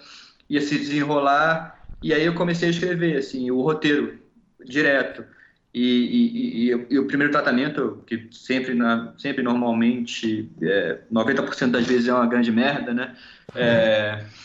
ia 0.48 0.60
se 0.60 0.78
desenrolar, 0.78 1.78
e 2.02 2.12
aí 2.12 2.24
eu 2.24 2.34
comecei 2.34 2.68
a 2.68 2.70
escrever, 2.70 3.18
assim, 3.18 3.50
o 3.50 3.60
roteiro, 3.60 4.18
direto. 4.64 5.24
E, 5.74 5.82
e, 5.82 6.70
e, 6.70 6.86
e 6.90 6.98
o 6.98 7.06
primeiro 7.06 7.32
tratamento, 7.32 8.02
que 8.06 8.28
sempre, 8.30 8.74
na, 8.74 9.14
sempre 9.16 9.42
normalmente, 9.42 10.50
é, 10.60 10.98
90% 11.10 11.70
das 11.70 11.86
vezes 11.86 12.08
é 12.08 12.14
uma 12.14 12.26
grande 12.26 12.50
merda, 12.50 12.92
né? 12.92 13.16
É, 13.54 14.24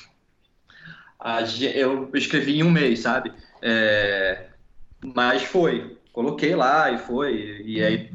eu 1.75 2.09
escrevi 2.13 2.59
em 2.59 2.63
um 2.63 2.71
mês, 2.71 2.99
sabe? 2.99 3.33
É, 3.61 4.47
mas 5.15 5.43
foi, 5.43 5.97
coloquei 6.11 6.55
lá 6.55 6.91
e 6.91 6.97
foi, 6.97 7.61
e 7.65 7.83
aí 7.83 8.11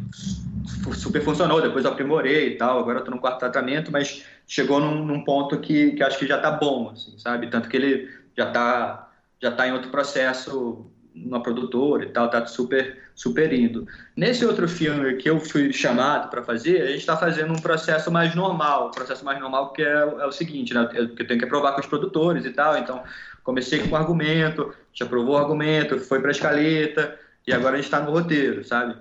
super 0.95 1.23
funcionou, 1.23 1.61
depois 1.61 1.85
aprimorei 1.85 2.49
e 2.49 2.57
tal, 2.57 2.79
agora 2.79 3.01
eu 3.01 3.05
tô 3.05 3.11
no 3.11 3.19
quarto 3.19 3.41
tratamento, 3.41 3.91
mas 3.91 4.25
chegou 4.47 4.79
num, 4.81 5.05
num, 5.05 5.25
ponto 5.25 5.59
que, 5.59 5.93
que 5.93 6.03
acho 6.03 6.19
que 6.19 6.27
já 6.27 6.39
tá 6.39 6.51
bom, 6.51 6.91
assim, 6.91 7.19
sabe? 7.19 7.49
Tanto 7.49 7.69
que 7.69 7.77
ele 7.77 8.09
já 8.37 8.51
tá, 8.51 9.11
já 9.41 9.51
tá 9.51 9.67
em 9.67 9.73
outro 9.73 9.91
processo 9.91 10.91
na 11.15 11.41
produtora 11.41 12.05
e 12.05 12.09
tal, 12.09 12.31
tá 12.31 12.45
super, 12.47 13.02
super 13.15 13.53
indo. 13.53 13.87
Nesse 14.17 14.45
outro 14.45 14.69
filme 14.69 15.15
que 15.15 15.29
eu 15.29 15.39
fui 15.39 15.73
chamado 15.73 16.29
para 16.31 16.43
fazer, 16.43 16.83
a 16.83 16.87
gente 16.87 16.99
está 16.99 17.17
fazendo 17.17 17.53
um 17.53 17.61
processo 17.61 18.11
mais 18.11 18.35
normal, 18.35 18.89
um 18.89 18.91
processo 18.91 19.25
mais 19.25 19.39
normal 19.41 19.73
que 19.73 19.83
é, 19.83 19.93
é 19.93 20.27
o 20.27 20.33
seguinte, 20.33 20.75
né? 20.75 20.89
Eu, 20.95 21.05
eu 21.05 21.27
tenho 21.27 21.39
que 21.39 21.45
aprovar 21.45 21.73
com 21.73 21.81
os 21.81 21.87
produtores 21.87 22.45
e 22.45 22.51
tal, 22.51 22.77
então 22.77 23.03
comecei 23.43 23.81
com 23.81 23.95
o 23.95 23.97
argumento, 23.97 24.75
já 24.93 25.05
aprovou 25.05 25.35
o 25.35 25.39
argumento, 25.39 25.99
foi 25.99 26.21
para 26.21 26.31
a 26.31 26.33
escaleta, 26.33 27.19
e 27.47 27.53
agora 27.53 27.75
a 27.75 27.77
gente 27.77 27.87
está 27.87 28.01
no 28.01 28.13
roteiro, 28.13 28.65
sabe? 28.65 28.97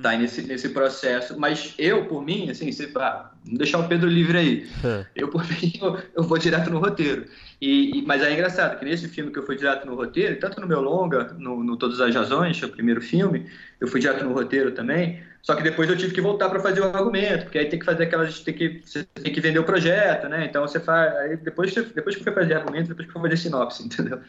Tá 0.00 0.16
nesse, 0.16 0.42
nesse 0.42 0.70
processo. 0.70 1.38
Mas 1.38 1.74
eu, 1.78 2.06
por 2.06 2.24
mim, 2.24 2.48
assim, 2.48 2.72
se, 2.72 2.90
ah, 2.96 3.30
não 3.44 3.56
deixar 3.56 3.78
o 3.78 3.88
Pedro 3.88 4.08
livre 4.08 4.38
aí. 4.38 4.70
É. 4.82 5.06
Eu, 5.14 5.28
por 5.28 5.44
mim, 5.50 5.72
eu, 5.80 5.98
eu, 6.16 6.22
vou 6.22 6.38
direto 6.38 6.70
no 6.70 6.78
roteiro. 6.78 7.26
E, 7.60 7.98
e, 7.98 8.02
mas 8.02 8.22
é 8.22 8.32
engraçado 8.32 8.78
que 8.78 8.84
nesse 8.84 9.08
filme 9.08 9.30
que 9.30 9.38
eu 9.38 9.44
fui 9.44 9.56
direto 9.56 9.86
no 9.86 9.94
roteiro, 9.94 10.38
tanto 10.40 10.60
no 10.60 10.66
meu 10.66 10.80
longa, 10.80 11.34
no, 11.38 11.62
no 11.62 11.76
Todas 11.76 12.00
as 12.00 12.14
Razões, 12.14 12.62
o 12.62 12.68
primeiro 12.68 13.02
filme, 13.02 13.46
eu 13.80 13.86
fui 13.86 14.00
direto 14.00 14.24
no 14.24 14.32
roteiro 14.32 14.72
também. 14.72 15.22
Só 15.42 15.56
que 15.56 15.62
depois 15.62 15.90
eu 15.90 15.96
tive 15.96 16.14
que 16.14 16.20
voltar 16.20 16.48
para 16.48 16.60
fazer 16.60 16.80
o 16.80 16.84
argumento, 16.84 17.44
porque 17.44 17.58
aí 17.58 17.68
tem 17.68 17.78
que 17.78 17.84
fazer 17.84 18.04
aquelas. 18.04 18.40
Tem 18.40 18.54
que, 18.54 18.80
você 18.84 19.04
tem 19.04 19.32
que 19.32 19.40
vender 19.40 19.58
o 19.58 19.64
projeto, 19.64 20.28
né? 20.28 20.46
Então 20.46 20.62
você 20.66 20.78
faz. 20.78 21.14
Aí 21.16 21.36
depois, 21.36 21.74
depois 21.74 22.14
que 22.14 22.22
foi 22.22 22.32
fazer 22.32 22.54
argumento, 22.54 22.88
depois 22.88 23.08
que 23.08 23.12
foi 23.12 23.22
fazer 23.22 23.36
sinopse, 23.36 23.82
entendeu? 23.84 24.20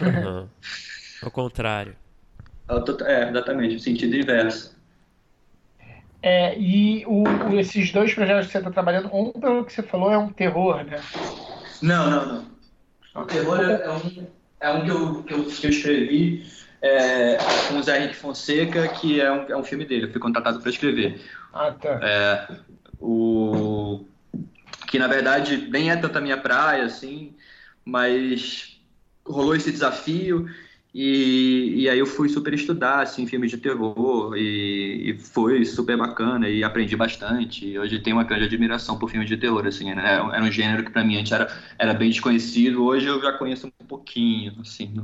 Uhum. 0.00 0.48
Ao 1.22 1.30
contrário. 1.30 1.94
É, 3.04 3.30
exatamente, 3.30 3.76
o 3.76 3.80
sentido 3.80 4.16
inverso. 4.16 4.75
É, 6.28 6.58
e 6.58 7.06
o, 7.06 7.22
o, 7.22 7.60
esses 7.60 7.92
dois 7.92 8.12
projetos 8.12 8.46
que 8.46 8.52
você 8.52 8.58
está 8.58 8.68
trabalhando, 8.72 9.08
um, 9.14 9.30
pelo 9.30 9.64
que 9.64 9.72
você 9.72 9.80
falou, 9.80 10.10
é 10.10 10.18
um 10.18 10.28
terror, 10.28 10.82
né? 10.82 11.00
Não, 11.80 12.10
não, 12.10 12.26
não. 13.14 13.22
O 13.22 13.24
terror 13.26 13.60
é, 13.60 13.84
é 13.84 13.90
um, 13.92 14.26
é 14.58 14.70
um 14.72 14.84
que, 14.84 14.90
eu, 14.90 15.22
que, 15.22 15.34
eu, 15.34 15.44
que 15.44 15.66
eu 15.66 15.70
escrevi 15.70 16.44
é, 16.82 17.38
com 17.68 17.78
o 17.78 17.82
Zé 17.84 17.98
Henrique 17.98 18.16
Fonseca, 18.16 18.88
que 18.88 19.20
é 19.20 19.30
um, 19.30 19.42
é 19.44 19.56
um 19.56 19.62
filme 19.62 19.84
dele. 19.84 20.06
Eu 20.06 20.10
fui 20.10 20.20
contratado 20.20 20.58
para 20.58 20.68
escrever. 20.68 21.20
Ah, 21.54 21.70
tá. 21.70 22.00
É, 22.02 22.48
o, 22.98 24.04
que, 24.88 24.98
na 24.98 25.06
verdade, 25.06 25.68
nem 25.70 25.92
é 25.92 25.96
tanto 25.96 26.18
a 26.18 26.20
minha 26.20 26.38
praia, 26.38 26.86
assim, 26.86 27.36
mas 27.84 28.80
rolou 29.24 29.54
esse 29.54 29.70
desafio 29.70 30.50
e, 30.98 31.82
e 31.82 31.90
aí 31.90 31.98
eu 31.98 32.06
fui 32.06 32.26
super 32.26 32.54
estudar, 32.54 33.02
assim, 33.02 33.26
filmes 33.26 33.50
de 33.50 33.58
terror 33.58 34.34
e, 34.34 35.10
e 35.10 35.18
foi 35.18 35.62
super 35.66 35.94
bacana 35.94 36.48
e 36.48 36.64
aprendi 36.64 36.96
bastante. 36.96 37.66
E 37.66 37.78
hoje 37.78 37.98
tenho 37.98 38.16
uma 38.16 38.24
grande 38.24 38.46
admiração 38.46 38.98
por 38.98 39.10
filmes 39.10 39.28
de 39.28 39.36
terror, 39.36 39.66
assim, 39.66 39.92
né? 39.92 40.14
Era 40.32 40.42
um 40.42 40.50
gênero 40.50 40.82
que 40.82 40.90
para 40.90 41.04
mim 41.04 41.18
antes 41.18 41.32
era, 41.32 41.54
era 41.78 41.92
bem 41.92 42.08
desconhecido, 42.08 42.82
hoje 42.82 43.08
eu 43.08 43.20
já 43.20 43.34
conheço 43.34 43.66
um 43.66 43.84
pouquinho, 43.84 44.54
assim. 44.58 44.94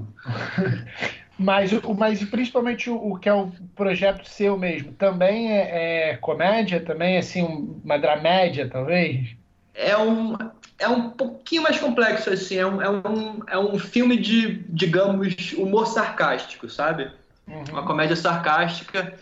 mas, 1.39 1.71
mas 1.99 2.25
principalmente 2.25 2.89
o, 2.89 3.13
o, 3.13 3.19
que 3.19 3.29
é 3.29 3.35
o 3.35 3.53
projeto 3.77 4.27
seu 4.27 4.57
mesmo, 4.57 4.93
também 4.93 5.53
é, 5.53 6.13
é 6.13 6.17
comédia? 6.17 6.81
Também, 6.81 7.19
assim, 7.19 7.43
uma 7.85 7.99
dramédia, 7.99 8.67
talvez? 8.67 9.37
É 9.75 9.95
um 9.99 10.39
é 10.83 10.89
um 10.89 11.11
pouquinho 11.11 11.63
mais 11.63 11.79
complexo, 11.79 12.31
assim. 12.31 12.57
É 12.57 12.67
um, 12.67 12.83
é 12.83 12.91
um, 12.91 13.41
é 13.47 13.59
um 13.59 13.79
filme 13.79 14.17
de, 14.17 14.65
digamos, 14.69 15.53
humor 15.53 15.87
sarcástico, 15.87 16.69
sabe? 16.69 17.11
Uhum. 17.47 17.65
Uma 17.71 17.87
comédia 17.87 18.17
sarcástica. 18.17 19.15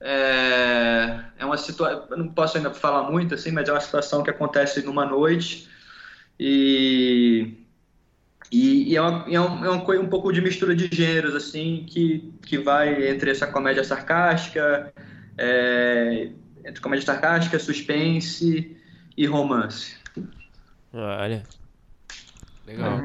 É, 0.00 1.20
é 1.38 1.44
uma 1.44 1.56
situação. 1.56 2.06
Não 2.16 2.28
posso 2.28 2.56
ainda 2.56 2.72
falar 2.72 3.10
muito, 3.10 3.34
assim, 3.34 3.50
mas 3.50 3.68
é 3.68 3.72
uma 3.72 3.80
situação 3.80 4.22
que 4.22 4.30
acontece 4.30 4.82
numa 4.82 5.04
noite. 5.04 5.68
E. 6.40 7.54
E, 8.50 8.92
e 8.92 8.96
é, 8.96 9.02
uma, 9.02 9.26
é, 9.30 9.38
uma, 9.38 9.66
é 9.66 9.68
uma 9.68 9.84
coisa 9.84 10.02
um 10.02 10.08
pouco 10.08 10.32
de 10.32 10.40
mistura 10.40 10.74
de 10.74 10.88
gêneros, 10.90 11.34
assim, 11.34 11.84
que, 11.86 12.32
que 12.46 12.56
vai 12.56 13.06
entre 13.06 13.30
essa 13.30 13.46
comédia 13.46 13.84
sarcástica, 13.84 14.90
é, 15.36 16.30
entre 16.64 16.80
comédia 16.80 17.04
sarcástica, 17.04 17.58
suspense 17.58 18.74
e 19.14 19.26
romance. 19.26 19.97
Olha. 20.92 21.42
Legal. 22.66 23.00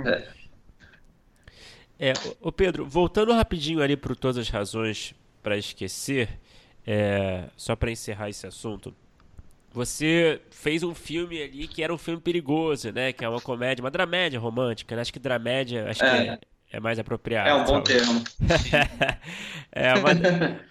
É. 2.00 2.10
é, 2.10 2.14
o 2.42 2.52
Pedro, 2.52 2.86
voltando 2.86 3.34
rapidinho 3.34 3.82
ali 3.82 3.96
para 3.96 4.16
todas 4.16 4.38
as 4.38 4.50
razões 4.50 5.16
para 5.42 5.58
esquecer, 5.58 6.40
é, 6.86 7.46
só 7.56 7.76
para 7.76 7.92
encerrar 7.92 8.30
esse 8.30 8.46
assunto. 8.46 8.94
Você 9.72 10.40
fez 10.52 10.84
um 10.84 10.94
filme 10.94 11.42
ali 11.42 11.68
que 11.68 11.82
era 11.82 11.94
um 11.94 11.98
filme 11.98 12.22
perigoso, 12.22 12.92
né? 12.92 13.12
Que 13.12 13.26
é 13.26 13.30
uma 13.30 13.42
comédia, 13.42 13.84
uma 13.84 13.90
dramédia 13.90 14.40
romântica, 14.40 14.96
né? 14.96 15.02
Acho 15.02 15.12
que 15.12 15.20
dramédia, 15.20 15.90
acho 15.90 16.04
é. 16.04 16.10
que 16.10 16.30
é, 16.30 16.40
é 16.74 16.80
mais 16.80 16.98
apropriado. 16.98 17.48
É 17.48 17.54
um 17.54 17.64
bom 17.64 17.82
termo. 17.82 18.24
é 19.72 19.94
uma, 19.94 20.10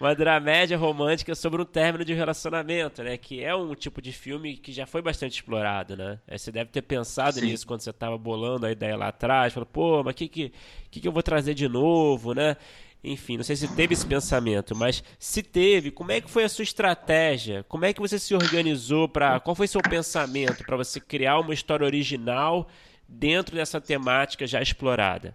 uma 0.01 0.13
dramédia 0.13 0.77
romântica 0.77 1.33
sobre 1.33 1.61
um 1.61 1.65
término 1.65 2.03
de 2.03 2.13
relacionamento, 2.13 3.01
né? 3.01 3.15
Que 3.15 3.41
é 3.41 3.55
um 3.55 3.73
tipo 3.73 4.01
de 4.01 4.11
filme 4.11 4.57
que 4.57 4.73
já 4.73 4.85
foi 4.85 5.01
bastante 5.01 5.35
explorado, 5.35 5.95
né? 5.95 6.19
É, 6.27 6.37
você 6.37 6.51
deve 6.51 6.71
ter 6.71 6.81
pensado 6.81 7.39
Sim. 7.39 7.45
nisso 7.45 7.65
quando 7.65 7.79
você 7.79 7.91
estava 7.91 8.17
bolando 8.17 8.65
a 8.65 8.71
ideia 8.71 8.97
lá 8.97 9.07
atrás. 9.07 9.53
Falou, 9.53 9.65
pô, 9.65 10.03
mas 10.03 10.11
o 10.11 10.17
que, 10.17 10.27
que, 10.27 10.53
que, 10.91 10.99
que 10.99 11.07
eu 11.07 11.11
vou 11.13 11.23
trazer 11.23 11.53
de 11.53 11.69
novo, 11.69 12.33
né? 12.33 12.57
Enfim, 13.01 13.37
não 13.37 13.43
sei 13.45 13.55
se 13.55 13.73
teve 13.73 13.93
esse 13.93 14.05
pensamento, 14.05 14.75
mas 14.75 15.01
se 15.17 15.41
teve, 15.41 15.89
como 15.89 16.11
é 16.11 16.19
que 16.19 16.29
foi 16.29 16.43
a 16.43 16.49
sua 16.49 16.63
estratégia? 16.63 17.63
Como 17.69 17.85
é 17.85 17.93
que 17.93 18.01
você 18.01 18.19
se 18.19 18.35
organizou 18.35 19.07
para, 19.07 19.39
qual 19.39 19.55
foi 19.55 19.67
seu 19.67 19.81
pensamento 19.81 20.65
para 20.65 20.75
você 20.75 20.99
criar 20.99 21.39
uma 21.39 21.53
história 21.53 21.85
original 21.85 22.67
dentro 23.07 23.55
dessa 23.55 23.79
temática 23.79 24.45
já 24.45 24.61
explorada? 24.61 25.33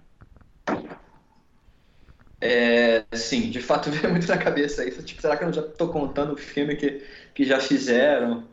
É, 2.40 3.04
sim, 3.14 3.50
de 3.50 3.60
fato 3.60 3.90
veio 3.90 4.10
muito 4.10 4.28
na 4.28 4.38
cabeça 4.38 4.86
isso. 4.86 5.02
Tipo, 5.02 5.20
será 5.20 5.36
que 5.36 5.44
eu 5.44 5.52
já 5.52 5.62
estou 5.62 5.88
contando 5.88 6.32
o 6.34 6.36
filme 6.36 6.76
que, 6.76 7.04
que 7.34 7.44
já 7.44 7.60
fizeram? 7.60 8.46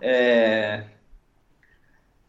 É... 0.00 0.84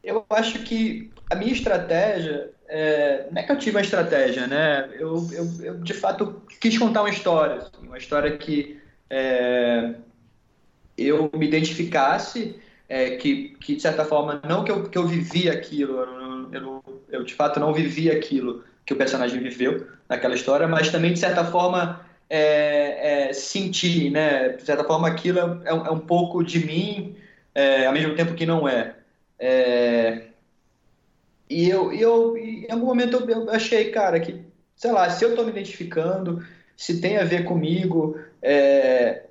Eu 0.04 0.26
acho 0.30 0.64
que 0.64 1.12
a 1.30 1.36
minha 1.36 1.54
estratégia 1.54 2.54
é, 2.68 3.28
não 3.32 3.42
é 3.42 3.44
que 3.46 3.52
eu 3.52 3.58
tive 3.58 3.78
uma 3.78 3.82
estratégia, 3.82 4.48
né? 4.48 4.90
Eu, 5.00 5.30
eu, 5.32 5.48
eu 5.64 5.80
de 5.80 5.94
fato 5.94 6.42
quis 6.60 6.78
contar 6.78 7.02
uma 7.02 7.10
história, 7.10 7.58
assim, 7.58 7.88
uma 7.88 7.98
história 7.98 8.38
que 8.38 8.82
é, 9.10 9.96
eu 10.98 11.30
me 11.36 11.48
identificasse, 11.48 12.60
é, 12.90 13.16
que, 13.18 13.50
que 13.60 13.76
de 13.76 13.82
certa 13.82 14.06
forma 14.06 14.42
não 14.48 14.64
que 14.64 14.72
eu, 14.72 14.90
que 14.90 14.98
eu 14.98 15.08
vivi 15.08 15.50
aquilo, 15.50 16.00
eu, 16.00 16.54
eu, 16.54 17.04
eu 17.10 17.24
de 17.24 17.34
fato 17.34 17.60
não 17.60 17.74
vivi 17.74 18.10
aquilo 18.12 18.64
que 18.86 18.94
o 18.94 18.98
personagem 18.98 19.40
viveu 19.40 19.88
naquela 20.10 20.36
história, 20.36 20.68
mas 20.68 20.90
também 20.90 21.14
de 21.14 21.20
certa 21.20 21.44
forma 21.44 22.06
é, 22.30 23.28
é, 23.30 23.34
sentir, 23.34 24.10
né? 24.10 24.50
De 24.50 24.64
certa 24.64 24.84
forma 24.84 25.08
aquilo 25.08 25.40
é, 25.40 25.70
é 25.70 25.74
um 25.74 25.98
é 25.98 26.00
pouco 26.00 26.44
de 26.44 26.66
mim, 26.66 27.16
é, 27.54 27.86
ao 27.86 27.94
mesmo 27.94 28.16
tempo 28.16 28.34
que 28.34 28.46
não 28.46 28.68
é. 28.68 28.96
é 29.40 30.24
e 31.50 31.70
eu, 31.70 31.94
eu, 31.94 32.36
em 32.38 32.72
algum 32.72 32.88
momento 32.88 33.30
eu, 33.30 33.50
achei, 33.52 33.92
cara, 33.92 34.20
que, 34.20 34.42
sei 34.76 34.92
lá, 34.92 35.10
se 35.10 35.24
eu 35.24 35.30
estou 35.30 35.46
me 35.46 35.52
identificando, 35.52 36.44
se 36.76 37.00
tem 37.00 37.18
a 37.18 37.24
ver 37.24 37.44
comigo, 37.44 38.18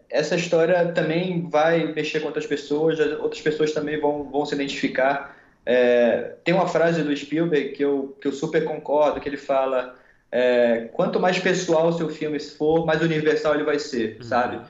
essa 0.08 0.36
história 0.36 0.92
também 0.92 1.48
vai 1.48 1.92
mexer 1.92 2.20
com 2.20 2.26
outras 2.26 2.46
pessoas, 2.46 3.00
outras 3.00 3.40
pessoas 3.40 3.72
também 3.72 3.98
vão, 3.98 4.30
vão 4.30 4.46
se 4.46 4.54
identificar. 4.54 5.36
É, 5.64 6.34
tem 6.44 6.54
uma 6.54 6.66
frase 6.66 7.02
do 7.02 7.16
Spielberg 7.16 7.70
que 7.70 7.84
eu, 7.84 8.16
que 8.20 8.26
eu 8.26 8.32
super 8.32 8.64
concordo, 8.64 9.20
que 9.20 9.28
ele 9.28 9.36
fala 9.36 9.94
é, 10.30 10.88
quanto 10.92 11.20
mais 11.20 11.38
pessoal 11.38 11.88
o 11.88 11.92
seu 11.92 12.08
filme 12.08 12.40
for, 12.40 12.84
mais 12.84 13.00
universal 13.02 13.54
ele 13.54 13.64
vai 13.64 13.78
ser, 13.78 14.16
uhum. 14.16 14.22
sabe? 14.22 14.60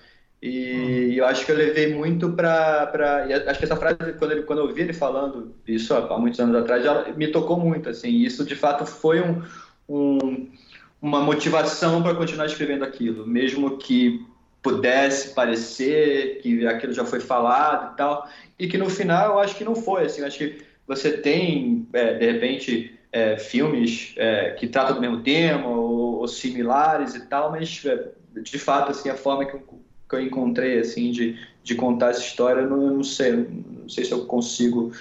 E 0.42 0.74
uhum. 0.74 1.12
eu 1.12 1.26
acho 1.26 1.46
que 1.46 1.52
eu 1.52 1.56
levei 1.56 1.94
muito 1.94 2.32
para. 2.32 2.90
Acho 3.46 3.58
que 3.58 3.64
essa 3.64 3.76
frase, 3.76 3.96
quando, 4.18 4.32
ele, 4.32 4.42
quando 4.42 4.58
eu 4.58 4.66
ouvi 4.66 4.82
ele 4.82 4.92
falando 4.92 5.54
isso 5.66 5.94
há 5.94 6.18
muitos 6.18 6.40
anos 6.40 6.56
atrás, 6.56 6.84
me 7.16 7.28
tocou 7.28 7.58
muito. 7.58 7.88
Assim, 7.88 8.08
isso 8.08 8.44
de 8.44 8.56
fato 8.56 8.84
foi 8.84 9.20
um, 9.20 9.42
um 9.88 10.48
uma 11.02 11.20
motivação 11.20 12.00
para 12.00 12.14
continuar 12.14 12.46
escrevendo 12.46 12.84
aquilo, 12.84 13.26
mesmo 13.26 13.76
que 13.76 14.24
pudesse 14.62 15.34
parecer 15.34 16.38
que 16.40 16.64
aquilo 16.64 16.92
já 16.92 17.04
foi 17.04 17.18
falado 17.18 17.92
e 17.92 17.96
tal, 17.96 18.28
e 18.56 18.68
que 18.68 18.78
no 18.78 18.88
final 18.88 19.32
eu 19.32 19.38
acho 19.40 19.56
que 19.56 19.64
não 19.64 19.74
foi. 19.74 20.04
Assim, 20.04 20.22
acho 20.22 20.38
que 20.38 20.62
você 20.86 21.16
tem, 21.16 21.86
é, 21.92 22.14
de 22.14 22.32
repente, 22.32 22.98
é, 23.12 23.36
filmes 23.36 24.14
é, 24.16 24.50
que 24.50 24.66
tratam 24.66 24.94
do 24.94 25.00
mesmo 25.00 25.22
tema 25.22 25.68
ou, 25.68 26.20
ou, 26.20 26.28
similares 26.28 27.14
e 27.14 27.26
tal, 27.26 27.50
mas 27.50 27.84
é, 27.84 28.08
de 28.40 28.58
fato 28.58 28.90
assim 28.90 29.10
a 29.10 29.14
forma 29.14 29.44
que 29.44 29.54
eu 29.54 29.82
que 30.12 30.16
eu 30.16 30.20
encontrei 30.20 30.78
assim 30.78 31.10
de, 31.10 31.38
de 31.64 31.74
contar 31.74 32.10
essa 32.10 32.20
história, 32.20 32.66
não, 32.66 32.96
não 32.96 33.04
sei, 33.04 33.32
não 33.32 33.88
sei 33.88 34.04
se 34.04 34.12
eu 34.12 34.26
consigo 34.26 34.92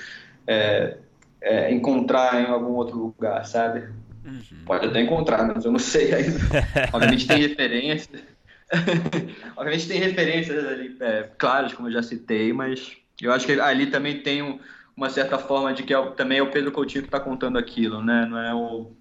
é, 0.47 0.95
é, 1.41 1.73
encontrar 1.73 2.41
em 2.41 2.45
algum 2.45 2.71
outro 2.75 2.97
lugar, 2.97 3.45
sabe? 3.45 3.89
Uhum. 4.23 4.41
Pode 4.65 4.87
até 4.87 5.01
encontrar, 5.01 5.45
mas 5.53 5.65
eu 5.65 5.71
não 5.71 5.79
sei 5.79 6.13
ainda. 6.13 6.39
Obviamente 6.93 7.27
tem 7.27 7.41
referências. 7.41 8.23
Obviamente 9.57 9.87
tem 9.89 9.99
referências 9.99 10.65
ali, 10.65 10.95
claras, 11.37 11.73
como 11.73 11.89
eu 11.89 11.91
já 11.91 12.01
citei, 12.01 12.53
mas 12.53 12.95
eu 13.21 13.33
acho 13.33 13.45
que 13.45 13.59
ali 13.59 13.87
também 13.87 14.19
tem 14.19 14.41
um, 14.41 14.59
uma 15.01 15.09
certa 15.09 15.39
forma 15.39 15.73
de 15.73 15.81
que 15.81 15.91
é, 15.95 16.11
também 16.11 16.37
é 16.37 16.43
o 16.43 16.51
Pedro 16.51 16.71
Coutinho 16.71 17.01
que 17.01 17.07
está 17.07 17.19
contando 17.19 17.57
aquilo, 17.57 18.03
né? 18.03 18.27
Não 18.29 18.37
é 18.37 18.53
o. 18.53 18.91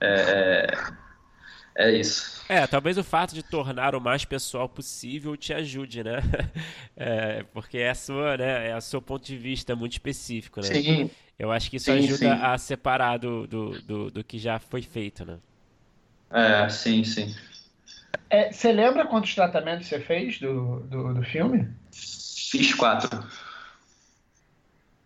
É, 0.00 0.70
é, 1.74 1.88
é 1.88 1.98
isso. 1.98 2.44
É, 2.48 2.64
talvez 2.68 2.96
o 2.96 3.02
fato 3.02 3.34
de 3.34 3.42
tornar 3.42 3.96
o 3.96 4.00
mais 4.00 4.24
pessoal 4.24 4.68
possível 4.68 5.36
te 5.36 5.52
ajude, 5.52 6.04
né? 6.04 6.20
É, 6.94 7.42
porque 7.54 7.78
é 7.78 7.90
a 7.90 7.94
sua, 7.94 8.36
né? 8.36 8.68
É 8.68 8.76
o 8.76 8.80
seu 8.80 9.00
ponto 9.02 9.24
de 9.24 9.36
vista 9.36 9.74
muito 9.74 9.92
específico, 9.92 10.60
né? 10.60 10.66
Sim. 10.66 11.10
Eu 11.38 11.50
acho 11.50 11.68
que 11.68 11.76
isso 11.76 11.86
sim, 11.86 11.98
ajuda 11.98 12.16
sim. 12.16 12.28
a 12.28 12.56
separar 12.58 13.18
do, 13.18 13.46
do, 13.46 13.82
do, 13.82 14.10
do, 14.10 14.22
que 14.22 14.38
já 14.38 14.58
foi 14.60 14.82
feito, 14.82 15.24
né? 15.24 15.38
É, 16.30 16.68
sim, 16.68 17.02
sim. 17.02 17.34
É, 18.30 18.52
você 18.52 18.70
lembra 18.70 19.06
quantos 19.06 19.34
tratamentos 19.34 19.88
você 19.88 19.98
fez 19.98 20.38
do, 20.38 20.80
do, 20.80 21.14
do 21.14 21.22
filme? 21.24 21.68
Fiz 21.90 22.74
quatro. 22.74 23.26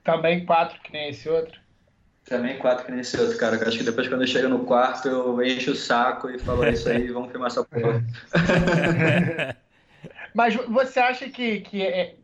Também 0.06 0.46
quatro, 0.46 0.80
que 0.80 0.92
nem 0.92 1.08
esse 1.10 1.28
outro? 1.28 1.60
Também 2.24 2.56
quatro 2.58 2.86
que 2.86 2.92
nem 2.92 3.00
esse 3.00 3.20
outro, 3.20 3.36
cara. 3.36 3.56
acho 3.68 3.78
que 3.78 3.84
depois 3.84 4.06
quando 4.06 4.22
eu 4.22 4.26
chego 4.26 4.48
no 4.48 4.64
quarto, 4.64 5.08
eu 5.08 5.42
encho 5.42 5.72
o 5.72 5.76
saco 5.76 6.30
e 6.30 6.38
falo 6.38 6.64
isso 6.68 6.88
aí, 6.88 7.08
vamos 7.08 7.30
filmar 7.32 7.48
essa 7.48 7.64
porra. 7.64 8.04
Mas 10.32 10.54
você 10.54 11.00
acha 11.00 11.28
que, 11.28 11.60
que 11.60 11.82
é, 11.82 12.14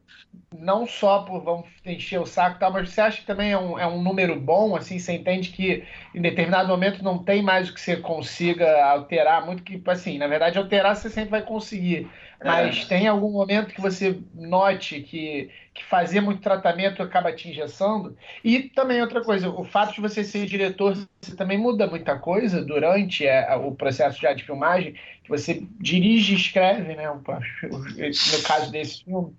não 0.59 0.87
só 0.87 1.21
por 1.21 1.43
vamos 1.43 1.67
encher 1.85 2.21
o 2.21 2.27
saco, 2.27 2.59
tá, 2.59 2.71
mas 2.71 2.91
você 2.91 3.01
acha 3.01 3.21
que 3.21 3.27
também 3.27 3.53
é 3.53 3.59
um, 3.59 3.79
é 3.79 3.87
um 3.87 4.03
número 4.03 4.39
bom, 4.39 4.77
assim, 4.77 4.99
você 4.99 5.13
entende 5.13 5.51
que 5.51 5.85
em 6.15 6.21
determinado 6.21 6.69
momento 6.69 7.03
não 7.03 7.19
tem 7.19 7.43
mais 7.43 7.69
o 7.69 7.75
que 7.75 7.81
você 7.81 7.97
consiga 7.97 8.85
alterar, 8.85 9.45
muito 9.45 9.63
que, 9.63 9.81
assim, 9.87 10.19
na 10.19 10.27
verdade, 10.27 10.59
alterar 10.59 10.97
você 10.97 11.11
sempre 11.11 11.31
vai 11.31 11.43
conseguir, 11.43 12.09
mas 12.45 12.85
é. 12.85 12.89
tem 12.89 13.07
algum 13.07 13.31
momento 13.31 13.75
que 13.75 13.81
você 13.81 14.19
note 14.35 15.01
que, 15.01 15.51
que 15.73 15.85
fazer 15.85 16.21
muito 16.21 16.43
tratamento 16.43 17.03
acaba 17.03 17.33
te 17.33 17.49
engessando? 17.49 18.17
E 18.43 18.63
também 18.63 19.01
outra 19.01 19.23
coisa, 19.23 19.49
o 19.49 19.65
fato 19.65 19.95
de 19.95 20.01
você 20.01 20.25
ser 20.25 20.47
diretor, 20.47 20.97
você 21.21 21.37
também 21.37 21.59
muda 21.59 21.87
muita 21.87 22.19
coisa 22.19 22.65
durante 22.65 23.27
é, 23.27 23.55
o 23.57 23.73
processo 23.73 24.21
já 24.21 24.33
de 24.33 24.45
filmagem, 24.45 24.95
que 25.23 25.31
você 25.31 25.63
dirige 25.79 26.33
e 26.33 26.37
escreve, 26.37 26.95
né, 26.95 27.09
no 27.09 28.43
caso 28.43 28.71
desse 28.73 29.05
filme. 29.05 29.35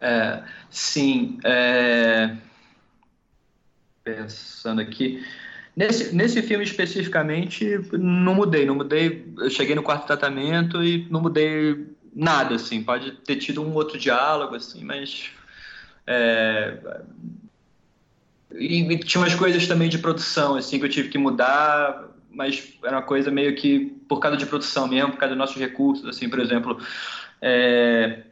É, 0.00 0.42
sim. 0.70 1.38
É... 1.44 2.36
Pensando 4.04 4.80
aqui. 4.80 5.24
Nesse, 5.76 6.14
nesse 6.14 6.40
filme 6.42 6.64
especificamente, 6.64 7.78
não 7.92 8.34
mudei, 8.34 8.64
não 8.64 8.74
mudei. 8.74 9.26
Eu 9.38 9.50
cheguei 9.50 9.74
no 9.74 9.82
quarto 9.82 10.06
tratamento 10.06 10.82
e 10.82 11.06
não 11.10 11.20
mudei 11.20 11.86
nada, 12.14 12.54
assim. 12.54 12.82
Pode 12.82 13.12
ter 13.12 13.36
tido 13.36 13.62
um 13.62 13.74
outro 13.74 13.98
diálogo, 13.98 14.54
assim, 14.54 14.84
mas. 14.84 15.30
É... 16.06 16.78
E, 18.54 18.82
e 18.82 18.98
tinha 19.00 19.20
umas 19.20 19.34
coisas 19.34 19.66
também 19.66 19.88
de 19.88 19.98
produção, 19.98 20.54
assim, 20.54 20.78
que 20.78 20.86
eu 20.86 20.88
tive 20.88 21.08
que 21.08 21.18
mudar, 21.18 22.08
mas 22.30 22.72
era 22.82 22.96
uma 22.96 23.02
coisa 23.02 23.30
meio 23.30 23.54
que 23.56 23.92
por 24.08 24.18
causa 24.18 24.36
de 24.36 24.46
produção 24.46 24.86
mesmo, 24.88 25.10
por 25.10 25.18
causa 25.18 25.34
dos 25.34 25.38
nossos 25.38 25.56
recursos, 25.56 26.06
assim, 26.06 26.28
por 26.28 26.38
exemplo. 26.38 26.78
É 27.42 28.22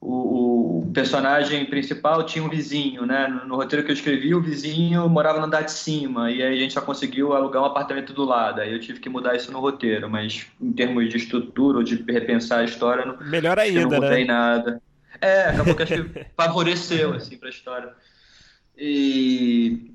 o, 0.00 0.78
o, 0.78 0.92
personagem 0.92 1.66
principal 1.66 2.24
tinha 2.24 2.42
um 2.42 2.48
vizinho, 2.48 3.04
né? 3.04 3.28
No, 3.28 3.46
no, 3.46 3.56
roteiro 3.56 3.84
que 3.84 3.90
eu 3.90 3.94
escrevi, 3.94 4.34
o 4.34 4.40
vizinho 4.40 5.06
morava 5.10 5.38
no 5.38 5.44
andar 5.44 5.62
de 5.62 5.72
cima 5.72 6.30
e 6.30 6.42
aí 6.42 6.56
a 6.56 6.60
gente 6.60 6.72
só 6.72 6.80
conseguiu 6.80 7.34
alugar 7.34 7.62
um 7.62 7.66
apartamento 7.66 8.14
do 8.14 8.24
lado. 8.24 8.62
Aí 8.62 8.72
eu 8.72 8.80
tive 8.80 8.98
que 8.98 9.10
mudar 9.10 9.36
isso 9.36 9.52
no 9.52 9.60
roteiro, 9.60 10.08
mas 10.08 10.46
em 10.58 10.72
termos 10.72 11.08
de 11.10 11.18
estrutura 11.18 11.78
ou 11.78 11.84
de 11.84 11.96
repensar 11.96 12.60
a 12.60 12.64
história, 12.64 13.04
não, 13.04 13.18
melhor 13.28 13.58
ainda, 13.58 13.82
não 13.82 13.90
mudei 13.90 14.24
né? 14.24 14.32
nada. 14.32 14.82
É, 15.20 15.50
acabou 15.50 15.74
que 15.74 15.82
acho 15.82 16.04
que 16.04 16.26
favoreceu 16.34 17.12
assim 17.12 17.36
para 17.36 17.48
a 17.48 17.52
história. 17.52 17.92
E 18.78 19.92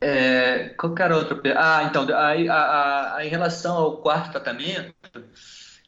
é, 0.00 0.68
qualquer 0.78 1.10
outro. 1.10 1.42
Ah, 1.56 1.82
então, 1.90 2.06
aí, 2.16 2.48
a, 2.48 2.54
a, 2.54 3.16
a, 3.16 3.26
em 3.26 3.28
relação 3.28 3.76
ao 3.76 3.96
quarto 3.96 4.30
tratamento, 4.30 4.94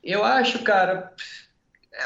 eu 0.03 0.25
acho, 0.25 0.65
cara 0.65 1.13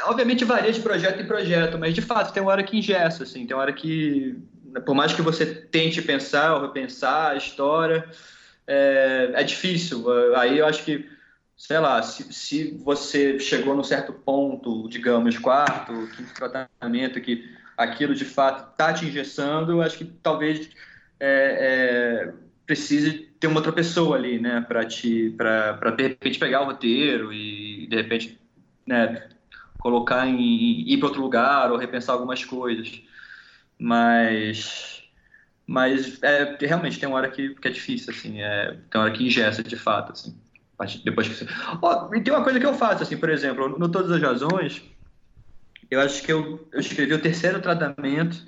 obviamente 0.05 0.45
varia 0.45 0.71
de 0.71 0.79
projeto 0.79 1.21
em 1.21 1.25
projeto, 1.25 1.77
mas 1.77 1.93
de 1.93 2.01
fato 2.01 2.33
tem 2.33 2.41
uma 2.41 2.51
hora 2.51 2.63
que 2.63 2.77
ingessa, 2.77 3.23
assim, 3.23 3.45
tem 3.45 3.55
uma 3.55 3.63
hora 3.63 3.73
que, 3.73 4.37
por 4.85 4.95
mais 4.95 5.13
que 5.13 5.21
você 5.21 5.45
tente 5.45 6.01
pensar 6.01 6.55
ou 6.55 6.61
repensar 6.61 7.31
a 7.31 7.35
história, 7.35 8.09
é, 8.65 9.31
é 9.33 9.43
difícil. 9.43 10.05
Aí 10.35 10.59
eu 10.59 10.65
acho 10.65 10.83
que, 10.83 11.09
sei 11.57 11.79
lá, 11.79 12.01
se, 12.01 12.31
se 12.33 12.77
você 12.83 13.39
chegou 13.39 13.75
num 13.75 13.83
certo 13.83 14.13
ponto, 14.13 14.87
digamos, 14.89 15.37
quarto, 15.37 15.93
quinto 16.15 16.33
tratamento, 16.33 17.19
que 17.19 17.49
aquilo 17.77 18.15
de 18.15 18.25
fato 18.25 18.71
está 18.71 18.93
te 18.93 19.05
engessando, 19.05 19.73
eu 19.73 19.81
acho 19.81 19.97
que 19.97 20.05
talvez 20.05 20.69
é, 21.19 22.27
é, 22.29 22.33
precise 22.65 23.29
ter 23.39 23.47
uma 23.47 23.57
outra 23.57 23.71
pessoa 23.71 24.15
ali, 24.15 24.39
né, 24.39 24.63
para 24.67 24.85
te, 24.85 25.31
para 25.31 25.91
de 25.91 26.03
repente 26.03 26.39
pegar 26.39 26.61
o 26.61 26.65
roteiro 26.65 27.33
e 27.33 27.87
de 27.87 27.95
repente, 27.95 28.39
né, 28.85 29.27
colocar 29.81 30.27
em 30.27 30.39
ir 30.39 30.97
para 30.97 31.07
outro 31.07 31.21
lugar 31.21 31.71
ou 31.71 31.77
repensar 31.77 32.13
algumas 32.13 32.45
coisas. 32.45 33.01
Mas 33.77 35.01
mas 35.65 36.21
é, 36.23 36.57
realmente 36.59 36.99
tem 36.99 37.07
uma 37.07 37.17
hora 37.17 37.29
que, 37.31 37.55
que 37.55 37.67
é 37.67 37.71
difícil 37.71 38.13
assim, 38.13 38.41
é, 38.41 38.77
tem 38.89 38.99
uma 38.99 39.05
hora 39.05 39.13
que 39.13 39.25
ingessa 39.25 39.63
de 39.63 39.75
fato 39.75 40.11
assim. 40.13 40.37
Depois 41.05 41.27
que 41.27 41.45
oh, 41.81 42.15
e 42.15 42.21
tem 42.21 42.33
uma 42.33 42.43
coisa 42.43 42.59
que 42.59 42.65
eu 42.65 42.73
faço 42.73 43.03
assim, 43.03 43.17
por 43.17 43.29
exemplo, 43.29 43.69
no 43.77 43.89
Todas 43.89 44.11
as 44.11 44.21
Razões, 44.21 44.83
eu 45.89 45.99
acho 46.01 46.23
que 46.23 46.31
eu, 46.31 46.67
eu 46.71 46.79
escrevi 46.79 47.13
o 47.13 47.21
terceiro 47.21 47.61
tratamento, 47.61 48.43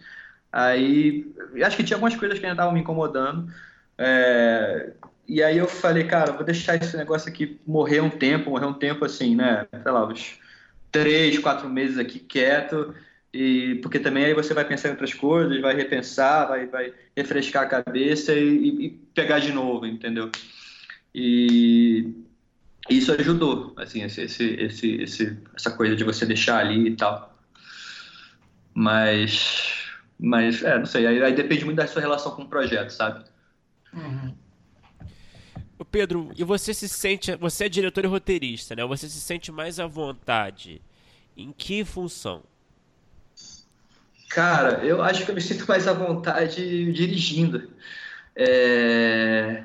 aí 0.52 1.32
acho 1.64 1.78
que 1.78 1.84
tinha 1.84 1.96
algumas 1.98 2.16
coisas 2.16 2.40
que 2.40 2.46
ainda 2.46 2.56
estavam 2.56 2.74
me 2.74 2.80
incomodando. 2.82 3.52
É, 3.98 4.94
e 5.28 5.42
aí 5.44 5.58
eu 5.58 5.68
falei, 5.68 6.06
cara, 6.06 6.32
vou 6.34 6.44
deixar 6.44 6.76
esse 6.76 6.98
negócio 6.98 7.30
aqui 7.30 7.60
morrer 7.66 8.02
um 8.02 8.10
tempo, 8.10 8.50
morrer 8.50 8.66
um 8.66 8.74
tempo 8.74 9.06
assim, 9.06 9.36
né? 9.36 9.68
Sei 9.72 9.92
lá, 9.92 10.06
três, 10.94 11.39
quatro 11.39 11.68
meses 11.68 11.98
aqui 11.98 12.20
quieto, 12.20 12.94
e 13.34 13.80
porque 13.82 14.00
também 14.00 14.26
aí 14.26 14.34
você 14.34 14.54
vai 14.54 14.64
pensar 14.64 14.89
em 14.89 14.91
outras 14.91 15.14
coisas, 15.14 15.60
vai 15.60 15.76
repensar, 15.76 16.48
vai, 16.48 16.68
vai 16.68 16.94
refrescar 17.18 17.64
a 17.64 17.68
cabeça 17.68 18.32
e, 18.34 18.86
e 18.86 18.89
pegar 19.14 19.39
de 19.39 19.52
novo, 19.52 19.88
entendeu? 19.88 20.32
E 21.14 22.14
isso 22.89 23.12
ajudou, 23.12 23.74
assim, 23.76 24.04
esse, 24.04 24.22
esse, 24.22 24.96
esse, 25.02 25.38
essa 25.56 25.72
coisa 25.72 25.96
de 25.96 26.04
você 26.04 26.26
deixar 26.26 26.60
ali 26.60 26.88
e 26.89 26.96
tal. 26.96 27.36
Mas, 28.74 29.74
mas 30.20 30.62
é, 30.64 30.78
não 30.78 30.86
sei, 30.86 31.08
aí, 31.08 31.24
aí 31.24 31.34
depende 31.34 31.66
muito 31.66 31.78
da 31.78 31.88
sua 31.88 32.02
relação 32.02 32.36
com 32.36 32.44
o 32.44 32.50
projeto, 32.50 32.91
sabe? 32.91 33.26
Uhum. 33.94 34.43
Pedro, 35.94 36.32
e 36.36 36.44
você 36.44 36.74
se 36.74 36.89
sente. 36.89 37.36
Você 37.36 37.66
é 37.66 37.70
diretor 37.70 38.04
e 38.04 38.08
roteirista, 38.08 38.76
né? 38.76 38.84
Você 38.84 39.08
se 39.08 39.22
sente 39.22 39.52
mais 39.52 39.80
à 39.80 39.86
vontade. 39.86 40.82
Em 41.38 41.52
que 41.52 41.86
função? 41.86 42.41
Cara, 44.28 44.84
eu 44.84 45.04
acho 45.04 45.24
que 45.24 45.30
eu 45.30 45.36
me 45.36 45.41
sinto 45.41 45.68
mais 45.68 45.88
à 45.88 45.94
vontade 45.94 46.91
dirigindo. 46.91 47.70
É... 48.36 49.64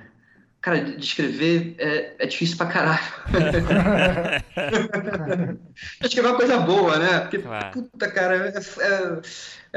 Cara, 0.61 0.81
descrever 0.81 1.77
é, 1.79 2.15
é 2.19 2.27
difícil 2.27 2.57
pra 2.57 2.67
caralho. 2.67 2.99
Acho 6.03 6.11
que 6.11 6.19
é 6.19 6.23
uma 6.23 6.35
coisa 6.35 6.59
boa, 6.59 6.99
né? 6.99 7.21
Porque, 7.21 7.39
claro. 7.39 7.71
puta, 7.71 8.11
cara, 8.11 8.49
é, 8.49 8.55
é, 8.85 9.21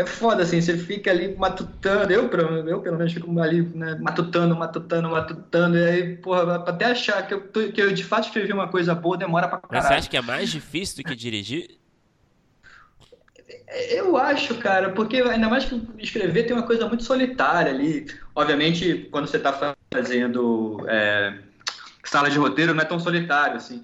é 0.01 0.05
foda, 0.07 0.41
assim, 0.41 0.59
você 0.59 0.75
fica 0.75 1.11
ali 1.11 1.35
matutando, 1.35 2.11
eu, 2.11 2.27
eu 2.67 2.81
pelo 2.81 2.97
menos 2.97 3.13
fico 3.13 3.39
ali, 3.39 3.61
né, 3.75 3.95
matutando, 4.01 4.55
matutando, 4.55 5.07
matutando, 5.07 5.77
e 5.77 5.83
aí, 5.83 6.17
porra, 6.17 6.55
até 6.65 6.85
achar 6.85 7.27
que 7.27 7.35
eu, 7.35 7.41
que 7.41 7.79
eu 7.79 7.93
de 7.93 8.03
fato 8.03 8.25
escrevi 8.25 8.51
uma 8.51 8.67
coisa 8.67 8.95
boa 8.95 9.15
demora 9.15 9.47
pra 9.47 9.59
caralho. 9.59 9.83
Mas 9.83 9.85
você 9.85 9.93
acha 9.93 10.09
que 10.09 10.17
é 10.17 10.21
mais 10.21 10.49
difícil 10.49 10.97
do 10.97 11.03
que 11.03 11.15
dirigir? 11.15 11.79
Eu 13.89 14.17
acho, 14.17 14.55
cara, 14.55 14.89
porque 14.89 15.17
ainda 15.17 15.47
mais 15.47 15.65
que 15.65 15.79
escrever 15.99 16.43
tem 16.43 16.55
uma 16.55 16.65
coisa 16.65 16.87
muito 16.87 17.03
solitária 17.03 17.71
ali. 17.71 18.07
Obviamente, 18.35 19.07
quando 19.11 19.27
você 19.27 19.37
está 19.37 19.75
fazendo 19.93 20.85
é, 20.87 21.37
sala 22.05 22.29
de 22.29 22.37
roteiro, 22.37 22.73
não 22.73 22.81
é 22.81 22.85
tão 22.85 22.99
solitário 22.99 23.57
assim. 23.57 23.83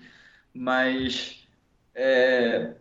Mas 0.54 1.46
é, 1.94 2.72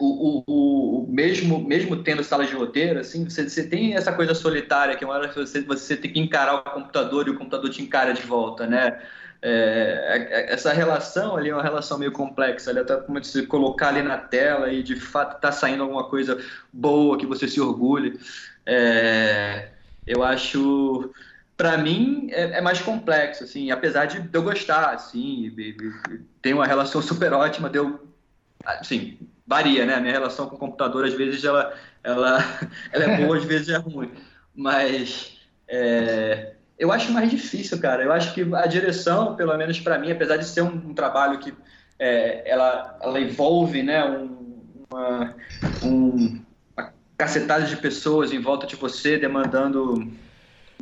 o, 0.00 0.42
o, 0.46 1.02
o, 1.04 1.06
mesmo, 1.08 1.62
mesmo 1.62 2.02
tendo 2.02 2.24
sala 2.24 2.46
de 2.46 2.54
roteiro, 2.54 3.00
assim, 3.00 3.28
você, 3.28 3.48
você 3.48 3.66
tem 3.66 3.94
essa 3.94 4.12
coisa 4.12 4.34
solitária 4.34 4.96
que 4.96 5.04
é 5.04 5.06
uma 5.06 5.14
hora 5.14 5.28
que 5.28 5.36
você, 5.36 5.60
você 5.62 5.96
tem 5.96 6.12
que 6.12 6.20
encarar 6.20 6.54
o 6.54 6.62
computador 6.62 7.28
e 7.28 7.30
o 7.30 7.36
computador 7.36 7.70
te 7.70 7.82
encara 7.82 8.12
de 8.14 8.22
volta, 8.22 8.66
né? 8.66 9.00
É, 9.44 10.28
é, 10.30 10.52
essa 10.52 10.72
relação 10.72 11.36
ali 11.36 11.50
é 11.50 11.54
uma 11.54 11.64
relação 11.64 11.98
meio 11.98 12.12
complexa, 12.12 12.70
ali 12.70 12.78
até 12.78 12.96
como 12.96 13.22
se 13.24 13.44
colocar 13.46 13.88
ali 13.88 14.00
na 14.00 14.16
tela 14.16 14.72
e 14.72 14.82
de 14.82 14.94
fato 14.94 15.40
tá 15.40 15.50
saindo 15.50 15.82
alguma 15.82 16.04
coisa 16.04 16.40
boa 16.72 17.18
que 17.18 17.26
você 17.26 17.48
se 17.48 17.60
orgulhe. 17.60 18.18
É, 18.64 19.68
eu 20.06 20.22
acho, 20.22 21.12
para 21.56 21.78
mim, 21.78 22.28
é, 22.30 22.58
é, 22.58 22.60
mais 22.60 22.80
complexo, 22.80 23.44
assim, 23.44 23.70
apesar 23.70 24.06
de 24.06 24.28
eu 24.32 24.42
gostar, 24.42 24.90
assim, 24.90 25.54
tem 26.40 26.54
uma 26.54 26.66
relação 26.66 27.00
super 27.02 27.32
ótima, 27.32 27.68
deu, 27.68 28.08
assim, 28.64 29.18
varia, 29.46 29.84
né? 29.84 29.94
A 29.94 30.00
minha 30.00 30.12
relação 30.12 30.48
com 30.48 30.56
o 30.56 30.58
computador 30.58 31.04
às 31.04 31.14
vezes 31.14 31.44
ela, 31.44 31.74
ela, 32.02 32.38
ela 32.92 33.04
é 33.04 33.24
boa, 33.24 33.36
às 33.36 33.44
vezes 33.44 33.68
é 33.68 33.76
ruim, 33.76 34.10
mas 34.54 35.38
é, 35.68 36.54
eu 36.78 36.90
acho 36.90 37.12
mais 37.12 37.30
difícil, 37.30 37.80
cara. 37.80 38.02
Eu 38.02 38.12
acho 38.12 38.34
que 38.34 38.42
a 38.54 38.66
direção, 38.66 39.36
pelo 39.36 39.56
menos 39.56 39.78
para 39.78 39.98
mim, 39.98 40.10
apesar 40.10 40.36
de 40.36 40.44
ser 40.44 40.62
um, 40.62 40.74
um 40.74 40.94
trabalho 40.94 41.38
que 41.38 41.54
é, 41.98 42.42
ela, 42.50 42.98
ela 43.00 43.20
envolve 43.20 43.82
né, 43.82 44.04
um, 44.04 44.64
uma, 44.90 45.36
um, 45.82 46.40
uma 46.76 46.92
cacetada 47.16 47.64
de 47.66 47.76
pessoas 47.76 48.32
em 48.32 48.40
volta 48.40 48.66
de 48.66 48.74
você, 48.74 49.16
demandando 49.16 50.12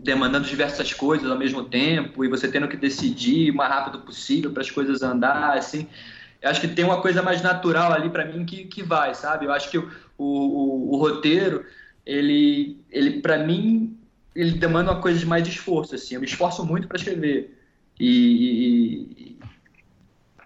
demandando 0.02 0.46
diversas 0.46 0.92
coisas 0.92 1.30
ao 1.30 1.38
mesmo 1.38 1.64
tempo 1.64 2.24
e 2.24 2.28
você 2.28 2.48
tendo 2.48 2.68
que 2.68 2.76
decidir 2.76 3.50
o 3.50 3.56
mais 3.56 3.70
rápido 3.70 4.00
possível 4.00 4.50
para 4.50 4.62
as 4.62 4.70
coisas 4.70 5.02
andar, 5.02 5.56
assim. 5.56 5.86
Eu 6.40 6.50
acho 6.50 6.60
que 6.60 6.68
tem 6.68 6.84
uma 6.84 7.02
coisa 7.02 7.22
mais 7.22 7.42
natural 7.42 7.92
ali 7.92 8.08
para 8.08 8.24
mim 8.24 8.44
que, 8.44 8.64
que 8.64 8.82
vai, 8.82 9.14
sabe? 9.14 9.46
Eu 9.46 9.52
acho 9.52 9.70
que 9.70 9.78
o, 9.78 9.90
o, 10.16 10.94
o 10.94 10.96
roteiro, 10.96 11.64
ele, 12.04 12.80
ele 12.90 13.20
para 13.20 13.38
mim, 13.38 13.96
ele 14.34 14.52
demanda 14.52 14.92
uma 14.92 15.00
coisa 15.00 15.18
de 15.18 15.26
mais 15.26 15.46
esforço, 15.46 15.94
assim. 15.94 16.14
Eu 16.14 16.20
me 16.20 16.26
esforço 16.26 16.64
muito 16.64 16.88
para 16.88 16.96
escrever. 16.96 17.56
E, 17.98 19.06
e, 19.18 19.38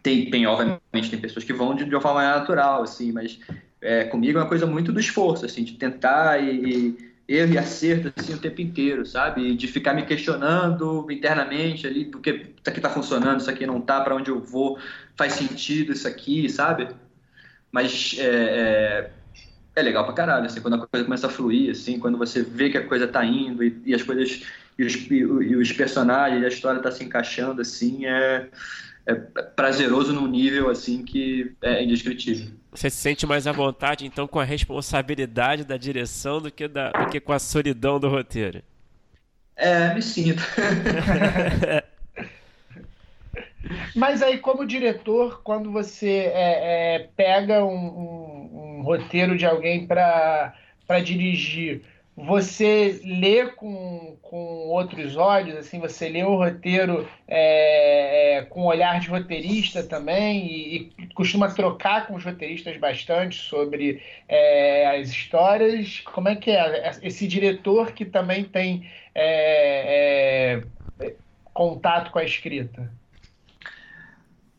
tem, 0.03 0.29
tem, 0.31 0.47
obviamente, 0.47 1.11
tem 1.11 1.19
pessoas 1.19 1.45
que 1.45 1.53
vão 1.53 1.75
de, 1.75 1.85
de 1.85 1.95
uma 1.95 2.01
forma 2.01 2.23
natural, 2.23 2.83
assim, 2.83 3.13
mas 3.13 3.39
é, 3.81 4.05
comigo 4.05 4.39
é 4.39 4.43
uma 4.43 4.49
coisa 4.49 4.67
muito 4.67 4.93
do 4.93 4.99
esforço, 4.99 5.47
assim, 5.47 5.63
de 5.63 5.75
tentar 5.75 6.43
e, 6.43 6.51
e 6.51 7.14
erro 7.29 7.55
e 7.55 7.59
acerto, 7.59 8.13
assim, 8.17 8.35
o 8.35 8.39
tempo 8.39 8.61
inteiro, 8.61 9.07
sabe? 9.07 9.55
De 9.55 9.67
ficar 9.67 9.95
me 9.95 10.05
questionando 10.05 11.11
internamente 11.11 11.87
ali, 11.87 12.05
porque 12.05 12.31
isso 12.31 12.69
aqui 12.71 12.81
tá 12.81 12.91
funcionando, 12.91 13.41
isso 13.41 13.51
aqui 13.51 13.67
não 13.67 13.81
tá, 13.81 14.01
para 14.01 14.15
onde 14.15 14.31
eu 14.31 14.41
vou, 14.41 14.79
faz 15.17 15.35
sentido 15.35 15.93
isso 15.93 16.07
aqui, 16.07 16.49
sabe? 16.49 16.89
Mas 17.73 18.17
é, 18.19 19.11
é 19.11 19.11
é 19.77 19.83
legal 19.83 20.05
pra 20.05 20.15
caralho, 20.15 20.47
assim, 20.47 20.61
quando 20.61 20.75
a 20.75 20.87
coisa 20.87 21.05
começa 21.05 21.27
a 21.27 21.31
fluir, 21.31 21.71
assim, 21.71 21.99
quando 21.99 22.17
você 22.17 22.43
vê 22.43 22.71
que 22.71 22.79
a 22.79 22.87
coisa 22.87 23.09
tá 23.09 23.25
indo 23.25 23.65
e, 23.65 23.83
e 23.85 23.95
as 23.95 24.03
coisas, 24.03 24.43
e 24.79 24.85
os, 24.85 24.95
e 25.11 25.57
os 25.57 25.73
personagens, 25.73 26.43
e 26.43 26.45
a 26.45 26.49
história 26.49 26.81
tá 26.81 26.91
se 26.91 27.03
encaixando, 27.03 27.61
assim, 27.61 28.07
é, 28.07 28.49
é 29.07 29.15
prazeroso 29.15 30.13
num 30.13 30.29
nível, 30.29 30.71
assim, 30.71 31.05
que 31.05 31.53
é 31.61 31.83
indescritível. 31.83 32.53
Você 32.75 32.91
se 32.91 32.97
sente 32.97 33.25
mais 33.25 33.47
à 33.47 33.53
vontade, 33.53 34.05
então, 34.05 34.27
com 34.27 34.41
a 34.41 34.45
responsabilidade 34.45 35.65
da 35.65 35.77
direção 35.77 36.41
do 36.41 36.51
que, 36.51 36.67
da, 36.67 36.91
do 36.91 37.07
que 37.07 37.21
com 37.21 37.33
a 37.33 37.39
solidão 37.39 38.01
do 38.01 38.09
roteiro? 38.09 38.63
É, 39.55 39.95
me 39.95 40.03
sinto. 40.03 40.43
Mas 43.95 44.23
aí, 44.23 44.39
como 44.39 44.67
diretor, 44.67 45.41
quando 45.45 45.71
você 45.71 46.33
é, 46.35 46.97
é, 46.97 47.09
pega 47.17 47.65
um, 47.65 47.71
um, 47.77 48.79
um, 48.79 48.83
roteiro 48.83 49.39
de 49.39 49.47
alguém 49.47 49.87
para 49.87 50.53
dirigir, 51.05 51.83
você 52.17 53.01
lê 53.05 53.47
com, 53.47 54.17
com 54.23 54.69
outros 54.69 55.17
olhos, 55.17 55.57
assim, 55.57 55.81
você 55.81 56.09
lê 56.09 56.23
o 56.23 56.37
roteiro 56.37 57.09
é, 57.27 58.37
é 58.37 58.43
com 58.43 58.67
olhar 58.67 59.01
de 59.01 59.09
roteirista 59.09 59.83
também 59.83 60.47
e, 60.47 60.93
e, 60.97 61.07
costuma 61.15 61.53
trocar 61.53 62.07
com 62.07 62.15
os 62.15 62.25
roteiristas 62.25 62.77
bastante 62.79 63.37
sobre 63.37 64.01
é, 64.29 65.01
as 65.01 65.09
histórias. 65.09 66.01
Como 66.01 66.29
é 66.29 66.37
que 66.37 66.51
é 66.53 66.93
esse 67.03 67.27
diretor 67.27 67.93
que 67.93 68.05
também 68.05 68.45
tem 68.45 68.89
é, 69.15 70.63
contato 71.53 72.13
com 72.13 72.21
a 72.21 72.25
escrita? 72.25 72.93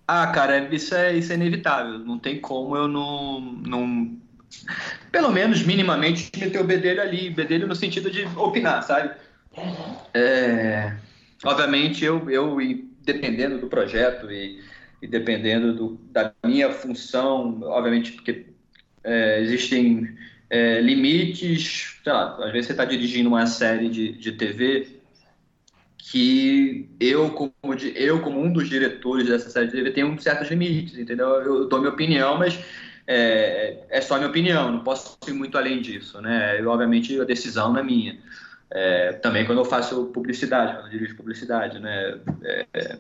Ah, 0.08 0.28
cara, 0.28 0.60
isso 0.74 0.94
é, 0.94 1.14
isso 1.16 1.32
é 1.32 1.36
inevitável. 1.36 2.00
Não 2.00 2.20
tem 2.20 2.40
como 2.40 2.76
eu 2.76 2.88
não, 2.88 3.42
não. 3.42 4.18
Pelo 5.12 5.32
menos 5.32 5.64
minimamente 5.64 6.32
meter 6.38 6.60
o 6.60 6.64
bedelho 6.64 7.02
ali. 7.02 7.30
Bedelho 7.30 7.68
no 7.68 7.76
sentido 7.76 8.10
de 8.12 8.26
opinar, 8.36 8.84
sabe? 8.84 9.12
É, 10.14 10.94
obviamente, 11.44 12.04
eu, 12.04 12.30
eu, 12.30 12.58
dependendo 13.02 13.60
do 13.60 13.68
projeto 13.68 14.32
e, 14.32 14.62
e 15.02 15.08
dependendo 15.08 15.74
do, 15.74 16.00
da 16.12 16.34
minha 16.46 16.72
função, 16.72 17.62
obviamente, 17.64 18.12
porque 18.12 18.48
é, 19.04 19.42
existem 19.42 20.16
é, 20.50 20.82
limites. 20.82 22.00
Sei 22.04 22.14
lá, 22.14 22.36
às 22.44 22.52
vezes 22.52 22.68
você 22.68 22.74
está 22.74 22.86
dirigindo 22.86 23.30
uma 23.30 23.48
série 23.48 23.90
de, 23.90 24.12
de 24.14 24.32
TV 24.34 24.96
que 25.98 26.88
eu 27.00 27.32
como, 27.32 27.54
eu, 27.96 28.22
como 28.22 28.40
um 28.40 28.54
dos 28.54 28.70
diretores 28.70 29.28
dessa 29.28 29.50
série 29.50 29.66
de 29.66 29.72
TV, 29.72 29.92
tenho 29.92 30.22
certos 30.22 30.50
limites, 30.50 30.98
entendeu? 30.98 31.28
Eu 31.28 31.68
dou 31.68 31.80
minha 31.80 31.92
opinião, 31.92 32.38
mas 32.38 32.64
é, 33.08 33.86
é 33.90 34.02
só 34.02 34.16
minha 34.18 34.30
opinião, 34.30 34.72
não 34.72 34.84
posso 34.84 35.18
ir 35.28 35.34
muito 35.34 35.58
além 35.58 35.82
disso, 35.82 36.22
né? 36.22 36.60
Eu, 36.60 36.70
obviamente, 36.70 37.20
a 37.20 37.24
decisão 37.24 37.72
não 37.72 37.80
é 37.80 37.84
minha. 37.84 38.20
É, 38.72 39.14
também 39.14 39.46
quando 39.46 39.60
eu 39.60 39.66
faço 39.66 40.06
publicidade, 40.08 40.74
quando 40.74 40.86
eu 40.86 40.92
dirijo 40.92 41.16
publicidade, 41.16 41.80
né? 41.80 42.20
É, 42.74 42.98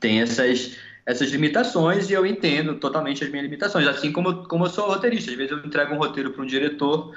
tem 0.00 0.20
essas, 0.20 0.76
essas 1.06 1.30
limitações 1.30 2.10
e 2.10 2.12
eu 2.12 2.26
entendo 2.26 2.74
totalmente 2.76 3.22
as 3.22 3.30
minhas 3.30 3.44
limitações, 3.44 3.86
assim 3.86 4.12
como, 4.12 4.44
como 4.48 4.66
eu 4.66 4.70
sou 4.70 4.88
roteirista. 4.88 5.30
Às 5.30 5.36
vezes 5.36 5.52
eu 5.52 5.58
entrego 5.58 5.94
um 5.94 5.98
roteiro 5.98 6.32
para 6.32 6.42
um 6.42 6.46
diretor 6.46 7.14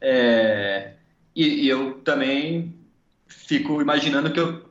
é, 0.00 0.94
e, 1.34 1.64
e 1.64 1.68
eu 1.68 1.94
também 2.04 2.74
fico 3.26 3.80
imaginando 3.80 4.30
que 4.30 4.40
eu 4.40 4.69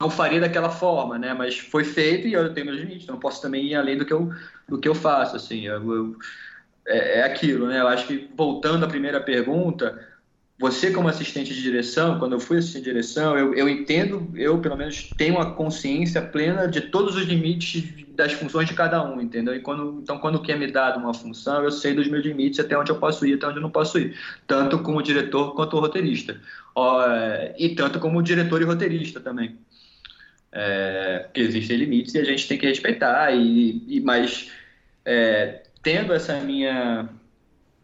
não 0.00 0.10
faria 0.10 0.40
daquela 0.40 0.70
forma, 0.70 1.18
né? 1.18 1.32
Mas 1.32 1.58
foi 1.58 1.84
feito 1.84 2.26
e 2.26 2.32
eu 2.32 2.52
tenho 2.52 2.66
meus 2.66 2.78
limites, 2.78 3.06
não 3.06 3.18
posso 3.18 3.40
também 3.40 3.66
ir 3.66 3.74
além 3.74 3.96
do 3.96 4.04
que 4.04 4.12
eu, 4.12 4.30
do 4.68 4.78
que 4.78 4.88
eu 4.88 4.94
faço, 4.94 5.36
assim. 5.36 5.66
Eu, 5.66 5.94
eu, 5.94 6.16
é, 6.86 7.20
é, 7.20 7.22
aquilo, 7.24 7.68
né? 7.68 7.80
Eu 7.80 7.88
acho 7.88 8.06
que, 8.06 8.28
voltando 8.36 8.84
à 8.84 8.88
primeira 8.88 9.20
pergunta, 9.20 10.04
você 10.58 10.90
como 10.90 11.08
assistente 11.08 11.54
de 11.54 11.62
direção, 11.62 12.18
quando 12.18 12.32
eu 12.32 12.40
fui 12.40 12.58
assistente 12.58 12.84
de 12.84 12.90
direção, 12.90 13.36
eu, 13.38 13.54
eu 13.54 13.68
entendo, 13.68 14.30
eu 14.34 14.58
pelo 14.58 14.76
menos 14.76 15.10
tenho 15.16 15.38
a 15.38 15.54
consciência 15.54 16.22
plena 16.22 16.66
de 16.66 16.80
todos 16.80 17.14
os 17.14 17.24
limites 17.24 18.06
das 18.16 18.32
funções 18.32 18.66
de 18.66 18.74
cada 18.74 19.04
um, 19.04 19.20
entendeu? 19.20 19.54
E 19.54 19.60
quando, 19.60 20.00
então, 20.02 20.18
quando 20.18 20.40
quer 20.40 20.58
me 20.58 20.66
dar 20.66 20.96
uma 20.96 21.12
função, 21.12 21.62
eu 21.62 21.70
sei 21.70 21.94
dos 21.94 22.08
meus 22.08 22.24
limites, 22.24 22.58
até 22.58 22.76
onde 22.76 22.90
eu 22.90 22.98
posso 22.98 23.26
ir, 23.26 23.34
até 23.34 23.46
onde 23.46 23.58
eu 23.58 23.62
não 23.62 23.70
posso 23.70 23.98
ir, 23.98 24.16
tanto 24.46 24.78
como 24.78 25.02
diretor 25.02 25.54
quanto 25.54 25.78
roteirista, 25.78 26.40
e 27.58 27.74
tanto 27.74 28.00
como 28.00 28.22
diretor 28.22 28.62
e 28.62 28.64
roteirista 28.64 29.20
também. 29.20 29.58
É, 30.58 31.18
porque 31.18 31.42
existem 31.42 31.76
limites 31.76 32.14
e 32.14 32.18
a 32.18 32.24
gente 32.24 32.48
tem 32.48 32.56
que 32.56 32.66
respeitar, 32.66 33.30
e, 33.30 33.82
e 33.86 34.00
mas 34.00 34.50
é, 35.04 35.64
tendo 35.82 36.14
essa 36.14 36.40
minha 36.40 37.10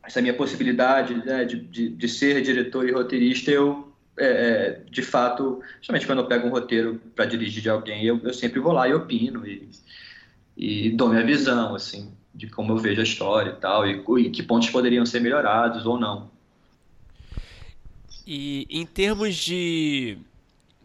essa 0.02 0.22
minha 0.22 0.32
possibilidade 0.32 1.14
né, 1.14 1.44
de, 1.44 1.60
de, 1.60 1.90
de, 1.90 2.08
ser 2.08 2.40
diretor 2.40 2.88
e 2.88 2.92
roteirista, 2.92 3.50
eu, 3.50 3.92
é, 4.18 4.26
é 4.26 4.80
de 4.90 5.02
fato, 5.02 5.60
justamente 5.76 6.06
quando 6.06 6.20
eu 6.20 6.26
pego 6.26 6.48
um 6.48 6.50
roteiro 6.50 6.98
para 7.14 7.26
dirigir 7.26 7.62
de 7.62 7.68
alguém, 7.68 8.04
eu, 8.04 8.18
eu, 8.24 8.32
sempre 8.32 8.58
vou 8.58 8.72
lá 8.72 8.88
e 8.88 8.94
opino 8.94 9.46
e, 9.46 9.68
e 10.56 10.90
dou 10.90 11.10
minha 11.10 11.24
visão, 11.24 11.74
assim, 11.74 12.10
de 12.34 12.46
como 12.46 12.72
eu 12.72 12.78
vejo 12.78 13.00
a 13.00 13.04
história 13.04 13.50
e 13.50 13.60
tal, 13.60 13.86
e, 13.86 14.02
e 14.18 14.30
que 14.30 14.42
pontos 14.42 14.70
poderiam 14.70 15.04
ser 15.04 15.20
melhorados 15.20 15.84
ou 15.84 16.00
não. 16.00 16.30
E 18.26 18.66
em 18.70 18.86
termos 18.86 19.36
de, 19.36 20.16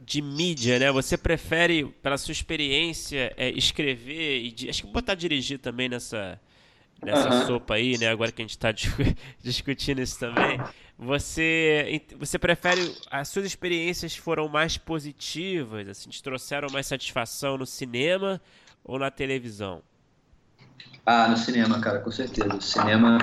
de 0.07 0.21
mídia, 0.21 0.79
né? 0.79 0.89
Você 0.89 1.17
prefere, 1.17 1.83
pela 2.01 2.17
sua 2.17 2.31
experiência, 2.31 3.33
é, 3.35 3.49
escrever 3.49 4.39
e 4.39 4.69
acho 4.69 4.83
que 4.83 4.87
botar 4.87 5.15
dirigir 5.15 5.59
também 5.59 5.89
nessa 5.89 6.39
nessa 7.03 7.29
uhum. 7.29 7.45
sopa 7.45 7.73
aí, 7.73 7.97
né? 7.97 8.07
Agora 8.07 8.31
que 8.31 8.41
a 8.41 8.45
gente 8.45 8.51
está 8.51 8.71
discutindo 9.43 10.01
isso 10.01 10.17
também, 10.17 10.57
você 10.97 12.01
você 12.17 12.39
prefere 12.39 12.95
as 13.11 13.27
suas 13.27 13.45
experiências 13.45 14.15
foram 14.15 14.47
mais 14.47 14.77
positivas, 14.77 15.89
assim, 15.89 16.09
te 16.09 16.23
trouxeram 16.23 16.69
mais 16.71 16.87
satisfação 16.87 17.57
no 17.57 17.65
cinema 17.65 18.41
ou 18.85 18.97
na 18.97 19.11
televisão? 19.11 19.83
Ah, 21.05 21.27
no 21.27 21.35
cinema, 21.35 21.81
cara, 21.81 21.99
com 21.99 22.11
certeza. 22.11 22.61
Cinema, 22.61 23.17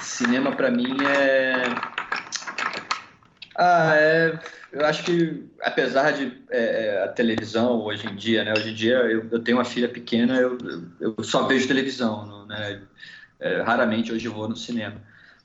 cinema 0.00 0.56
para 0.56 0.70
mim 0.70 0.96
é 1.04 2.06
ah, 3.58 3.94
é, 3.96 4.38
eu 4.70 4.84
acho 4.84 5.02
que, 5.02 5.48
apesar 5.62 6.12
de 6.12 6.42
é, 6.50 6.86
é, 6.86 7.04
a 7.04 7.08
televisão 7.08 7.80
hoje 7.80 8.06
em 8.06 8.14
dia, 8.14 8.44
né? 8.44 8.52
Hoje 8.52 8.70
em 8.70 8.74
dia 8.74 8.96
eu, 8.96 9.26
eu 9.30 9.40
tenho 9.40 9.56
uma 9.56 9.64
filha 9.64 9.88
pequena, 9.88 10.36
eu, 10.36 10.58
eu 11.00 11.16
só 11.24 11.46
vejo 11.46 11.66
televisão, 11.66 12.46
né? 12.46 12.82
É, 13.40 13.62
raramente 13.62 14.12
hoje 14.12 14.28
vou 14.28 14.46
no 14.48 14.56
cinema. 14.56 15.00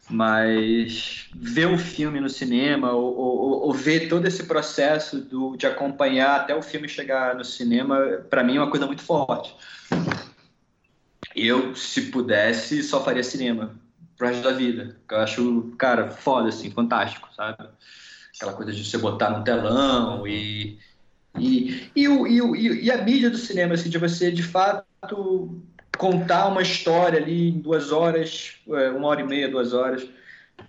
Mas 0.09 1.29
ver 1.33 1.67
o 1.67 1.77
filme 1.77 2.19
no 2.19 2.29
cinema, 2.29 2.91
ou, 2.91 3.17
ou, 3.17 3.61
ou 3.67 3.73
ver 3.73 4.09
todo 4.09 4.25
esse 4.25 4.43
processo 4.43 5.21
do, 5.21 5.55
de 5.55 5.65
acompanhar 5.65 6.35
até 6.35 6.53
o 6.53 6.61
filme 6.61 6.89
chegar 6.89 7.33
no 7.35 7.45
cinema, 7.45 7.97
para 8.29 8.43
mim 8.43 8.57
é 8.57 8.59
uma 8.59 8.69
coisa 8.69 8.85
muito 8.85 9.03
forte. 9.03 9.55
Eu, 11.33 11.73
se 11.75 12.11
pudesse, 12.11 12.83
só 12.83 13.01
faria 13.01 13.23
cinema 13.23 13.80
pro 14.21 14.27
resto 14.27 14.43
da 14.43 14.51
vida. 14.51 14.95
Eu 15.09 15.17
acho, 15.17 15.73
cara, 15.79 16.11
foda, 16.11 16.49
assim, 16.49 16.69
fantástico, 16.69 17.27
sabe? 17.35 17.67
aquela 18.35 18.53
coisa 18.53 18.71
de 18.71 18.85
você 18.85 18.97
botar 18.97 19.31
no 19.31 19.43
telão 19.43 20.27
e 20.27 20.79
e, 21.39 21.89
e, 21.95 22.05
e, 22.05 22.85
e, 22.85 22.91
a 22.91 23.01
mídia 23.01 23.29
do 23.29 23.37
cinema, 23.37 23.73
assim, 23.73 23.89
de 23.89 23.97
você 23.97 24.31
de 24.31 24.43
fato 24.43 25.63
contar 25.97 26.47
uma 26.47 26.61
história 26.61 27.17
ali 27.17 27.49
em 27.49 27.59
duas 27.59 27.91
horas, 27.91 28.57
é, 28.67 28.89
uma 28.89 29.07
hora 29.07 29.21
e 29.21 29.23
meia, 29.23 29.47
duas 29.47 29.73
horas, 29.73 30.05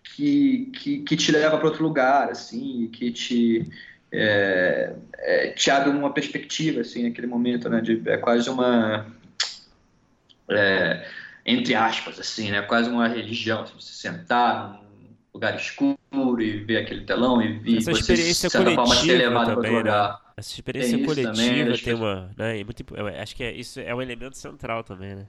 que, 0.05 0.71
que, 0.73 0.99
que 1.01 1.17
te 1.17 1.33
leva 1.33 1.59
para 1.59 1.67
outro 1.67 1.83
lugar, 1.83 2.31
assim, 2.31 2.89
que 2.93 3.11
te, 3.11 3.69
é, 4.13 4.95
é, 5.19 5.49
te 5.49 5.69
abre 5.71 5.91
uma 5.91 6.13
perspectiva, 6.13 6.83
assim, 6.83 7.03
naquele 7.03 7.27
momento, 7.27 7.69
né? 7.69 7.81
De, 7.81 8.01
é 8.07 8.17
quase 8.17 8.49
uma. 8.49 9.07
É, 10.49 11.09
entre 11.45 11.75
aspas, 11.75 12.19
assim, 12.21 12.51
né? 12.51 12.63
Quase 12.63 12.89
uma 12.91 13.09
religião, 13.09 13.63
assim, 13.63 13.75
você 13.79 13.93
sentar 13.93 14.83
lugar 15.35 15.57
escuro 15.57 15.99
e 16.41 16.61
ver 16.65 16.79
aquele 16.79 17.05
telão 17.05 17.41
e, 17.41 17.59
ver 17.59 17.79
Essa 17.79 17.91
você, 17.91 18.01
experiência 18.01 18.49
de 18.49 18.53
certa 18.53 18.75
forma, 18.75 18.95
ser 18.95 19.17
levado 19.17 19.47
para 19.47 19.57
outro 19.57 19.75
lugar. 19.75 20.11
Né? 20.11 20.19
Essa 20.37 20.55
experiência 20.55 20.97
tem 20.97 21.07
coletiva 21.07 21.33
também, 21.33 21.77
tem 21.79 21.95
uma. 21.95 22.31
Né, 22.37 22.61
é 22.61 22.65
muito, 22.65 22.85
acho 23.21 23.37
que 23.37 23.45
é, 23.45 23.53
isso 23.53 23.81
é 23.81 23.95
um 23.95 24.03
elemento 24.03 24.37
central 24.37 24.85
também, 24.85 25.15
né? 25.15 25.27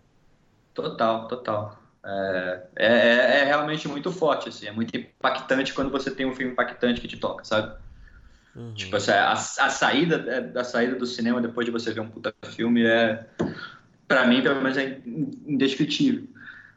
Total, 0.73 1.27
total. 1.27 1.79
É, 2.05 2.63
é, 2.75 2.87
é, 2.87 3.39
é, 3.39 3.45
realmente 3.45 3.87
muito 3.87 4.11
forte, 4.11 4.49
assim, 4.49 4.67
é 4.67 4.71
muito 4.71 4.95
impactante 4.95 5.73
quando 5.73 5.89
você 5.89 6.11
tem 6.11 6.25
um 6.25 6.35
filme 6.35 6.51
impactante 6.51 6.99
que 6.99 7.07
te 7.07 7.17
toca, 7.17 7.45
sabe? 7.45 7.73
Uhum. 8.55 8.73
Tipo, 8.73 8.97
assim, 8.97 9.11
a, 9.11 9.31
a 9.31 9.35
saída 9.37 10.15
é, 10.27 10.41
da 10.41 10.63
saída 10.63 10.95
do 10.95 11.05
cinema 11.05 11.41
depois 11.41 11.65
de 11.65 11.71
você 11.71 11.93
ver 11.93 12.01
um 12.01 12.09
puta 12.09 12.33
filme 12.43 12.85
é, 12.85 13.25
para 14.07 14.27
mim, 14.27 14.41
pelo 14.41 14.61
menos, 14.61 14.77
é 14.77 14.99
indescritível. 15.45 16.27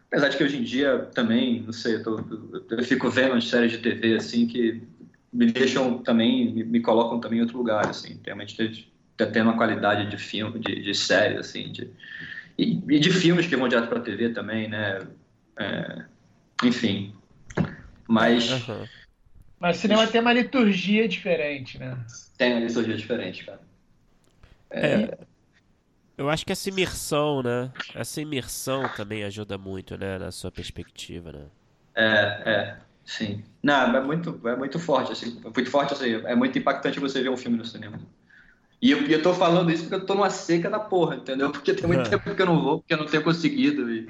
Apesar 0.08 0.28
de 0.28 0.36
que 0.36 0.44
hoje 0.44 0.58
em 0.58 0.62
dia 0.62 0.98
também, 1.14 1.62
não 1.62 1.72
sei, 1.72 1.96
eu, 1.96 2.02
tô, 2.02 2.20
eu 2.70 2.84
fico 2.84 3.10
vendo 3.10 3.34
as 3.34 3.48
séries 3.48 3.72
de 3.72 3.78
TV 3.78 4.16
assim 4.16 4.46
que 4.46 4.82
me 5.32 5.50
deixam 5.52 5.98
também, 5.98 6.52
me, 6.52 6.64
me 6.64 6.80
colocam 6.80 7.20
também 7.20 7.38
em 7.38 7.42
outro 7.42 7.58
lugar, 7.58 7.88
assim, 7.88 8.18
realmente 8.24 8.90
tá 9.16 9.26
tendo 9.26 9.50
uma 9.50 9.56
qualidade 9.56 10.08
de 10.08 10.16
filme, 10.16 10.58
de, 10.58 10.82
de 10.82 10.94
série, 10.94 11.36
assim, 11.36 11.72
de, 11.72 11.90
e, 12.58 12.80
e, 12.88 12.98
de 12.98 13.10
filmes 13.10 13.46
que 13.46 13.56
vão 13.56 13.68
direto 13.68 13.88
pra 13.88 14.00
TV 14.00 14.30
também, 14.30 14.68
né? 14.68 15.06
É, 15.58 16.04
enfim. 16.64 17.14
Mas. 18.08 18.50
Uhum. 18.50 18.86
Mas 19.58 19.78
o 19.78 19.80
cinema 19.80 20.06
tem 20.06 20.20
uma 20.20 20.32
liturgia 20.32 21.08
diferente, 21.08 21.78
né? 21.78 21.98
Tem 22.36 22.52
uma 22.52 22.66
liturgia 22.66 22.96
diferente, 22.96 23.44
cara. 23.44 23.60
É, 24.70 24.86
é. 24.86 25.18
Eu 26.16 26.30
acho 26.30 26.46
que 26.46 26.52
essa 26.52 26.68
imersão, 26.68 27.42
né? 27.42 27.70
Essa 27.94 28.20
imersão 28.20 28.88
também 28.88 29.22
ajuda 29.24 29.58
muito, 29.58 29.96
né? 29.98 30.18
Na 30.18 30.30
sua 30.30 30.50
perspectiva, 30.50 31.32
né? 31.32 31.46
É, 31.94 32.42
é, 32.50 32.76
sim. 33.04 33.44
Não, 33.62 33.96
é 33.96 34.00
muito, 34.00 34.40
é 34.48 34.56
muito 34.56 34.78
forte, 34.78 35.12
assim. 35.12 35.40
Muito 35.42 35.70
forte, 35.70 35.92
assim. 35.92 36.14
É 36.26 36.34
muito 36.34 36.58
impactante 36.58 37.00
você 37.00 37.22
ver 37.22 37.28
um 37.28 37.36
filme 37.36 37.56
no 37.58 37.64
cinema. 37.64 37.98
E 38.80 38.90
eu, 38.90 39.06
eu 39.06 39.22
tô 39.22 39.34
falando 39.34 39.70
isso 39.70 39.84
porque 39.84 39.94
eu 39.94 40.06
tô 40.06 40.14
numa 40.14 40.30
seca 40.30 40.68
da 40.70 40.78
porra, 40.78 41.16
entendeu? 41.16 41.50
Porque 41.50 41.74
tem 41.74 41.86
muito 41.86 42.08
tempo 42.08 42.34
que 42.34 42.42
eu 42.42 42.46
não 42.46 42.62
vou, 42.62 42.78
porque 42.80 42.94
eu 42.94 42.98
não 42.98 43.06
tenho 43.06 43.24
conseguido. 43.24 43.90
E... 43.90 44.06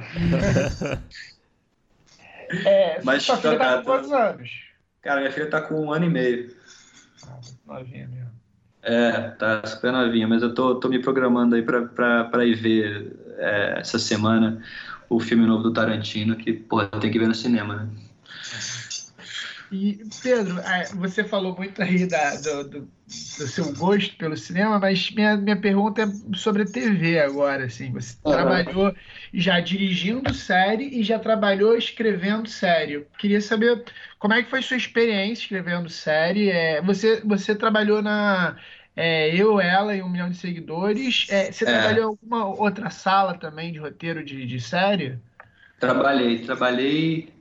é, 2.67 3.03
Mas 3.03 3.23
sua 3.23 3.37
filha 3.37 3.59
tá 3.59 3.79
com 3.79 3.85
quantos 3.85 4.13
anos? 4.13 4.51
Cara, 5.03 5.21
minha 5.21 5.33
filha 5.33 5.49
tá 5.49 5.61
com 5.63 5.81
um 5.81 5.93
ano 5.93 6.07
e 6.07 6.11
meio. 6.11 6.57
Ah, 7.23 7.39
novinha 7.65 8.09
mesmo. 8.09 8.26
É, 8.89 9.31
tá 9.31 9.67
super 9.67 9.91
novinha, 9.91 10.29
mas 10.29 10.43
eu 10.43 10.55
tô, 10.55 10.77
tô 10.77 10.89
me 10.89 11.01
programando 11.01 11.57
aí 11.57 11.63
pra 11.63 12.45
ir 12.45 12.55
ver 12.55 13.17
é, 13.37 13.81
essa 13.81 13.99
semana 13.99 14.63
o 15.09 15.19
filme 15.19 15.45
novo 15.45 15.65
do 15.65 15.73
Tarantino, 15.73 16.37
que, 16.37 16.53
pô, 16.53 16.85
tem 16.87 17.11
que 17.11 17.19
ver 17.19 17.27
no 17.27 17.35
cinema, 17.35 17.77
né? 17.77 17.89
E, 19.71 19.99
Pedro, 20.23 20.61
é, 20.61 20.85
você 20.95 21.25
falou 21.25 21.57
muito 21.57 21.83
aí 21.83 22.07
da, 22.07 22.37
do, 22.37 22.65
do, 22.65 22.81
do, 22.81 22.89
seu 23.49 23.75
gosto 23.75 24.17
pelo 24.17 24.37
cinema, 24.37 24.79
mas 24.79 25.11
minha, 25.11 25.37
minha 25.37 25.61
pergunta 25.61 26.03
é 26.03 26.37
sobre 26.37 26.63
a 26.63 26.67
TV 26.67 27.19
agora, 27.19 27.65
assim. 27.65 27.91
Você 27.93 28.17
uhum. 28.25 28.33
trabalhou 28.33 28.95
já 29.35 29.59
dirigindo 29.59 30.33
série 30.33 31.01
e 31.01 31.03
já 31.03 31.19
trabalhou 31.19 31.77
escrevendo 31.77 32.49
série. 32.49 33.05
queria 33.19 33.41
saber 33.41 33.85
como 34.21 34.35
é 34.35 34.43
que 34.43 34.51
foi 34.51 34.63
sua 34.63 34.77
experiência 34.77 35.43
escrevendo 35.43 35.89
série. 35.89 36.49
É, 36.49 36.81
você, 36.81 37.21
você 37.25 37.53
trabalhou 37.53 38.01
na 38.01 38.57
é, 38.97 39.35
Eu, 39.37 39.61
Ela 39.61 39.95
e 39.95 40.03
Um 40.03 40.09
Milhão 40.09 40.31
de 40.31 40.37
Seguidores. 40.37 41.27
É, 41.29 41.53
você 41.53 41.65
é. 41.65 41.67
trabalhou 41.69 42.01
em 42.01 42.07
alguma 42.07 42.47
outra 42.47 42.91
sala 42.91 43.35
também 43.35 43.73
de 43.73 43.79
roteiro 43.79 44.25
de, 44.25 44.47
de 44.47 44.61
série? 44.61 45.19
Trabalhei, 45.79 46.39
trabalhei 46.39 47.37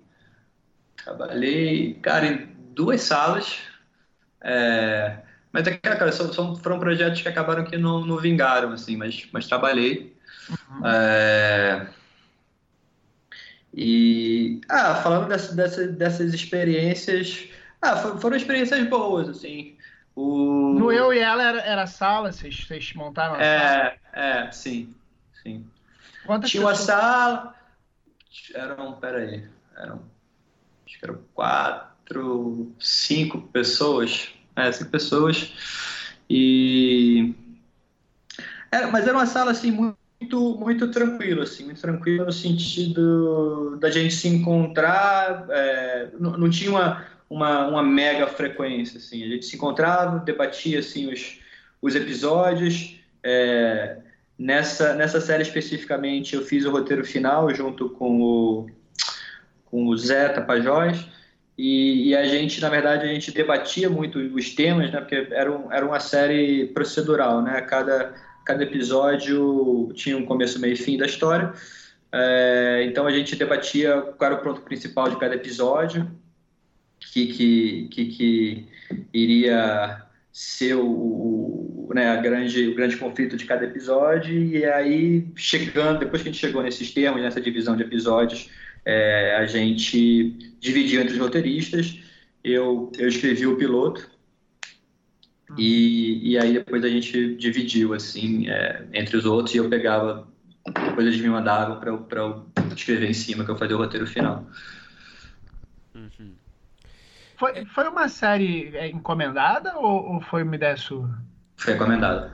Trabalhei, 1.06 1.94
cara, 2.02 2.26
em 2.26 2.48
duas 2.74 3.02
salas. 3.02 3.60
É, 4.42 5.20
mas 5.52 5.68
é 5.68 5.78
cara, 5.78 6.12
são, 6.12 6.34
são, 6.34 6.56
foram 6.56 6.80
projetos 6.80 7.22
que 7.22 7.28
acabaram 7.28 7.64
que 7.64 7.78
não, 7.78 8.04
não 8.04 8.18
vingaram, 8.18 8.72
assim, 8.72 8.98
mas, 8.98 9.28
mas 9.32 9.48
trabalhei. 9.48 10.18
Uhum. 10.50 10.88
É, 10.88 11.88
e, 13.72 14.62
ah, 14.68 14.96
falando 14.96 15.28
dessa, 15.28 15.54
dessa, 15.54 15.88
dessas 15.88 16.34
experiências, 16.34 17.50
ah, 17.80 17.96
foram 18.18 18.36
experiências 18.36 18.88
boas, 18.90 19.30
assim. 19.30 19.75
O... 20.16 20.74
No 20.80 20.92
Eu 20.92 21.14
e 21.14 21.20
Ela 21.20 21.44
era, 21.44 21.60
era 21.62 21.88
sala, 21.88 22.32
vocês, 22.32 22.66
vocês 22.66 22.94
montaram 22.94 23.36
a 23.36 23.42
é, 23.42 23.60
sala? 23.60 23.94
É, 24.14 24.52
sim, 24.52 24.96
sim. 25.44 25.66
Quantas 26.26 26.50
Tinha 26.50 26.66
pessoas? 26.66 26.80
uma 26.80 26.86
sala, 26.86 27.56
eram, 28.54 28.94
peraí, 28.94 29.48
eram 29.78 30.02
acho 30.86 31.00
que 31.00 31.06
eram 31.06 31.20
quatro, 31.34 32.72
cinco 32.80 33.42
pessoas, 33.42 34.30
é, 34.56 34.72
cinco 34.72 34.92
pessoas, 34.92 35.54
e... 36.30 37.34
É, 38.72 38.86
mas 38.88 39.08
era 39.08 39.18
uma 39.18 39.26
sala, 39.26 39.52
assim, 39.52 39.72
muito, 39.72 40.58
muito 40.58 40.90
tranquila, 40.92 41.44
assim, 41.44 41.66
muito 41.66 41.82
tranquila 41.82 42.26
no 42.26 42.32
sentido 42.32 43.78
da 43.80 43.90
gente 43.90 44.14
se 44.14 44.28
encontrar, 44.28 45.46
é, 45.50 46.10
não, 46.20 46.38
não, 46.38 46.50
tinha 46.50 46.72
uma, 46.72 47.06
uma, 47.30 47.68
uma 47.68 47.84
mega 47.84 48.28
frequência, 48.28 48.98
assim. 48.98 49.24
A 49.24 49.28
gente 49.28 49.46
se 49.46 49.56
encontrava, 49.56 50.20
debatia, 50.20 50.80
assim, 50.80 51.12
os, 51.12 51.40
os 51.82 51.96
episódios. 51.96 53.00
É, 53.24 53.98
nessa, 54.38 54.94
nessa 54.94 55.20
série 55.20 55.44
especificamente, 55.44 56.36
eu 56.36 56.44
fiz 56.44 56.66
o 56.66 56.72
roteiro 56.72 57.04
final 57.04 57.54
junto 57.54 57.90
com 57.90 58.22
o, 58.22 58.70
com 59.66 59.88
o 59.88 59.98
Zé 59.98 60.30
Tapajós. 60.30 61.08
E, 61.58 62.10
e, 62.10 62.16
a 62.16 62.26
gente, 62.28 62.60
na 62.60 62.70
verdade, 62.70 63.06
a 63.06 63.08
gente 63.08 63.32
debatia 63.32 63.90
muito 63.90 64.20
os 64.20 64.54
temas, 64.54 64.92
né? 64.92 65.00
Porque 65.00 65.28
era, 65.32 65.52
um, 65.52 65.72
era 65.72 65.86
uma 65.86 66.02
série 66.02 66.68
procedural, 66.68 67.42
né? 67.42 67.62
Cada, 67.62 68.14
cada 68.46 68.64
episódio 68.64 69.90
tinha 69.94 70.18
um 70.18 70.26
começo, 70.26 70.60
meio 70.60 70.74
e 70.74 70.78
fim 70.78 70.98
da 70.98 71.06
história. 71.06 71.54
É, 72.12 72.84
então 72.86 73.08
a 73.08 73.12
gente 73.12 73.36
debatia 73.36 74.02
qual 74.18 74.32
era 74.32 74.40
o 74.40 74.44
ponto 74.44 74.62
principal 74.62 75.10
de 75.10 75.18
cada 75.18 75.36
episódio, 75.36 76.10
que, 77.00 77.28
que, 77.28 77.88
que, 77.90 78.06
que 78.06 78.68
iria 79.14 80.06
ser 80.32 80.76
o, 80.76 80.86
o, 80.86 81.92
né, 81.94 82.10
a 82.10 82.18
grande, 82.18 82.68
o 82.68 82.76
grande 82.76 82.98
conflito 82.98 83.38
de 83.38 83.46
cada 83.46 83.66
episódio, 83.66 84.34
e 84.34 84.66
aí, 84.66 85.26
chegando, 85.36 86.00
depois 86.00 86.22
que 86.22 86.30
a 86.30 86.32
gente 86.32 86.42
chegou 86.42 86.62
nesses 86.62 86.94
termos, 86.94 87.22
nessa 87.22 87.40
divisão 87.40 87.76
de 87.78 87.84
episódios, 87.84 88.50
é, 88.84 89.36
a 89.38 89.46
gente 89.46 90.58
dividiu 90.60 91.02
entre 91.02 91.14
os 91.14 91.20
roteiristas, 91.20 92.00
eu, 92.44 92.92
eu 92.98 93.08
escrevi 93.08 93.48
o 93.48 93.56
piloto, 93.56 94.10
e, 95.58 96.32
e 96.32 96.38
aí 96.38 96.54
depois 96.54 96.84
a 96.84 96.90
gente 96.90 97.36
dividiu, 97.36 97.94
assim, 97.94 98.50
é, 98.50 98.86
entre 98.94 99.16
os 99.16 99.26
outros, 99.26 99.56
e 99.56 99.58
eu 99.58 99.70
pegava, 99.70 100.28
depois 100.66 101.08
eles 101.08 101.22
me 101.22 101.30
mandavam 101.30 101.80
para 101.80 102.20
eu 102.22 102.46
escrever 102.76 103.10
em 103.10 103.14
cima, 103.14 103.46
que 103.46 103.52
eu 103.52 103.58
fazia 103.58 103.76
o 103.76 103.80
roteiro 103.80 104.06
final. 104.06 104.46
Foi, 107.38 107.66
foi 107.66 107.88
uma 107.88 108.08
série 108.08 108.76
é, 108.76 108.88
encomendada 108.88 109.78
ou, 109.78 110.14
ou 110.14 110.22
foi 110.22 110.44
uma 110.44 110.56
ideia 110.56 110.78
sua? 110.78 111.10
Foi 111.58 111.74
encomendada. 111.74 112.34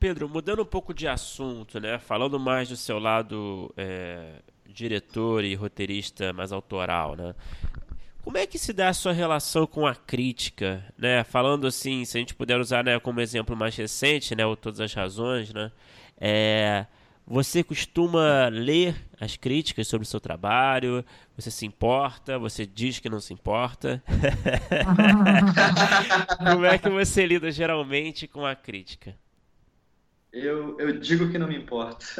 Pedro, 0.00 0.30
mudando 0.30 0.62
um 0.62 0.66
pouco 0.66 0.94
de 0.94 1.06
assunto, 1.06 1.78
né? 1.78 1.98
Falando 1.98 2.40
mais 2.40 2.70
do 2.70 2.76
seu 2.76 2.98
lado 2.98 3.70
é, 3.76 4.36
diretor 4.66 5.44
e 5.44 5.54
roteirista 5.54 6.32
mais 6.32 6.52
autoral, 6.52 7.14
né? 7.14 7.34
Como 8.22 8.38
é 8.38 8.46
que 8.46 8.58
se 8.58 8.72
dá 8.72 8.88
a 8.88 8.94
sua 8.94 9.12
relação 9.12 9.66
com 9.66 9.86
a 9.86 9.94
crítica, 9.94 10.82
né? 10.96 11.22
Falando 11.22 11.66
assim, 11.66 12.04
se 12.06 12.16
a 12.16 12.20
gente 12.20 12.34
puder 12.34 12.58
usar 12.58 12.82
né, 12.82 12.98
como 12.98 13.20
exemplo 13.20 13.54
mais 13.54 13.76
recente, 13.76 14.34
né? 14.34 14.46
Ou 14.46 14.56
todas 14.56 14.80
as 14.80 14.94
razões, 14.94 15.52
né? 15.52 15.70
É, 16.18 16.86
você 17.30 17.62
costuma 17.62 18.48
ler 18.48 18.96
as 19.20 19.36
críticas 19.36 19.86
sobre 19.86 20.04
o 20.04 20.08
seu 20.08 20.18
trabalho? 20.18 21.04
Você 21.36 21.48
se 21.48 21.64
importa? 21.64 22.36
Você 22.40 22.66
diz 22.66 22.98
que 22.98 23.08
não 23.08 23.20
se 23.20 23.32
importa? 23.32 24.02
Como 26.52 26.64
é 26.64 26.76
que 26.76 26.88
você 26.88 27.24
lida 27.24 27.52
geralmente 27.52 28.26
com 28.26 28.44
a 28.44 28.56
crítica? 28.56 29.14
Eu, 30.32 30.76
eu 30.80 30.98
digo 30.98 31.30
que 31.30 31.38
não 31.38 31.46
me 31.46 31.56
importo. 31.56 32.04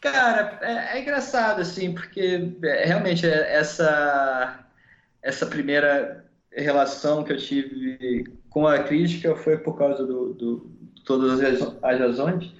Cara, 0.00 0.60
é, 0.62 0.96
é, 0.96 1.02
engraçado, 1.02 1.60
assim, 1.60 1.92
porque 1.92 2.52
é, 2.62 2.84
realmente 2.84 3.26
é, 3.26 3.52
essa, 3.52 4.64
essa 5.20 5.46
primeira 5.46 6.24
relação 6.52 7.24
que 7.24 7.32
eu 7.32 7.36
tive 7.36 8.32
com 8.48 8.64
a 8.64 8.84
crítica 8.84 9.34
foi 9.34 9.58
por 9.58 9.76
causa 9.76 10.06
do, 10.06 10.34
do 10.34 10.83
todas 11.04 11.40
as, 11.82 11.98
razões. 11.98 12.52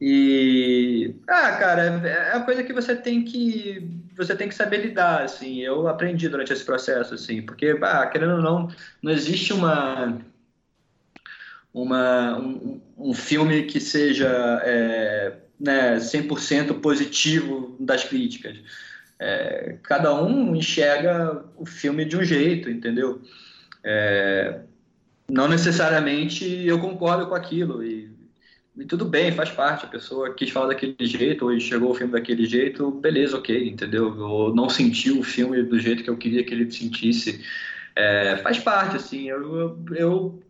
E 0.00 1.14
ah, 1.28 1.52
cara, 1.52 2.00
é, 2.04 2.08
é 2.08 2.32
a 2.32 2.40
coisa 2.40 2.62
que 2.62 2.72
você 2.72 2.96
tem 2.96 3.22
que 3.22 3.86
você 4.16 4.34
tem 4.34 4.48
que 4.48 4.54
saber 4.54 4.78
lidar, 4.78 5.22
assim. 5.22 5.60
Eu 5.60 5.88
aprendi 5.88 6.28
durante 6.28 6.52
esse 6.52 6.64
processo, 6.64 7.14
assim, 7.14 7.42
porque 7.42 7.78
ah, 7.82 8.06
querendo 8.06 8.36
ou 8.36 8.42
não, 8.42 8.68
não 9.02 9.12
existe 9.12 9.52
uma 9.52 10.18
uma 11.72 12.38
um, 12.38 12.80
um 12.96 13.14
filme 13.14 13.64
que 13.64 13.80
seja 13.80 14.28
é, 14.64 15.36
né, 15.58 15.96
100% 15.96 16.80
positivo 16.80 17.76
das 17.78 18.04
críticas. 18.04 18.56
É, 19.18 19.76
cada 19.82 20.14
um 20.14 20.56
enxerga 20.56 21.44
o 21.56 21.66
filme 21.66 22.06
de 22.06 22.16
um 22.16 22.24
jeito, 22.24 22.70
entendeu? 22.70 23.20
É, 23.84 24.60
não 25.30 25.48
necessariamente 25.48 26.44
eu 26.66 26.78
concordo 26.78 27.26
com 27.26 27.34
aquilo 27.34 27.82
e, 27.84 28.10
e, 28.76 28.84
tudo 28.84 29.04
bem, 29.04 29.32
faz 29.32 29.50
parte. 29.50 29.84
A 29.84 29.88
pessoa 29.88 30.34
quis 30.34 30.50
falar 30.50 30.68
daquele 30.68 30.96
jeito 31.00 31.48
ou 31.48 31.60
chegou 31.60 31.90
o 31.90 31.94
filme 31.94 32.12
daquele 32.12 32.44
jeito, 32.46 32.90
beleza, 32.90 33.36
ok, 33.36 33.68
entendeu? 33.68 34.16
Ou 34.18 34.54
não 34.54 34.68
sentiu 34.68 35.20
o 35.20 35.22
filme 35.22 35.62
do 35.62 35.78
jeito 35.78 36.02
que 36.02 36.10
eu 36.10 36.16
queria 36.16 36.44
que 36.44 36.52
ele 36.52 36.70
sentisse. 36.70 37.44
É, 37.94 38.36
faz 38.38 38.58
parte, 38.58 38.96
assim. 38.96 39.28
Eu, 39.28 39.56
eu, 39.56 39.84
eu, 39.94 40.42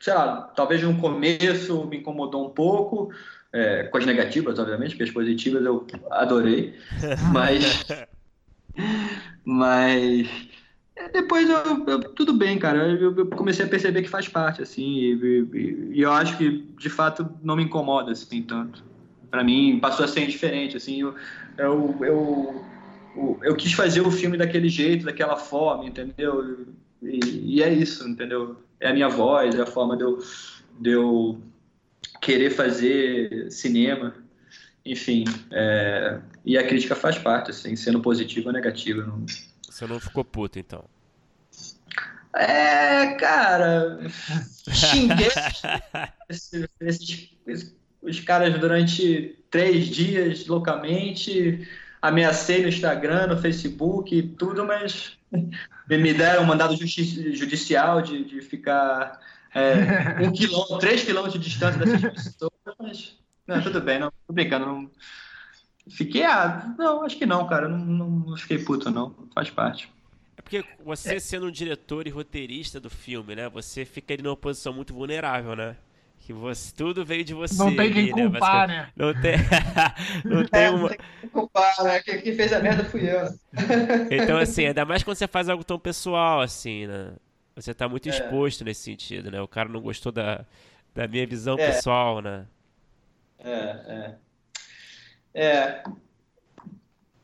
sei 0.00 0.14
lá, 0.14 0.42
talvez 0.54 0.82
no 0.82 0.96
começo 0.98 1.84
me 1.86 1.98
incomodou 1.98 2.46
um 2.46 2.50
pouco, 2.50 3.12
é, 3.52 3.84
com 3.84 3.98
as 3.98 4.06
negativas, 4.06 4.58
obviamente, 4.58 4.90
porque 4.90 5.04
as 5.04 5.10
positivas 5.10 5.64
eu 5.64 5.86
adorei, 6.10 6.74
mas. 7.32 7.84
mas 9.44 10.53
é, 10.96 11.08
depois 11.08 11.48
eu, 11.50 11.86
eu, 11.86 12.00
tudo 12.00 12.32
bem, 12.32 12.58
cara. 12.58 12.88
Eu, 12.88 13.16
eu, 13.16 13.26
comecei 13.26 13.64
a 13.64 13.68
perceber 13.68 14.02
que 14.02 14.08
faz 14.08 14.28
parte, 14.28 14.62
assim, 14.62 14.82
e, 14.82 15.12
e, 15.12 15.90
e, 15.94 16.00
eu 16.00 16.12
acho 16.12 16.36
que 16.38 16.68
de 16.78 16.88
fato 16.88 17.28
não 17.42 17.56
me 17.56 17.64
incomoda 17.64 18.12
assim 18.12 18.42
tanto. 18.42 18.84
Para 19.30 19.42
mim 19.42 19.80
passou 19.80 20.04
a 20.04 20.08
ser 20.08 20.22
indiferente, 20.22 20.76
assim. 20.76 21.00
Eu, 21.00 21.14
eu, 21.58 21.96
eu, 22.00 22.64
eu, 23.42 23.56
quis 23.56 23.72
fazer 23.72 24.02
o 24.02 24.10
filme 24.10 24.36
daquele 24.36 24.68
jeito, 24.68 25.04
daquela 25.04 25.36
forma, 25.36 25.84
entendeu? 25.84 26.66
E, 27.02 27.56
e, 27.56 27.62
é 27.62 27.72
isso, 27.72 28.08
entendeu? 28.08 28.56
É 28.78 28.90
a 28.90 28.94
minha 28.94 29.08
voz, 29.08 29.56
é 29.56 29.62
a 29.62 29.66
forma 29.66 29.96
de 29.96 30.04
eu, 30.04 30.18
de 30.78 30.90
eu 30.90 31.40
querer 32.20 32.50
fazer 32.50 33.50
cinema, 33.50 34.14
enfim. 34.86 35.24
É, 35.50 36.20
e 36.44 36.56
a 36.56 36.64
crítica 36.64 36.94
faz 36.94 37.18
parte, 37.18 37.50
assim, 37.50 37.74
sendo 37.74 38.00
positiva 38.00 38.50
ou 38.50 38.52
negativa. 38.52 39.02
Não 39.02 39.26
você 39.74 39.88
não 39.88 39.98
ficou 39.98 40.24
puto, 40.24 40.56
então? 40.56 40.84
É, 42.32 43.14
cara. 43.14 43.98
Xinguei 44.70 45.26
os 48.00 48.20
caras 48.20 48.56
durante 48.60 49.36
três 49.50 49.88
dias 49.88 50.46
loucamente. 50.46 51.68
Ameacei 52.00 52.62
no 52.62 52.68
Instagram, 52.68 53.26
no 53.26 53.40
Facebook, 53.40 54.22
tudo, 54.38 54.64
mas 54.64 55.18
me 55.88 56.14
deram 56.14 56.44
um 56.44 56.46
mandado 56.46 56.76
judicial 56.76 58.00
de, 58.00 58.24
de 58.24 58.40
ficar 58.42 59.18
é, 59.52 60.22
um 60.22 60.30
quilômetro, 60.30 60.78
três 60.78 61.02
quilômetros 61.02 61.42
de 61.42 61.48
distância 61.48 61.84
dessas 61.84 62.00
pessoas, 62.00 62.52
mas 62.78 63.18
não, 63.46 63.60
tudo 63.60 63.80
bem, 63.80 63.98
não, 63.98 64.12
tô 64.26 64.32
brincando, 64.32 64.66
não, 64.66 64.90
Fiquei, 65.88 66.24
ah, 66.24 66.74
não, 66.78 67.04
acho 67.04 67.16
que 67.16 67.26
não, 67.26 67.46
cara. 67.46 67.68
Não, 67.68 68.08
não 68.10 68.36
fiquei 68.36 68.58
puto, 68.58 68.90
não. 68.90 69.14
Faz 69.34 69.50
parte. 69.50 69.92
É 70.36 70.42
porque 70.42 70.64
você, 70.82 71.16
é. 71.16 71.20
sendo 71.20 71.46
um 71.46 71.50
diretor 71.50 72.06
e 72.06 72.10
roteirista 72.10 72.80
do 72.80 72.88
filme, 72.88 73.34
né? 73.34 73.48
Você 73.50 73.84
fica 73.84 74.14
ali 74.14 74.22
numa 74.22 74.36
posição 74.36 74.72
muito 74.72 74.94
vulnerável, 74.94 75.54
né? 75.54 75.76
Que 76.20 76.32
você, 76.32 76.74
tudo 76.74 77.04
veio 77.04 77.22
de 77.22 77.34
você. 77.34 77.54
Não 77.58 77.76
tem 77.76 77.92
quem 77.92 78.12
ali, 78.12 78.14
né? 78.14 78.30
culpar, 78.30 78.66
né? 78.66 78.88
Não 78.96 79.12
tem, 79.12 79.36
não 80.24 80.44
tem 80.46 80.62
é, 80.62 80.70
uma. 80.70 80.78
Não 80.78 80.88
tem 80.88 80.98
quem 81.20 81.28
culpar, 81.28 81.84
né? 81.84 82.00
Quem, 82.00 82.22
quem 82.22 82.34
fez 82.34 82.52
a 82.54 82.60
merda 82.60 82.84
fui 82.84 83.02
eu. 83.02 83.28
Então, 84.10 84.38
assim, 84.38 84.64
ainda 84.68 84.86
mais 84.86 85.02
quando 85.02 85.18
você 85.18 85.28
faz 85.28 85.50
algo 85.50 85.62
tão 85.62 85.78
pessoal, 85.78 86.40
assim, 86.40 86.86
né? 86.86 87.12
Você 87.54 87.74
tá 87.74 87.86
muito 87.86 88.08
é. 88.08 88.10
exposto 88.10 88.64
nesse 88.64 88.80
sentido, 88.80 89.30
né? 89.30 89.40
O 89.42 89.46
cara 89.46 89.68
não 89.68 89.82
gostou 89.82 90.10
da, 90.10 90.46
da 90.94 91.06
minha 91.06 91.26
visão 91.26 91.58
é. 91.58 91.66
pessoal, 91.66 92.22
né? 92.22 92.46
É, 93.38 93.50
é. 93.50 94.14
É. 95.34 95.82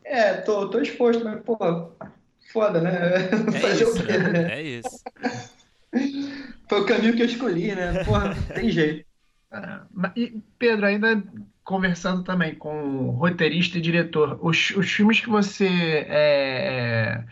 É, 0.05 0.33
tô, 0.35 0.69
tô 0.69 0.81
exposto, 0.81 1.25
mas, 1.25 1.41
pô, 1.43 1.57
foda, 2.53 2.81
né? 2.81 2.91
É 2.93 3.29
Fazer 3.61 3.85
isso, 3.85 4.03
o 4.03 4.07
quê, 4.07 4.19
né? 4.19 4.59
É 4.59 4.63
isso. 4.63 5.03
Foi 6.69 6.81
o 6.81 6.87
caminho 6.87 7.15
que 7.15 7.23
eu 7.23 7.27
escolhi, 7.27 7.75
né? 7.75 8.05
Porra, 8.05 8.35
tem 8.55 8.71
jeito. 8.71 9.05
Ah, 9.53 9.85
e, 10.17 10.41
Pedro, 10.59 10.87
ainda 10.87 11.23
conversando 11.65 12.25
também 12.25 12.55
com 12.55 13.11
roteirista 13.11 13.79
e 13.79 13.81
diretor, 13.81 14.39
os, 14.43 14.71
os 14.71 14.91
filmes 14.91 15.21
que 15.21 15.29
você 15.29 15.67
é, 15.67 16.05
é 16.09 17.25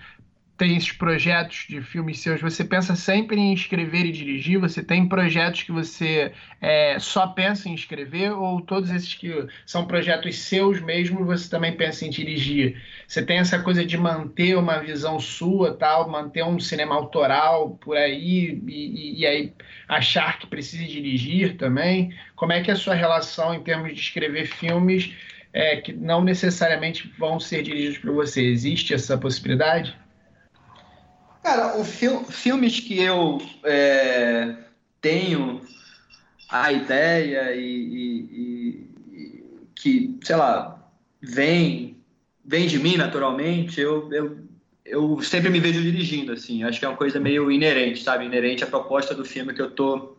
tem 0.59 0.77
esses 0.77 0.91
projetos 0.91 1.67
de 1.69 1.81
filmes 1.81 2.19
seus, 2.19 2.41
você 2.41 2.65
pensa 2.65 2.97
sempre 2.97 3.37
em 3.39 3.55
escrever 3.55 4.05
e 4.05 4.11
dirigir? 4.11 4.59
Você 4.59 4.83
tem 4.83 5.09
projetos 5.09 5.63
que 5.63 5.71
você 5.71 6.33
é, 6.61 6.99
só 6.99 7.29
pensa 7.29 7.69
em 7.69 7.75
escrever? 7.75 8.33
Ou 8.33 8.61
todos 8.61 8.91
esses 8.91 9.15
que 9.15 9.47
são 9.65 9.87
projetos 9.87 10.37
seus 10.37 10.81
mesmo, 10.81 11.25
você 11.25 11.49
também 11.49 11.77
pensa 11.77 12.05
em 12.05 12.11
dirigir? 12.11 12.83
Você 13.07 13.25
tem 13.25 13.39
essa 13.39 13.61
coisa 13.61 13.87
de 13.87 13.97
manter 13.97 14.59
uma 14.59 14.79
visão 14.81 15.21
sua, 15.21 15.75
tal, 15.75 16.11
manter 16.11 16.45
um 16.45 16.59
cinema 16.59 16.97
autoral 16.97 17.79
por 17.81 17.97
aí 17.97 18.61
e, 18.67 19.21
e 19.21 19.27
aí 19.27 19.53
achar 19.87 20.41
que 20.41 20.49
precisa 20.49 20.85
dirigir 20.85 21.57
também? 21.57 22.13
Como 22.35 22.53
é 22.53 22.61
que 22.61 22.71
é 22.71 22.75
a 22.75 22.77
sua 22.77 22.95
relação 22.95 23.55
em 23.55 23.63
termos 23.63 23.95
de 23.95 24.01
escrever 24.01 24.47
filmes 24.47 25.15
é, 25.53 25.77
que 25.77 25.93
não 25.93 26.23
necessariamente 26.23 27.13
vão 27.17 27.39
ser 27.39 27.63
dirigidos 27.63 27.99
por 27.99 28.13
você. 28.13 28.43
Existe 28.43 28.93
essa 28.93 29.17
possibilidade? 29.17 29.97
Cara, 31.43 31.79
o 31.79 31.85
fil 31.85 32.25
filmes 32.25 32.81
que 32.81 33.01
eu 33.01 33.39
é, 33.65 34.57
tenho 35.01 35.61
a 36.49 36.73
ideia 36.73 37.55
e, 37.55 37.61
e, 37.63 38.91
e, 39.13 39.53
que, 39.75 40.19
sei 40.23 40.37
lá, 40.37 40.79
vem, 41.21 41.97
vem 42.45 42.67
de 42.67 42.79
mim 42.79 42.97
naturalmente, 42.97 43.81
eu, 43.81 44.13
eu, 44.13 44.39
eu 44.85 45.23
sempre 45.23 45.51
me 45.51 45.61
vejo 45.61 45.83
dirigindo, 45.83 46.33
assim. 46.33 46.65
Acho 46.65 46.79
que 46.79 46.85
é 46.85 46.89
uma 46.89 46.97
coisa 46.97 47.21
meio 47.21 47.51
inerente, 47.51 48.03
sabe? 48.03 48.25
Inerente 48.25 48.65
à 48.65 48.67
proposta 48.67 49.15
do 49.15 49.25
filme 49.25 49.55
que 49.55 49.63
eu 49.63 49.71
tô... 49.71 50.17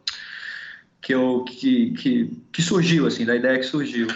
Que, 1.01 1.13
eu, 1.13 1.45
que, 1.45 1.91
que, 1.91 2.32
que 2.51 2.61
surgiu, 2.61 3.07
assim, 3.07 3.26
da 3.26 3.36
ideia 3.36 3.57
que 3.57 3.65
surgiu. 3.65 4.07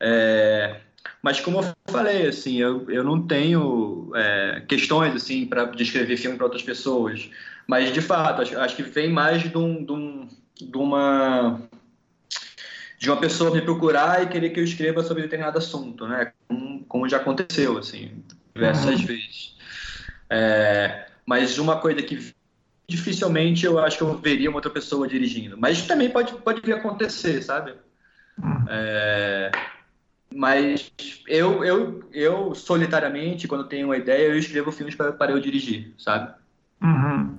É, 0.00 0.80
mas 1.22 1.40
como 1.40 1.60
eu 1.60 1.74
falei, 1.86 2.26
assim, 2.26 2.56
eu, 2.56 2.90
eu 2.90 3.02
não 3.02 3.26
tenho 3.26 4.10
é, 4.14 4.62
questões 4.68 5.14
assim 5.14 5.46
para 5.46 5.64
descrever 5.66 6.16
filme 6.16 6.36
para 6.36 6.46
outras 6.46 6.62
pessoas. 6.62 7.30
Mas 7.66 7.92
de 7.92 8.00
fato, 8.00 8.42
acho, 8.42 8.58
acho 8.58 8.76
que 8.76 8.82
vem 8.82 9.10
mais 9.10 9.42
de, 9.42 9.56
um, 9.56 9.84
de, 9.84 9.92
um, 9.92 10.28
de 10.60 10.76
uma 10.76 11.60
de 12.98 13.10
uma 13.10 13.18
pessoa 13.18 13.50
me 13.50 13.60
procurar 13.60 14.22
e 14.22 14.28
querer 14.28 14.50
que 14.50 14.60
eu 14.60 14.64
escreva 14.64 15.02
sobre 15.02 15.22
determinado 15.22 15.58
assunto, 15.58 16.06
né? 16.06 16.32
Como, 16.48 16.84
como 16.84 17.08
já 17.08 17.18
aconteceu, 17.18 17.76
assim, 17.76 18.22
diversas 18.54 19.00
uhum. 19.00 19.06
vezes. 19.06 19.56
É, 20.30 21.06
mas 21.26 21.58
uma 21.58 21.78
coisa 21.78 22.02
que 22.02 22.34
dificilmente 22.88 23.66
eu 23.66 23.78
acho 23.78 23.98
que 23.98 24.02
eu 24.02 24.16
veria 24.18 24.48
uma 24.48 24.56
outra 24.56 24.70
pessoa 24.70 25.08
dirigindo. 25.08 25.56
Mas 25.58 25.86
também 25.86 26.10
pode, 26.10 26.32
pode 26.34 26.60
vir 26.62 26.74
acontecer, 26.74 27.42
sabe? 27.42 27.74
Uhum. 28.42 28.64
É, 28.68 29.50
mas 30.34 30.92
eu, 31.28 31.64
eu, 31.64 32.08
eu 32.12 32.54
solitariamente, 32.54 33.46
quando 33.46 33.68
tenho 33.68 33.86
uma 33.88 33.96
ideia, 33.96 34.28
eu 34.28 34.38
escrevo 34.38 34.72
filmes 34.72 34.94
para, 34.94 35.12
para 35.12 35.32
eu 35.32 35.38
dirigir, 35.38 35.94
sabe? 35.96 36.34
Uhum. 36.82 37.38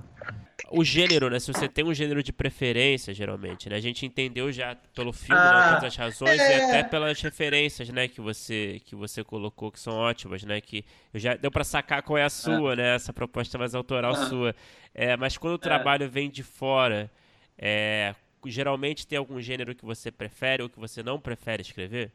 O 0.70 0.82
gênero, 0.82 1.28
né? 1.30 1.38
Se 1.38 1.52
você 1.52 1.68
tem 1.68 1.84
um 1.84 1.94
gênero 1.94 2.22
de 2.22 2.32
preferência, 2.32 3.12
geralmente, 3.14 3.68
né? 3.68 3.76
A 3.76 3.80
gente 3.80 4.04
entendeu 4.04 4.50
já 4.50 4.74
pelo 4.94 5.12
filme, 5.12 5.40
né, 5.40 5.48
ah, 5.48 5.60
né, 5.60 5.74
todas 5.74 5.84
as 5.84 5.96
razões 5.96 6.40
é... 6.40 6.58
e 6.58 6.62
até 6.62 6.82
pelas 6.82 7.20
referências, 7.20 7.88
né, 7.90 8.08
que 8.08 8.20
você 8.20 8.80
que 8.84 8.96
você 8.96 9.22
colocou 9.22 9.70
que 9.70 9.78
são 9.78 9.94
ótimas, 9.94 10.42
né? 10.42 10.60
Que 10.60 10.84
eu 11.14 11.20
já 11.20 11.36
deu 11.36 11.50
para 11.50 11.62
sacar 11.62 12.02
qual 12.02 12.18
é 12.18 12.24
a 12.24 12.30
sua, 12.30 12.72
é. 12.72 12.76
né? 12.76 12.94
Essa 12.96 13.12
proposta 13.12 13.56
mais 13.58 13.74
autoral 13.74 14.12
ah. 14.12 14.26
sua. 14.26 14.56
É, 14.94 15.16
mas 15.16 15.36
quando 15.36 15.52
o 15.52 15.56
é. 15.56 15.58
trabalho 15.58 16.08
vem 16.08 16.30
de 16.30 16.42
fora, 16.42 17.10
é, 17.58 18.14
geralmente 18.46 19.06
tem 19.06 19.18
algum 19.18 19.40
gênero 19.40 19.74
que 19.74 19.84
você 19.84 20.10
prefere 20.10 20.62
ou 20.62 20.68
que 20.68 20.80
você 20.80 21.02
não 21.02 21.20
prefere 21.20 21.62
escrever? 21.62 22.10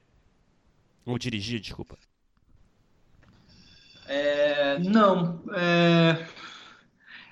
Ou 1.05 1.17
dirigir, 1.17 1.59
desculpa. 1.59 1.97
É, 4.07 4.79
não. 4.79 5.41
É, 5.53 6.25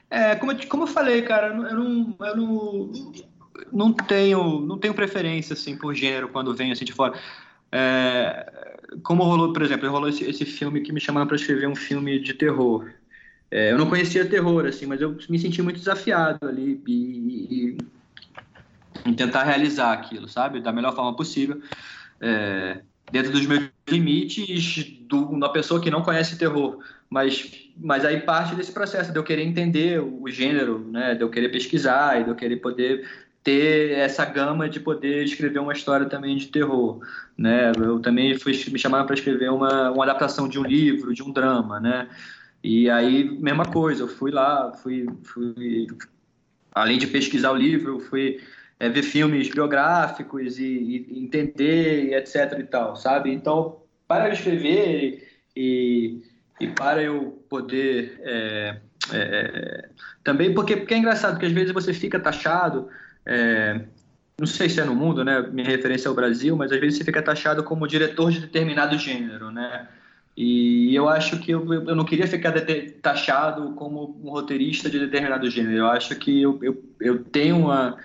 é, 0.10 0.36
como, 0.36 0.52
eu, 0.52 0.68
como 0.68 0.84
eu 0.84 0.88
falei, 0.88 1.22
cara, 1.22 1.48
eu 1.48 1.56
não, 1.56 2.16
eu 2.20 2.38
não, 2.38 2.92
não, 3.72 3.94
tenho, 3.94 4.62
não 4.62 4.78
tenho 4.78 4.94
preferência 4.94 5.54
assim, 5.54 5.78
por 5.78 5.94
gênero 5.94 6.30
quando 6.30 6.56
venho 6.56 6.74
assim, 6.74 6.86
de 6.86 6.94
fora. 6.94 7.20
É, 7.72 8.80
como 9.04 9.24
rolou, 9.24 9.54
por 9.54 9.62
exemplo, 9.62 9.90
rolou 9.90 10.10
esse, 10.10 10.24
esse 10.24 10.46
filme 10.46 10.82
que 10.82 10.92
me 10.92 11.00
chamaram 11.00 11.28
para 11.28 11.36
escrever 11.36 11.68
um 11.68 11.76
filme 11.76 12.20
de 12.20 12.34
terror. 12.34 12.90
É, 13.52 13.72
eu 13.72 13.78
não 13.78 13.90
conhecia 13.90 14.28
terror, 14.28 14.66
assim, 14.66 14.86
mas 14.86 15.02
eu 15.02 15.18
me 15.30 15.40
senti 15.40 15.62
muito 15.62 15.80
desafiado 15.80 16.48
ali 16.48 16.82
e, 16.88 17.78
e, 19.06 19.10
e 19.10 19.14
tentar 19.16 19.44
realizar 19.44 19.92
aquilo, 19.94 20.28
sabe? 20.28 20.62
Da 20.62 20.72
melhor 20.72 20.96
forma 20.96 21.16
possível. 21.16 21.62
É, 22.22 22.82
dentro 23.12 23.32
dos 23.32 23.46
meus 23.46 23.70
limites 23.88 24.76
de 24.76 25.16
uma 25.16 25.52
pessoa 25.52 25.82
que 25.82 25.90
não 25.90 26.02
conhece 26.02 26.38
terror. 26.38 26.80
Mas, 27.10 27.70
mas 27.78 28.06
aí 28.06 28.22
parte 28.22 28.56
desse 28.56 28.72
processo 28.72 29.12
de 29.12 29.18
eu 29.18 29.24
querer 29.24 29.44
entender 29.44 30.00
o 30.00 30.30
gênero, 30.30 30.80
né? 30.92 31.16
de 31.16 31.22
eu 31.22 31.30
querer 31.30 31.50
pesquisar 31.50 32.22
e 32.22 32.24
de 32.24 32.30
eu 32.30 32.36
querer 32.36 32.58
poder 32.58 33.08
ter 33.44 33.92
essa 33.98 34.26
gama 34.26 34.70
de 34.70 34.80
poder 34.80 35.24
escrever 35.24 35.60
uma 35.60 35.74
história 35.74 36.06
também 36.06 36.36
de 36.36 36.48
terror, 36.48 37.00
né? 37.38 37.72
Eu 37.78 38.00
também 38.00 38.38
fui 38.38 38.52
me 38.70 38.78
chamaram 38.78 39.06
para 39.06 39.16
escrever 39.16 39.50
uma, 39.50 39.92
uma 39.92 40.04
adaptação 40.04 40.48
de 40.48 40.60
um 40.60 40.64
livro, 40.64 41.14
de 41.14 41.24
um 41.24 41.32
drama, 41.32 41.80
né? 41.80 42.10
E 42.64 42.90
aí 42.90 43.24
mesma 43.24 43.66
coisa, 43.66 44.04
eu 44.04 44.08
fui 44.08 44.32
lá, 44.32 44.74
fui, 44.84 45.08
fui 45.24 45.88
além 46.72 46.98
de 46.98 47.08
pesquisar 47.08 47.52
o 47.52 47.56
livro, 47.56 48.00
fui 48.02 48.40
é, 48.80 48.90
ver 48.90 49.04
filmes 49.04 49.50
biográficos 49.50 50.58
e, 50.58 50.64
e, 51.10 51.24
entender 51.24 52.06
e 52.06 52.16
etc 52.16 52.58
e 52.60 52.64
tal, 52.64 52.96
sabe? 52.96 53.32
Então, 53.32 53.78
para 54.08 54.28
eu 54.28 54.34
escrever 54.34 55.28
e, 55.56 56.22
e 56.60 56.68
para 56.68 57.04
eu 57.04 57.44
poder 57.50 58.20
é, 58.24 58.78
é, 59.12 59.18
é, 59.18 59.90
também 60.24 60.54
porque, 60.54 60.78
porque 60.78 60.94
é 60.94 60.98
engraçado 60.98 61.40
que 61.40 61.46
às 61.46 61.52
vezes 61.52 61.74
você 61.74 61.94
fica 61.94 62.20
taxado 62.20 62.88
é, 63.26 63.82
não 64.40 64.48
sei 64.48 64.70
se 64.70 64.80
é 64.80 64.86
no 64.86 64.96
mundo, 64.96 65.24
né? 65.24 65.42
Minha 65.52 65.68
referência 65.68 66.08
é 66.08 66.12
o 66.12 66.16
Brasil, 66.16 66.56
mas 66.56 66.72
às 66.72 66.80
vezes 66.80 66.98
você 66.98 67.04
fica 67.04 67.22
taxado 67.22 67.64
como 67.64 67.88
diretor 67.88 68.32
de 68.32 68.40
determinado 68.40 68.98
gênero, 68.98 69.52
né? 69.52 69.88
E 70.36 70.96
eu 70.96 71.10
acho 71.10 71.38
que 71.40 71.52
eu, 71.52 71.74
eu 71.74 71.96
não 71.96 72.06
queria 72.06 72.26
ficar 72.26 72.54
taxado 73.02 73.74
como 73.74 74.18
um 74.24 74.30
roteirista 74.30 74.90
de 74.90 74.98
determinado 74.98 75.50
gênero. 75.50 75.80
Eu 75.80 75.88
acho 75.88 76.16
que 76.16 76.42
eu, 76.42 76.58
eu, 76.62 76.82
eu 77.02 77.24
tenho 77.26 77.58
uma, 77.58 77.98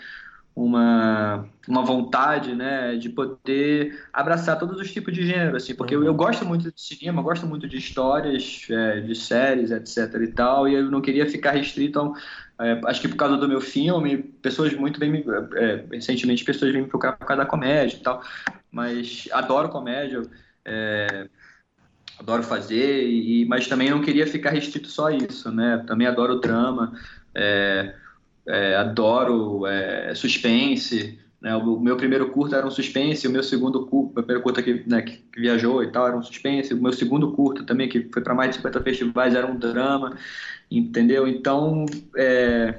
uma, 0.54 1.48
uma 1.66 1.84
vontade, 1.84 2.54
né, 2.54 2.94
de 2.94 3.08
poder 3.08 4.06
abraçar 4.12 4.56
todos 4.56 4.78
os 4.78 4.92
tipos 4.92 5.12
de 5.12 5.26
gênero, 5.26 5.56
assim, 5.56 5.74
porque 5.74 5.96
uhum. 5.96 6.02
eu, 6.02 6.08
eu, 6.08 6.14
gosto 6.14 6.44
muito 6.44 6.70
de 6.70 6.80
cinema, 6.80 7.22
gosto 7.22 7.46
muito 7.46 7.66
de 7.66 7.76
histórias, 7.76 8.64
é, 8.70 9.00
de 9.00 9.14
séries, 9.16 9.72
etc 9.72 10.14
e 10.22 10.28
tal, 10.28 10.68
e 10.68 10.74
eu 10.74 10.90
não 10.90 11.00
queria 11.00 11.28
ficar 11.28 11.50
restrito 11.50 11.98
a 11.98 12.02
um, 12.04 12.14
é, 12.60 12.80
acho 12.86 13.00
que 13.00 13.08
por 13.08 13.16
causa 13.16 13.36
do 13.36 13.48
meu 13.48 13.60
filme, 13.60 14.16
pessoas 14.16 14.72
muito 14.74 15.00
bem 15.00 15.10
me, 15.10 15.24
é, 15.56 15.84
recentemente 15.90 16.44
pessoas 16.44 16.70
vêm 16.72 16.82
me 16.82 16.88
procurar 16.88 17.14
por 17.14 17.26
causa 17.26 17.42
da 17.42 17.48
comédia 17.48 17.96
e 17.96 18.00
tal, 18.00 18.22
mas 18.70 19.28
adoro 19.32 19.68
comédia, 19.70 20.22
é, 20.64 21.28
adoro 22.16 22.44
fazer, 22.44 23.08
e, 23.08 23.44
mas 23.46 23.66
também 23.66 23.90
não 23.90 24.00
queria 24.00 24.24
ficar 24.24 24.50
restrito 24.50 24.86
só 24.86 25.08
a 25.08 25.12
isso, 25.12 25.50
né, 25.50 25.82
também 25.84 26.06
adoro 26.06 26.38
drama, 26.38 26.92
é, 27.34 27.92
é, 28.46 28.76
adoro 28.76 29.66
é, 29.66 30.14
suspense. 30.14 31.18
Né? 31.40 31.54
O 31.56 31.78
meu 31.78 31.96
primeiro 31.96 32.30
curta 32.30 32.56
era 32.56 32.66
um 32.66 32.70
suspense, 32.70 33.28
o 33.28 33.30
meu 33.30 33.42
segundo 33.42 33.86
curta, 33.86 34.20
o 34.20 34.24
primeiro 34.24 34.42
curta 34.42 34.62
que, 34.62 34.82
né, 34.86 35.02
que, 35.02 35.22
viajou 35.36 35.82
e 35.82 35.90
tal 35.90 36.06
era 36.06 36.16
um 36.16 36.22
suspense, 36.22 36.72
o 36.72 36.82
meu 36.82 36.92
segundo 36.92 37.32
curta 37.32 37.62
também, 37.64 37.88
que 37.88 38.08
foi 38.12 38.22
para 38.22 38.34
mais 38.34 38.50
de 38.50 38.56
50 38.56 38.82
festivais, 38.82 39.34
era 39.34 39.46
um 39.46 39.56
drama, 39.56 40.16
entendeu? 40.70 41.28
Então, 41.28 41.84
é, 42.16 42.78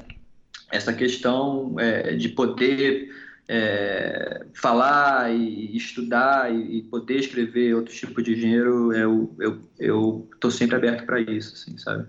essa 0.72 0.94
questão 0.94 1.76
é, 1.80 2.16
de 2.16 2.30
poder 2.30 3.14
é, 3.48 4.46
falar 4.54 5.32
e 5.32 5.76
estudar 5.78 6.52
e, 6.52 6.80
e, 6.80 6.82
poder 6.84 7.20
escrever 7.20 7.76
outro 7.76 7.94
tipo 7.94 8.22
de 8.22 8.36
gênero, 8.36 8.92
eu 8.94 9.36
eu 9.80 10.28
eu 10.42 10.52
sempre 10.52 10.76
aberto 10.76 11.06
para 11.06 11.22
isso, 11.22 11.54
assim, 11.54 11.78
sabe? 11.78 12.08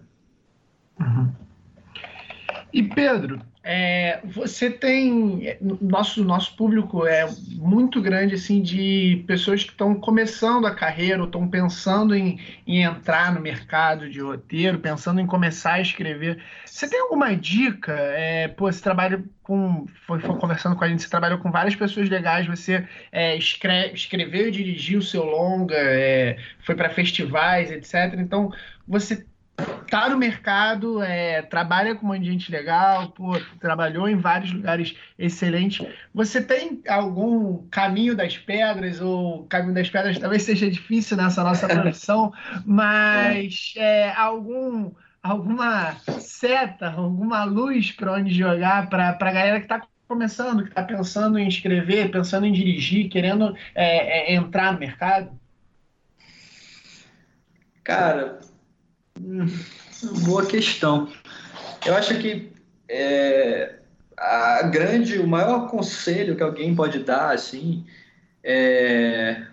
Uhum. 0.98 1.30
E 2.77 2.83
Pedro, 2.83 3.41
é, 3.64 4.20
você 4.22 4.70
tem 4.70 5.57
nosso 5.81 6.22
nosso 6.22 6.55
público 6.55 7.07
é 7.07 7.27
muito 7.53 8.03
grande 8.03 8.35
assim 8.35 8.61
de 8.61 9.24
pessoas 9.27 9.64
que 9.64 9.70
estão 9.70 9.95
começando 9.95 10.66
a 10.66 10.74
carreira, 10.74 11.20
ou 11.20 11.24
estão 11.24 11.49
pensando 11.49 12.14
em, 12.14 12.39
em 12.66 12.83
entrar 12.83 13.33
no 13.33 13.41
mercado 13.41 14.11
de 14.11 14.20
roteiro, 14.20 14.79
pensando 14.79 15.22
em 15.22 15.27
começar 15.27 15.72
a 15.72 15.81
escrever. 15.81 16.39
Você 16.66 16.87
tem 16.87 17.01
alguma 17.01 17.35
dica? 17.35 17.95
É, 17.95 18.47
pô, 18.49 18.70
você 18.70 18.83
trabalha 18.83 19.24
com, 19.43 19.87
foi, 20.07 20.20
foi, 20.20 20.37
conversando 20.37 20.77
com 20.77 20.85
a 20.85 20.89
gente, 20.89 21.03
você 21.03 21.09
trabalhou 21.09 21.39
com 21.39 21.51
várias 21.51 21.74
pessoas 21.74 22.11
legais, 22.11 22.47
você 22.47 22.87
é, 23.11 23.35
escreve, 23.39 23.95
escreveu 23.95 24.49
e 24.49 24.51
dirigiu 24.51 24.99
o 24.99 25.03
seu 25.03 25.24
longa, 25.24 25.74
é, 25.74 26.37
foi 26.61 26.74
para 26.74 26.91
festivais, 26.91 27.70
etc. 27.70 28.18
Então 28.18 28.53
você 28.87 29.24
tá 29.90 30.09
no 30.09 30.18
mercado, 30.18 31.02
é, 31.02 31.42
trabalha 31.42 31.94
com 31.94 32.04
um 32.04 32.09
monte 32.09 32.22
de 32.22 32.30
gente 32.30 32.50
legal, 32.50 33.11
pô, 33.11 33.32
trabalhou 33.61 34.09
em 34.09 34.16
vários 34.16 34.52
lugares 34.52 34.96
excelentes. 35.18 35.86
Você 36.12 36.42
tem 36.42 36.82
algum 36.88 37.66
caminho 37.68 38.14
das 38.14 38.36
pedras, 38.36 39.00
ou 39.00 39.44
caminho 39.44 39.74
das 39.74 39.88
pedras 39.88 40.18
talvez 40.18 40.42
seja 40.42 40.70
difícil 40.70 41.16
nessa 41.16 41.42
nossa 41.42 41.66
profissão, 41.66 42.32
mas 42.66 43.74
é, 43.76 44.12
algum 44.12 44.92
alguma 45.22 45.96
seta, 46.20 46.90
alguma 46.90 47.42
luz 47.44 47.90
para 47.90 48.12
onde 48.12 48.32
jogar 48.32 48.88
para 48.88 49.09
a 49.09 49.32
galera 49.32 49.59
que 49.59 49.64
está 49.64 49.82
começando, 50.07 50.62
que 50.62 50.68
está 50.68 50.84
pensando 50.84 51.36
em 51.38 51.48
escrever, 51.48 52.12
pensando 52.12 52.46
em 52.46 52.52
dirigir, 52.52 53.09
querendo 53.09 53.57
é, 53.74 54.32
é, 54.32 54.34
entrar 54.34 54.72
no 54.72 54.78
mercado? 54.78 55.30
Cara, 57.82 58.38
Boa 60.24 60.46
questão. 60.46 61.10
Eu 61.84 61.94
acho 61.94 62.18
que 62.18 62.52
é, 62.88 63.76
a 64.16 64.62
grande, 64.62 65.18
o 65.18 65.26
maior 65.26 65.68
conselho 65.68 66.36
que 66.36 66.42
alguém 66.42 66.74
pode 66.74 67.00
dar, 67.00 67.34
assim, 67.34 67.84
é, 68.48 69.44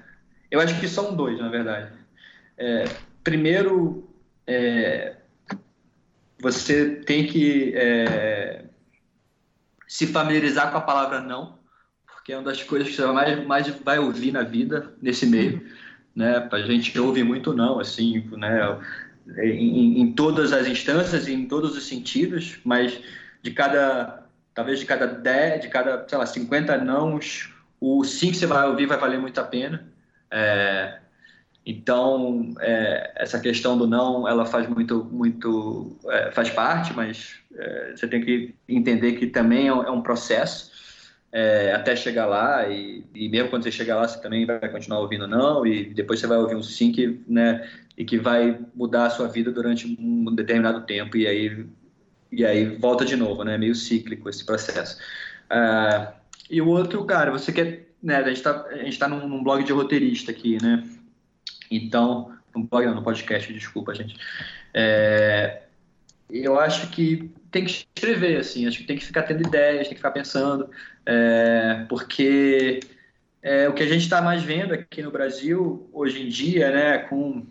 Eu 0.51 0.59
acho 0.59 0.79
que 0.79 0.87
são 0.87 1.15
dois, 1.15 1.39
na 1.39 1.49
verdade. 1.49 1.91
É, 2.55 2.85
primeiro, 3.23 4.07
é, 4.45 5.15
você 6.39 6.97
tem 6.97 7.25
que 7.25 7.73
é, 7.75 8.65
se 9.87 10.05
familiarizar 10.05 10.71
com 10.71 10.77
a 10.77 10.81
palavra 10.81 11.21
não, 11.21 11.57
porque 12.05 12.33
é 12.33 12.37
uma 12.37 12.43
das 12.43 12.61
coisas 12.61 12.87
que 12.87 12.95
você 12.95 13.05
mais, 13.07 13.45
mais 13.47 13.67
vai 13.67 13.97
ouvir 13.97 14.31
na 14.31 14.43
vida 14.43 14.93
nesse 15.01 15.25
meio. 15.25 15.65
Né? 16.15 16.47
A 16.51 16.59
gente 16.59 16.97
ouve 16.99 17.23
muito 17.23 17.51
não, 17.51 17.79
assim, 17.79 18.29
né? 18.37 18.79
Em, 19.37 20.01
em 20.01 20.11
todas 20.11 20.51
as 20.51 20.67
instâncias, 20.67 21.27
em 21.27 21.45
todos 21.45 21.77
os 21.77 21.87
sentidos, 21.87 22.59
mas 22.63 22.99
de 23.41 23.51
cada, 23.51 24.25
talvez 24.53 24.79
de 24.79 24.85
cada 24.85 25.07
10, 25.07 25.61
de 25.61 25.67
cada, 25.69 26.05
sei 26.07 26.17
lá, 26.17 26.25
50 26.25 26.77
nãos, 26.77 27.53
o 27.79 28.03
sim 28.03 28.31
que 28.31 28.37
você 28.37 28.45
vai 28.45 28.67
ouvir 28.67 28.85
vai 28.85 28.97
valer 28.97 29.19
muito 29.19 29.39
a 29.39 29.43
pena. 29.43 29.85
É, 30.29 30.99
então, 31.65 32.53
é, 32.59 33.13
essa 33.15 33.39
questão 33.39 33.77
do 33.77 33.87
não, 33.87 34.27
ela 34.27 34.45
faz 34.45 34.67
muito, 34.67 35.05
muito 35.05 35.95
é, 36.07 36.31
faz 36.31 36.49
parte, 36.49 36.93
mas 36.93 37.35
é, 37.55 37.93
você 37.95 38.07
tem 38.07 38.21
que 38.21 38.53
entender 38.67 39.13
que 39.13 39.27
também 39.27 39.67
é 39.67 39.73
um 39.73 39.99
é 39.99 40.01
processo 40.01 40.72
é, 41.33 41.73
até 41.73 41.95
chegar 41.95 42.27
lá 42.27 42.69
e, 42.69 43.03
e, 43.15 43.27
mesmo 43.27 43.49
quando 43.49 43.63
você 43.63 43.71
chegar 43.71 43.95
lá, 43.95 44.07
você 44.07 44.21
também 44.21 44.45
vai 44.45 44.69
continuar 44.69 44.99
ouvindo 44.99 45.27
não 45.27 45.65
e 45.65 45.85
depois 45.85 46.19
você 46.19 46.27
vai 46.27 46.37
ouvir 46.37 46.55
um 46.55 46.61
sim 46.61 46.91
que, 46.91 47.19
né, 47.27 47.67
e 47.97 48.05
que 48.05 48.19
vai 48.19 48.59
mudar 48.75 49.07
a 49.07 49.09
sua 49.09 49.27
vida 49.27 49.51
durante 49.51 49.87
um 49.99 50.33
determinado 50.35 50.81
tempo 50.81 51.17
e 51.17 51.25
aí 51.25 51.65
e 52.31 52.45
aí 52.45 52.65
volta 52.77 53.05
de 53.05 53.15
novo, 53.15 53.43
né? 53.43 53.57
Meio 53.59 53.75
cíclico 53.75 54.27
esse 54.27 54.43
processo. 54.43 54.97
Uh, 55.51 56.11
e 56.49 56.59
o 56.61 56.67
outro, 56.67 57.05
cara, 57.05 57.29
você 57.29 57.51
quer, 57.51 57.87
né? 58.01 58.17
A 58.17 58.23
gente 58.23 58.37
está 58.37 58.65
a 58.65 58.77
gente 58.77 58.97
tá 58.97 59.07
num, 59.07 59.27
num 59.27 59.43
blog 59.43 59.63
de 59.63 59.71
roteirista 59.71 60.31
aqui, 60.31 60.57
né? 60.61 60.83
Então, 61.69 62.31
no 62.55 62.63
blog 62.63 62.85
não, 62.87 62.95
no 62.95 63.03
podcast, 63.03 63.53
desculpa, 63.53 63.93
gente. 63.93 64.15
É, 64.73 65.61
eu 66.29 66.59
acho 66.59 66.89
que 66.89 67.31
tem 67.53 67.63
que 67.63 67.71
escrever, 67.95 68.37
assim, 68.37 68.67
acho 68.67 68.79
que 68.79 68.83
tem 68.83 68.97
que 68.97 69.05
ficar 69.05 69.21
tendo 69.23 69.47
ideias, 69.47 69.83
tem 69.83 69.89
que 69.89 69.97
ficar 69.97 70.09
pensando, 70.09 70.69
é, 71.05 71.85
porque 71.87 72.79
é, 73.43 73.69
o 73.69 73.73
que 73.73 73.83
a 73.83 73.87
gente 73.87 74.01
está 74.01 74.23
mais 74.23 74.41
vendo 74.41 74.73
aqui 74.73 75.03
no 75.03 75.11
Brasil 75.11 75.87
hoje 75.93 76.23
em 76.23 76.29
dia, 76.29 76.71
né, 76.71 76.97
com 76.97 77.45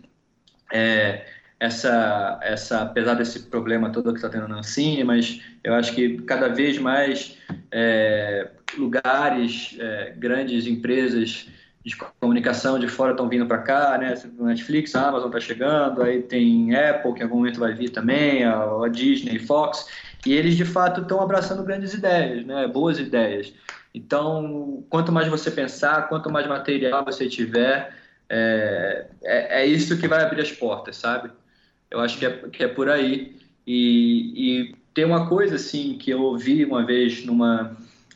é, 0.73 1.25
essa, 1.57 2.37
essa, 2.43 2.81
apesar 2.81 3.13
desse 3.13 3.43
problema 3.43 3.91
todo 3.91 4.11
que 4.11 4.17
está 4.17 4.27
tendo 4.27 4.49
na 4.49 4.57
Ancine, 4.57 5.05
mas 5.05 5.41
eu 5.63 5.73
acho 5.73 5.95
que 5.95 6.17
cada 6.23 6.49
vez 6.49 6.77
mais 6.77 7.37
é, 7.71 8.49
lugares, 8.77 9.77
é, 9.79 10.13
grandes 10.17 10.67
empresas 10.67 11.47
de 11.83 11.97
comunicação 11.97 12.79
de 12.79 12.87
fora 12.87 13.11
estão 13.11 13.27
vindo 13.27 13.45
para 13.45 13.57
cá, 13.57 13.97
né? 13.97 14.15
Netflix, 14.39 14.95
a 14.95 15.09
Amazon 15.09 15.27
está 15.27 15.39
chegando, 15.39 16.01
aí 16.01 16.21
tem 16.21 16.73
Apple, 16.73 17.13
que 17.13 17.19
em 17.19 17.23
algum 17.23 17.37
momento 17.37 17.59
vai 17.59 17.73
vir 17.73 17.89
também, 17.89 18.45
a, 18.45 18.87
Disney, 18.89 19.37
Fox, 19.39 19.87
e 20.25 20.33
eles 20.33 20.55
de 20.55 20.63
fato 20.63 21.01
estão 21.01 21.19
abraçando 21.19 21.63
grandes 21.63 21.93
ideias, 21.93 22.45
né? 22.45 22.67
Boas 22.67 22.99
ideias. 22.99 23.53
Então, 23.93 24.83
quanto 24.89 25.11
mais 25.11 25.27
você 25.27 25.51
pensar, 25.51 26.07
quanto 26.07 26.31
mais 26.31 26.47
material 26.47 27.03
você 27.03 27.27
tiver, 27.27 27.93
é, 28.29 29.07
é, 29.21 29.61
é 29.61 29.65
isso 29.65 29.99
que 29.99 30.07
vai 30.07 30.23
abrir 30.23 30.41
as 30.41 30.51
portas, 30.51 30.95
sabe? 30.95 31.29
Eu 31.91 31.99
acho 31.99 32.17
que 32.17 32.25
é, 32.25 32.31
que 32.49 32.63
é 32.63 32.67
por 32.67 32.89
aí. 32.89 33.37
E, 33.67 34.33
e 34.35 34.75
tem 34.93 35.03
uma 35.03 35.27
coisa 35.27 35.55
assim 35.55 35.97
que 35.97 36.11
eu 36.11 36.21
ouvi 36.21 36.63
uma 36.63 36.85
vez 36.85 37.25
numa, 37.25 37.75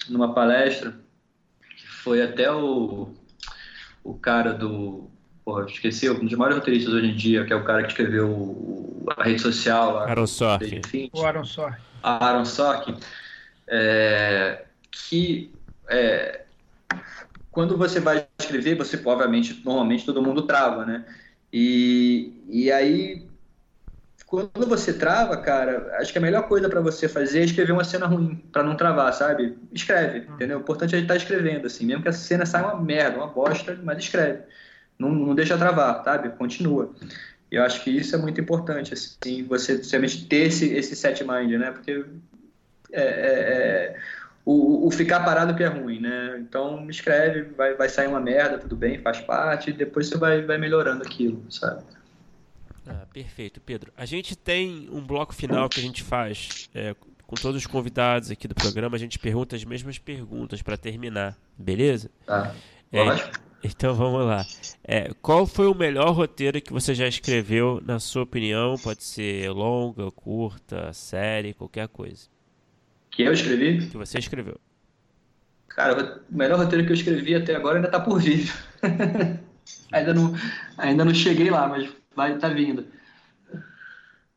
numa 0.10 0.34
palestra, 0.34 0.96
que 1.76 1.88
foi 1.88 2.22
até 2.22 2.50
o 2.52 3.10
o 4.04 4.14
cara 4.14 4.54
do. 4.54 5.10
Porra, 5.44 5.66
esqueci, 5.66 6.10
um 6.10 6.26
dos 6.26 6.34
maiores 6.34 6.58
roteiristas 6.58 6.94
hoje 6.94 7.08
em 7.08 7.16
dia, 7.16 7.46
que 7.46 7.54
é 7.54 7.56
o 7.56 7.64
cara 7.64 7.84
que 7.84 7.90
escreveu 7.90 9.06
a 9.16 9.24
rede 9.24 9.42
social. 9.42 10.00
Aaron 10.00 10.28
Sorkin. 10.28 10.82
O 11.14 11.26
Aaron 11.26 11.46
Sorkin. 11.46 11.82
Aaron 12.04 12.46
Sorkin. 12.46 12.98
É, 13.70 14.66
que 14.92 15.54
é, 15.90 16.42
quando 17.52 17.78
você 17.78 18.00
vai 18.00 18.28
escrever, 18.40 18.78
você, 18.78 19.02
obviamente, 19.04 19.62
normalmente 19.66 20.06
todo 20.06 20.22
mundo 20.22 20.44
trava, 20.44 20.86
né? 20.86 21.06
E, 21.52 22.44
e 22.50 22.72
aí 22.72 23.27
quando 24.28 24.68
você 24.68 24.92
trava, 24.92 25.38
cara, 25.38 25.96
acho 26.00 26.12
que 26.12 26.18
a 26.18 26.22
melhor 26.22 26.50
coisa 26.50 26.68
para 26.68 26.82
você 26.82 27.08
fazer 27.08 27.40
é 27.40 27.46
escrever 27.46 27.72
uma 27.72 27.86
cena 27.86 28.06
ruim, 28.06 28.36
para 28.52 28.62
não 28.62 28.76
travar, 28.76 29.14
sabe? 29.14 29.58
Escreve, 29.72 30.20
hum. 30.30 30.34
entendeu? 30.36 30.58
O 30.58 30.62
importante 30.62 30.96
é 30.96 31.00
estar 31.00 31.14
tá 31.14 31.18
escrevendo, 31.18 31.66
assim, 31.66 31.86
mesmo 31.86 32.04
que 32.04 32.10
a 32.10 32.14
cena 32.14 32.46
saia 32.46 32.66
uma 32.66 32.82
merda, 32.82 33.18
uma 33.18 33.28
bosta, 33.28 33.80
mas 33.82 33.98
escreve. 34.00 34.42
Não, 35.00 35.10
não 35.10 35.34
deixa 35.34 35.58
travar, 35.58 36.04
sabe? 36.04 36.30
Continua. 36.32 36.94
E 37.50 37.56
eu 37.56 37.64
acho 37.64 37.82
que 37.82 37.90
isso 37.90 38.16
é 38.16 38.18
muito 38.18 38.42
importante, 38.42 38.94
assim, 38.94 39.44
você 39.46 39.82
realmente 39.90 40.28
ter 40.28 40.48
esse, 40.48 40.74
esse 40.74 40.94
set 40.94 41.24
mind, 41.24 41.54
né? 41.54 41.72
Porque 41.72 42.06
é, 42.92 43.02
é, 43.02 43.06
é, 43.06 43.96
o, 44.44 44.88
o, 44.88 44.92
ficar 44.92 45.22
parado 45.22 45.56
que 45.56 45.64
é 45.64 45.68
ruim, 45.68 46.02
né? 46.02 46.38
Então 46.40 46.90
escreve, 46.90 47.44
vai, 47.56 47.76
vai 47.76 47.88
sair 47.88 48.08
uma 48.08 48.20
merda, 48.20 48.58
tudo 48.58 48.76
bem, 48.76 49.00
faz 49.00 49.22
parte, 49.22 49.70
e 49.70 49.74
depois 49.74 50.10
você 50.10 50.18
vai, 50.18 50.42
vai 50.42 50.58
melhorando 50.58 51.04
aquilo, 51.04 51.46
sabe? 51.50 51.82
Ah, 52.88 53.06
perfeito, 53.12 53.60
Pedro. 53.60 53.92
A 53.98 54.06
gente 54.06 54.36
tem 54.36 54.90
um 54.92 55.02
bloco 55.02 55.34
final 55.34 55.68
que 55.68 55.80
a 55.80 55.84
gente 55.84 56.04
faz 56.04 56.70
é, 56.74 56.96
com 57.26 57.36
todos 57.36 57.62
os 57.62 57.68
convidados 57.68 58.32
aqui 58.32 58.48
do 58.48 58.56
programa. 58.56 58.96
A 58.96 59.00
gente 59.00 59.20
pergunta 59.20 59.56
as 59.56 59.64
mesmas 59.64 59.98
perguntas 59.98 60.62
para 60.62 60.78
terminar, 60.78 61.38
beleza? 61.58 62.10
Tá. 62.26 62.56
É, 62.92 63.00
então 63.64 63.94
vamos 63.94 64.26
lá. 64.26 64.46
É, 64.84 65.12
qual 65.22 65.46
foi 65.46 65.68
o 65.68 65.76
melhor 65.76 66.12
roteiro 66.12 66.62
que 66.62 66.72
você 66.72 66.96
já 66.96 67.08
escreveu, 67.08 67.82
na 67.86 68.00
sua 68.00 68.24
opinião? 68.24 68.76
Pode 68.78 69.04
ser 69.04 69.50
longa, 69.50 70.10
curta, 70.12 70.94
série, 70.94 71.54
qualquer 71.54 71.88
coisa. 71.90 72.28
Que 73.12 73.24
eu 73.24 73.34
escrevi? 73.34 73.88
Que 73.88 73.98
você 73.98 74.20
escreveu. 74.20 74.60
Cara, 75.68 76.24
o 76.30 76.36
melhor 76.36 76.58
roteiro 76.58 76.86
que 76.86 76.92
eu 76.92 76.96
escrevi 76.96 77.36
até 77.36 77.56
agora 77.56 77.78
ainda 77.78 77.90
tá 77.90 78.00
por 78.00 78.22
vir. 78.22 78.52
ainda, 79.92 80.14
não, 80.14 80.34
ainda 80.78 81.04
não 81.04 81.14
cheguei 81.14 81.50
lá, 81.50 81.68
mas 81.68 81.90
vai 82.18 82.34
estar 82.34 82.50
tá 82.50 82.54
vindo. 82.54 82.88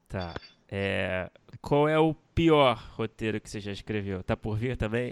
Tá. 0.07 0.35
É, 0.69 1.31
qual 1.63 1.89
é 1.89 1.99
o 1.99 2.15
pior 2.35 2.77
roteiro 2.93 3.41
que 3.41 3.49
você 3.49 3.59
já 3.59 3.73
escreveu? 3.73 4.23
Tá 4.23 4.37
por 4.37 4.59
vir 4.59 4.77
também? 4.77 5.11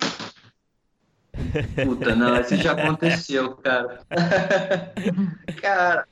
Puta, 1.82 2.14
não, 2.14 2.36
esse 2.36 2.56
já 2.58 2.72
aconteceu, 2.72 3.56
cara. 3.56 4.02
cara, 5.62 6.06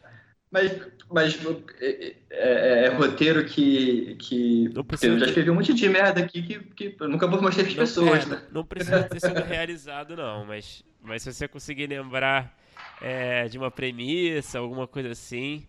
mas, 0.51 0.81
mas 1.13 1.39
é, 1.81 2.17
é, 2.31 2.85
é, 2.85 2.89
roteiro 2.89 3.45
que. 3.45 4.17
que 4.19 4.71
eu 5.03 5.19
já 5.19 5.27
escrevi 5.27 5.51
um 5.51 5.57
monte 5.57 5.75
de 5.75 5.89
merda 5.91 6.21
aqui 6.21 6.43
que, 6.43 6.61
que 6.61 6.97
eu 6.99 7.09
nunca 7.09 7.27
vou 7.27 7.43
mostrar 7.43 7.65
para 7.65 7.73
as 7.73 7.79
pessoas. 7.79 8.25
É, 8.25 8.27
não, 8.27 8.43
não, 8.53 8.65
precisa 8.65 9.03
ter 9.03 9.21
sido 9.21 9.43
realizado, 9.43 10.17
não, 10.17 10.47
mas, 10.47 10.83
mas 11.03 11.22
se 11.22 11.33
você 11.33 11.47
conseguir 11.47 11.87
lembrar 11.89 12.57
é, 13.03 13.47
de 13.49 13.59
uma 13.59 13.71
premissa, 13.71 14.59
alguma 14.59 14.87
coisa 14.87 15.11
assim, 15.11 15.67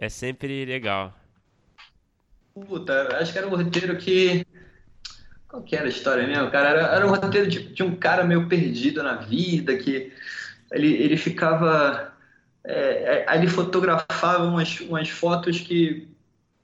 é 0.00 0.08
sempre 0.08 0.64
legal. 0.64 1.14
Puta, 2.54 3.18
acho 3.18 3.32
que 3.32 3.38
era 3.38 3.46
um 3.46 3.50
roteiro 3.50 3.98
que. 3.98 4.46
Qual 5.46 5.62
que 5.62 5.76
era 5.76 5.84
a 5.84 5.90
história 5.90 6.26
mesmo, 6.26 6.50
cara? 6.50 6.70
Era, 6.70 6.80
era 6.96 7.06
um 7.06 7.10
roteiro 7.10 7.46
de, 7.46 7.74
de, 7.74 7.82
um 7.82 7.94
cara 7.94 8.24
meio 8.24 8.48
perdido 8.48 9.02
na 9.02 9.16
vida, 9.16 9.76
que 9.76 10.10
ele, 10.72 10.94
ele 10.94 11.18
ficava. 11.18 12.14
É, 12.64 13.26
é 13.28 13.36
ele 13.36 13.46
fotografava 13.46 14.44
umas, 14.44 14.80
umas 14.80 15.10
fotos 15.10 15.60
que. 15.60 16.08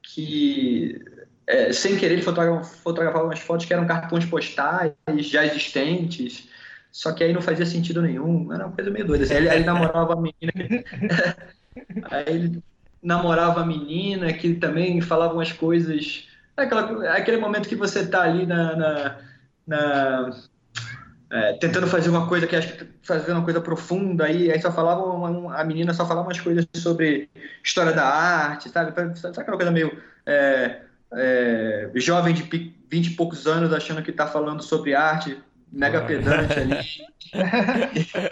que 0.03 0.99
é, 1.47 1.75
sem 1.75 1.99
querer, 1.99 2.15
ele 2.15 2.23
fotografava, 2.23 2.65
fotografava 2.65 3.25
umas 3.27 3.41
fotos 3.41 3.67
que 3.67 3.75
eram 3.75 3.87
cartões 3.87 4.25
postais 4.25 4.95
já 5.19 5.45
existentes, 5.45 6.49
só 6.91 7.13
que 7.13 7.23
aí 7.23 7.35
não 7.35 7.43
fazia 7.43 7.67
sentido 7.67 8.01
nenhum. 8.01 8.51
Era 8.51 8.67
uma 8.67 8.75
coisa 8.75 8.91
meio 8.91 9.07
doida. 9.07 9.25
Assim. 9.25 9.35
Aí 9.35 9.41
ele, 9.41 9.55
ele 9.57 9.65
namorava 9.65 10.15
a 10.15 10.17
menina. 10.17 10.85
aí 12.11 12.25
ele 12.29 12.63
namorava 13.07 13.61
a 13.61 13.67
menina, 13.67 14.33
que 14.33 14.55
também 14.55 15.01
falava 15.01 15.33
umas 15.33 15.53
coisas. 15.53 16.27
Aquela, 16.57 17.13
aquele 17.13 17.37
momento 17.37 17.69
que 17.69 17.77
você 17.77 18.01
está 18.01 18.23
ali 18.23 18.45
na. 18.45 18.77
na, 18.77 19.19
na 19.67 20.31
é, 21.31 21.53
tentando 21.55 21.87
fazer 21.87 22.09
uma 22.09 22.29
coisa 22.29 22.47
que 22.47 22.55
acho 22.55 22.77
que 22.77 22.87
fazer 23.03 23.33
uma 23.33 23.43
coisa 23.43 23.61
profunda 23.61 24.25
aí, 24.27 24.51
aí 24.51 24.61
só 24.61 24.71
falava 24.73 25.03
uma, 25.03 25.57
a 25.57 25.65
menina 25.65 25.93
só 25.93 26.07
falava 26.07 26.29
umas 26.29 26.41
coisas 26.41 26.67
sobre 26.75 27.29
história 27.65 27.93
da 27.93 28.05
arte, 28.05 28.69
sabe? 28.69 28.93
Sabe 29.19 29.41
aquela 29.41 29.57
coisa 29.57 29.73
meio 29.73 30.01
é, 30.25 30.83
é, 31.13 31.91
jovem 31.97 32.33
de 32.33 32.43
20 32.43 33.07
e 33.07 33.11
poucos 33.11 33.47
anos 33.47 33.73
achando 33.73 34.03
que 34.03 34.11
está 34.11 34.27
falando 34.27 34.63
sobre 34.63 34.95
arte, 34.95 35.39
mega 35.73 36.01
pedante 36.03 36.53
ali. 36.59 36.77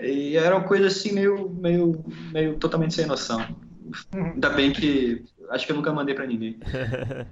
e 0.00 0.36
era 0.36 0.56
uma 0.56 0.64
coisa 0.64 0.86
assim 0.86 1.12
meio, 1.12 1.50
meio, 1.50 2.04
meio 2.32 2.54
totalmente 2.54 2.94
sem 2.94 3.06
noção. 3.06 3.65
Ainda 4.12 4.50
bem 4.50 4.72
que 4.72 5.24
acho 5.50 5.66
que 5.66 5.72
eu 5.72 5.76
nunca 5.76 5.92
mandei 5.92 6.14
para 6.14 6.26
ninguém. 6.26 6.58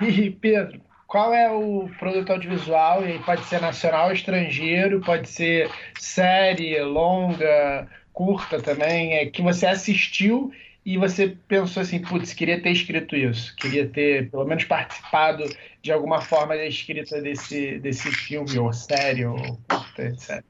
e 0.00 0.30
Pedro, 0.30 0.80
qual 1.06 1.32
é 1.32 1.50
o 1.50 1.88
produto 1.98 2.30
audiovisual, 2.30 3.06
e 3.06 3.18
pode 3.20 3.44
ser 3.44 3.60
nacional 3.60 4.08
ou 4.08 4.12
estrangeiro, 4.12 5.00
pode 5.00 5.28
ser 5.28 5.70
série, 5.98 6.80
longa, 6.82 7.88
curta 8.12 8.60
também, 8.60 9.14
é, 9.14 9.26
que 9.26 9.42
você 9.42 9.66
assistiu 9.66 10.52
e 10.84 10.98
você 10.98 11.36
pensou 11.48 11.82
assim, 11.82 12.00
putz, 12.00 12.34
queria 12.34 12.60
ter 12.60 12.70
escrito 12.70 13.16
isso, 13.16 13.54
queria 13.56 13.88
ter 13.88 14.30
pelo 14.30 14.44
menos 14.44 14.64
participado 14.64 15.44
de 15.80 15.92
alguma 15.92 16.20
forma 16.20 16.56
da 16.56 16.66
escrita 16.66 17.22
desse, 17.22 17.78
desse 17.78 18.10
filme, 18.10 18.58
ou 18.58 18.72
série, 18.72 19.24
ou 19.24 19.38
curta, 19.68 20.02
etc. 20.02 20.44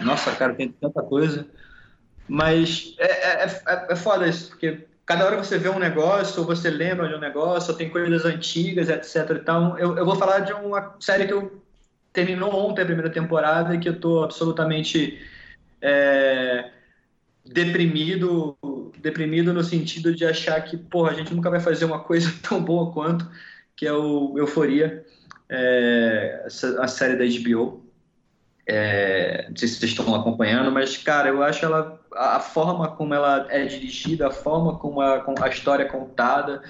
Nossa, 0.00 0.34
cara, 0.36 0.54
tem 0.54 0.68
tanta 0.68 1.02
coisa. 1.02 1.48
Mas 2.28 2.94
é, 2.98 3.04
é, 3.06 3.44
é, 3.44 3.86
é 3.90 3.96
foda 3.96 4.26
isso, 4.26 4.50
porque 4.50 4.86
cada 5.04 5.26
hora 5.26 5.36
você 5.36 5.58
vê 5.58 5.68
um 5.68 5.78
negócio, 5.78 6.40
ou 6.40 6.46
você 6.46 6.70
lembra 6.70 7.08
de 7.08 7.14
um 7.14 7.20
negócio, 7.20 7.72
ou 7.72 7.76
tem 7.76 7.90
coisas 7.90 8.24
antigas, 8.24 8.88
etc. 8.88 9.38
Então, 9.40 9.78
eu, 9.78 9.96
eu 9.96 10.04
vou 10.04 10.16
falar 10.16 10.40
de 10.40 10.52
uma 10.52 10.96
série 11.00 11.26
que 11.26 11.34
eu 11.34 11.62
terminou 12.12 12.54
ontem 12.54 12.82
a 12.82 12.86
primeira 12.86 13.10
temporada 13.10 13.74
e 13.74 13.78
que 13.78 13.88
eu 13.88 13.98
tô 13.98 14.22
absolutamente 14.22 15.20
é, 15.82 16.70
deprimido, 17.44 18.56
deprimido 18.98 19.52
no 19.52 19.62
sentido 19.62 20.14
de 20.14 20.24
achar 20.24 20.62
que, 20.62 20.76
porra, 20.76 21.10
a 21.10 21.14
gente 21.14 21.34
nunca 21.34 21.50
vai 21.50 21.60
fazer 21.60 21.84
uma 21.84 22.00
coisa 22.00 22.32
tão 22.42 22.62
boa 22.62 22.92
quanto, 22.92 23.28
que 23.76 23.86
é 23.86 23.92
o 23.92 24.38
Euforia, 24.38 25.04
é, 25.48 26.46
a 26.78 26.88
série 26.88 27.16
da 27.16 27.40
HBO. 27.40 27.84
É, 28.66 29.46
não 29.48 29.56
sei 29.56 29.68
se 29.68 29.74
vocês 29.74 29.90
estão 29.90 30.14
acompanhando, 30.14 30.72
mas, 30.72 30.96
cara, 30.96 31.28
eu 31.28 31.42
acho 31.42 31.64
ela, 31.64 32.00
a 32.16 32.40
forma 32.40 32.88
como 32.88 33.14
ela 33.14 33.46
é 33.50 33.64
dirigida, 33.64 34.28
a 34.28 34.30
forma 34.30 34.78
como 34.78 35.00
a, 35.00 35.24
a 35.40 35.48
história 35.48 35.84
é 35.84 35.88
contada, 35.88 36.62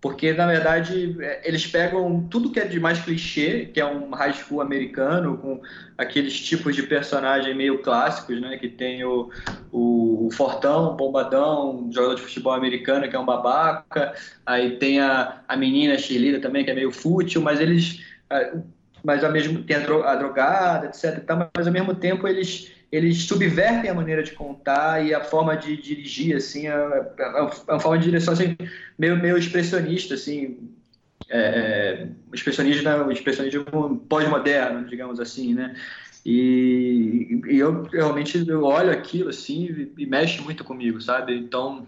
porque, 0.00 0.32
na 0.32 0.46
verdade, 0.46 1.16
é, 1.20 1.40
eles 1.48 1.66
pegam 1.66 2.28
tudo 2.30 2.52
que 2.52 2.60
é 2.60 2.64
de 2.64 2.78
mais 2.78 3.00
clichê, 3.00 3.66
que 3.66 3.80
é 3.80 3.84
um 3.84 4.10
high 4.10 4.32
school 4.32 4.60
americano, 4.60 5.36
com 5.38 5.60
aqueles 5.98 6.38
tipos 6.38 6.76
de 6.76 6.84
personagem 6.84 7.54
meio 7.54 7.82
clássicos, 7.82 8.40
né? 8.40 8.56
Que 8.56 8.68
tem 8.68 9.02
o, 9.04 9.30
o, 9.72 10.26
o 10.26 10.30
Fortão, 10.30 10.92
o 10.92 10.94
Bombadão, 10.94 11.88
jogador 11.90 12.14
de 12.14 12.22
futebol 12.22 12.52
americano, 12.52 13.08
que 13.08 13.16
é 13.16 13.18
um 13.18 13.24
babaca. 13.24 14.14
Aí 14.44 14.76
tem 14.76 15.00
a, 15.00 15.40
a 15.48 15.56
menina 15.56 15.98
cheerleader 15.98 16.40
também, 16.40 16.64
que 16.64 16.70
é 16.70 16.74
meio 16.74 16.92
fútil, 16.92 17.40
mas 17.40 17.58
eles 17.58 18.00
é, 18.30 18.52
mas 19.02 19.24
ao 19.24 19.32
mesmo 19.32 19.62
tem 19.62 19.76
a 19.76 20.14
drogada, 20.16 20.86
etc. 20.86 21.24
Mas 21.56 21.66
ao 21.66 21.72
mesmo 21.72 21.94
tempo 21.94 22.28
eles 22.28 22.75
eles 22.96 23.24
subvertem 23.24 23.90
a 23.90 23.94
maneira 23.94 24.22
de 24.22 24.32
contar 24.32 25.04
e 25.04 25.14
a 25.14 25.22
forma 25.22 25.56
de 25.56 25.76
dirigir, 25.76 26.36
assim, 26.36 26.66
é, 26.66 26.72
é, 26.72 27.22
é 27.68 27.72
uma 27.72 27.80
forma 27.80 27.98
de 27.98 28.04
direção 28.04 28.34
assim, 28.34 28.56
meio, 28.98 29.16
meio 29.20 29.36
expressionista, 29.36 30.14
assim, 30.14 30.58
é, 31.28 32.06
expressionismo, 32.32 33.12
expressionismo 33.12 33.98
pós-moderno, 34.08 34.86
digamos 34.86 35.20
assim, 35.20 35.54
né? 35.54 35.74
E, 36.24 37.40
e, 37.46 37.56
eu 37.56 37.84
realmente 37.84 38.48
eu 38.48 38.64
olho 38.64 38.90
aquilo 38.90 39.28
assim 39.28 39.66
e, 39.66 40.02
e, 40.02 40.06
mexe 40.06 40.40
muito 40.40 40.64
comigo, 40.64 41.00
sabe? 41.00 41.36
Então, 41.36 41.86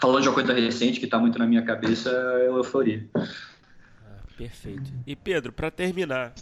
falando 0.00 0.22
de 0.22 0.28
uma 0.28 0.34
coisa 0.34 0.52
recente 0.52 1.00
que 1.00 1.06
está 1.06 1.18
muito 1.18 1.38
na 1.38 1.46
minha 1.46 1.62
cabeça, 1.62 2.10
é 2.40 2.46
euforia. 2.46 3.04
Perfeito. 4.36 4.92
E 5.06 5.16
Pedro, 5.16 5.52
para 5.52 5.70
terminar, 5.70 6.32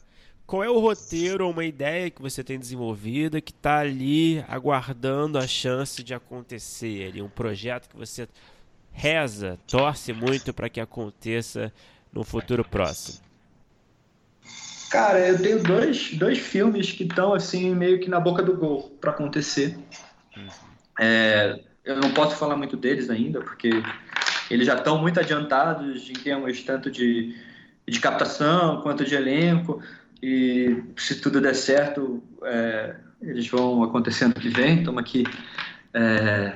qual 0.46 0.62
é 0.62 0.68
o 0.68 0.78
roteiro 0.78 1.46
ou 1.46 1.52
uma 1.52 1.64
ideia 1.64 2.10
que 2.10 2.20
você 2.20 2.44
tem 2.44 2.58
desenvolvida 2.58 3.40
que 3.40 3.52
está 3.52 3.78
ali 3.78 4.44
aguardando 4.46 5.38
a 5.38 5.46
chance 5.46 6.02
de 6.02 6.12
acontecer? 6.12 7.08
Ali, 7.08 7.22
um 7.22 7.28
projeto 7.28 7.88
que 7.88 7.96
você 7.96 8.28
reza, 8.92 9.58
torce 9.66 10.12
muito 10.12 10.52
para 10.52 10.68
que 10.68 10.80
aconteça 10.80 11.72
no 12.12 12.22
futuro 12.22 12.64
próximo? 12.64 13.24
Cara, 14.90 15.18
eu 15.26 15.42
tenho 15.42 15.62
dois, 15.62 16.12
dois 16.14 16.38
filmes 16.38 16.92
que 16.92 17.02
estão 17.02 17.34
assim 17.34 17.74
meio 17.74 17.98
que 17.98 18.08
na 18.08 18.20
boca 18.20 18.42
do 18.42 18.56
gol 18.56 18.96
para 19.00 19.10
acontecer. 19.10 19.76
Uhum. 20.36 20.48
É, 21.00 21.58
eu 21.84 21.96
não 21.96 22.12
posso 22.12 22.36
falar 22.36 22.56
muito 22.56 22.76
deles 22.76 23.10
ainda 23.10 23.40
porque 23.40 23.70
eles 24.48 24.66
já 24.66 24.76
estão 24.76 24.98
muito 24.98 25.18
adiantados 25.18 26.08
em 26.08 26.12
termos 26.12 26.62
tanto 26.62 26.90
de 26.90 27.34
de 27.86 28.00
captação 28.00 28.80
quanto 28.80 29.04
de 29.04 29.14
elenco. 29.14 29.82
E 30.26 30.82
se 30.96 31.20
tudo 31.20 31.38
der 31.38 31.54
certo, 31.54 32.22
é, 32.44 32.96
eles 33.20 33.46
vão 33.46 33.82
acontecendo 33.82 34.32
que 34.32 34.48
vem. 34.48 34.78
Estamos 34.78 34.98
aqui 34.98 35.22
é, 35.92 36.54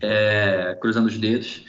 é, 0.00 0.78
cruzando 0.80 1.06
os 1.06 1.16
dedos. 1.16 1.64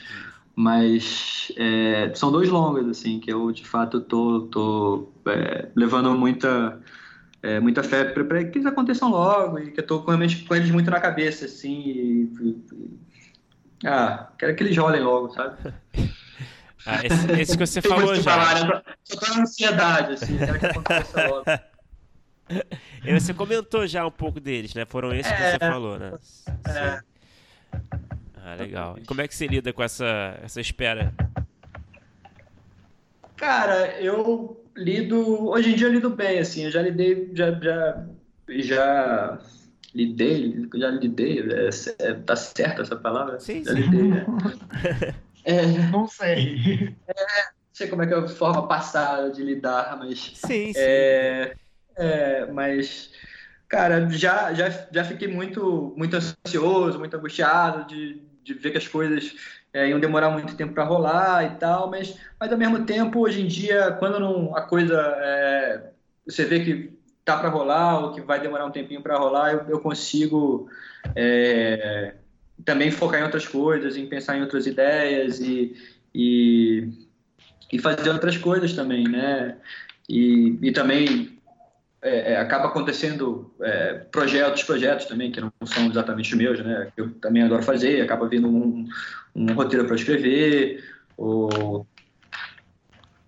Mas 0.56 1.52
é, 1.56 2.10
são 2.16 2.32
dois 2.32 2.48
longas, 2.48 2.88
assim, 2.88 3.20
que 3.20 3.32
eu 3.32 3.52
de 3.52 3.64
fato 3.64 4.00
tô, 4.00 4.48
tô 4.50 5.12
é, 5.26 5.68
levando 5.76 6.18
muita, 6.18 6.80
é, 7.44 7.60
muita 7.60 7.84
fé 7.84 8.02
para 8.02 8.44
que 8.44 8.58
eles 8.58 8.66
aconteçam 8.66 9.08
logo 9.08 9.60
e 9.60 9.70
que 9.70 9.78
eu 9.78 9.86
tô 9.86 10.00
com 10.00 10.12
com 10.48 10.54
eles 10.56 10.70
muito 10.72 10.90
na 10.90 10.98
cabeça, 10.98 11.44
assim. 11.44 11.80
E, 11.80 12.32
e, 12.42 13.86
ah, 13.86 14.32
quero 14.36 14.56
que 14.56 14.64
eles 14.64 14.76
rolem 14.76 15.00
logo, 15.00 15.30
sabe? 15.30 15.72
Ah, 16.84 17.00
esse, 17.04 17.40
esse, 17.40 17.58
que 17.58 17.66
você 17.66 17.80
falou 17.80 18.14
já. 18.16 18.22
Falar, 18.22 18.66
né? 18.66 18.82
Só 19.04 19.20
tá 19.20 19.34
na 19.34 19.42
ansiedade, 19.42 20.12
assim, 20.14 20.36
quero 20.36 20.58
que 20.58 20.66
aconteça 20.66 21.28
logo. 21.28 21.44
E 23.04 23.18
você 23.18 23.32
comentou 23.32 23.86
já 23.86 24.06
um 24.06 24.10
pouco 24.10 24.38
deles, 24.38 24.74
né? 24.74 24.84
Foram 24.84 25.14
esses 25.14 25.32
é, 25.32 25.36
que 25.36 25.50
você 25.52 25.58
falou, 25.58 25.98
né? 25.98 26.12
É. 26.66 27.00
Ah, 28.36 28.54
legal. 28.56 28.98
E 28.98 29.06
como 29.06 29.22
é 29.22 29.28
que 29.28 29.34
você 29.34 29.46
lida 29.46 29.72
com 29.72 29.82
essa, 29.82 30.38
essa 30.42 30.60
espera? 30.60 31.14
Cara, 33.36 33.98
eu 34.00 34.62
lido. 34.76 35.48
Hoje 35.48 35.72
em 35.72 35.76
dia 35.76 35.86
eu 35.86 35.92
lido 35.92 36.10
bem, 36.10 36.40
assim. 36.40 36.64
Eu 36.64 36.70
já 36.70 36.82
lidei, 36.82 37.30
já, 37.32 37.52
já, 37.52 38.04
já 38.48 39.38
lidei, 39.94 40.68
já 40.74 40.90
lidei. 40.90 41.40
É, 41.40 41.70
é, 41.98 42.14
tá 42.14 42.36
certa 42.36 42.82
essa 42.82 42.96
palavra? 42.96 43.40
Sim, 43.40 43.64
já 43.64 43.72
sim. 43.72 43.80
lidei, 43.80 44.02
né? 44.08 44.26
É, 45.44 45.66
não 45.90 46.06
sei. 46.06 46.96
É, 47.08 47.14
não 47.14 47.72
sei 47.72 47.88
como 47.88 48.02
é 48.02 48.06
que 48.06 48.14
é 48.14 48.16
a 48.16 48.28
forma 48.28 48.66
passada 48.68 49.30
de 49.30 49.42
lidar, 49.42 49.96
mas. 49.98 50.32
Sim, 50.34 50.72
sim. 50.72 50.80
É, 50.80 51.54
é, 51.96 52.46
mas, 52.46 53.10
cara, 53.68 54.08
já, 54.10 54.52
já, 54.54 54.68
já 54.90 55.04
fiquei 55.04 55.28
muito, 55.28 55.94
muito 55.96 56.16
ansioso, 56.16 56.98
muito 56.98 57.16
angustiado 57.16 57.86
de, 57.86 58.22
de 58.42 58.54
ver 58.54 58.70
que 58.70 58.78
as 58.78 58.88
coisas 58.88 59.34
é, 59.72 59.88
iam 59.88 60.00
demorar 60.00 60.30
muito 60.30 60.56
tempo 60.56 60.74
para 60.74 60.84
rolar 60.84 61.44
e 61.44 61.56
tal, 61.56 61.90
mas, 61.90 62.16
mas 62.38 62.52
ao 62.52 62.58
mesmo 62.58 62.84
tempo, 62.84 63.20
hoje 63.20 63.42
em 63.42 63.46
dia, 63.46 63.92
quando 63.92 64.20
não, 64.20 64.54
a 64.56 64.62
coisa 64.62 65.00
é, 65.18 65.90
você 66.26 66.44
vê 66.44 66.64
que 66.64 66.92
tá 67.24 67.38
para 67.38 67.48
rolar 67.48 68.00
ou 68.00 68.12
que 68.12 68.20
vai 68.20 68.40
demorar 68.40 68.66
um 68.66 68.70
tempinho 68.70 69.02
para 69.02 69.16
rolar, 69.16 69.52
eu, 69.52 69.60
eu 69.68 69.80
consigo 69.80 70.68
é, 71.14 72.14
também 72.64 72.90
focar 72.90 73.20
em 73.20 73.24
outras 73.24 73.46
coisas, 73.46 73.96
em 73.96 74.06
pensar 74.06 74.36
em 74.36 74.42
outras 74.42 74.66
ideias 74.66 75.40
e, 75.40 75.76
e, 76.14 76.88
e 77.72 77.78
fazer 77.78 78.10
outras 78.10 78.36
coisas 78.36 78.72
também, 78.72 79.04
né? 79.08 79.56
E, 80.08 80.58
e 80.60 80.72
também 80.72 81.38
é, 82.02 82.32
é, 82.32 82.36
acaba 82.36 82.66
acontecendo 82.66 83.54
é, 83.60 83.94
projetos, 84.10 84.64
projetos 84.64 85.06
também 85.06 85.30
que 85.30 85.40
não 85.40 85.52
são 85.64 85.86
exatamente 85.86 86.34
meus, 86.34 86.58
né? 86.60 86.88
Eu 86.96 87.10
também 87.14 87.42
adoro 87.42 87.62
fazer, 87.62 88.00
acaba 88.00 88.28
vindo 88.28 88.48
um, 88.48 88.88
um 89.34 89.52
roteiro 89.54 89.86
para 89.86 89.96
escrever, 89.96 90.84
ou 91.16 91.86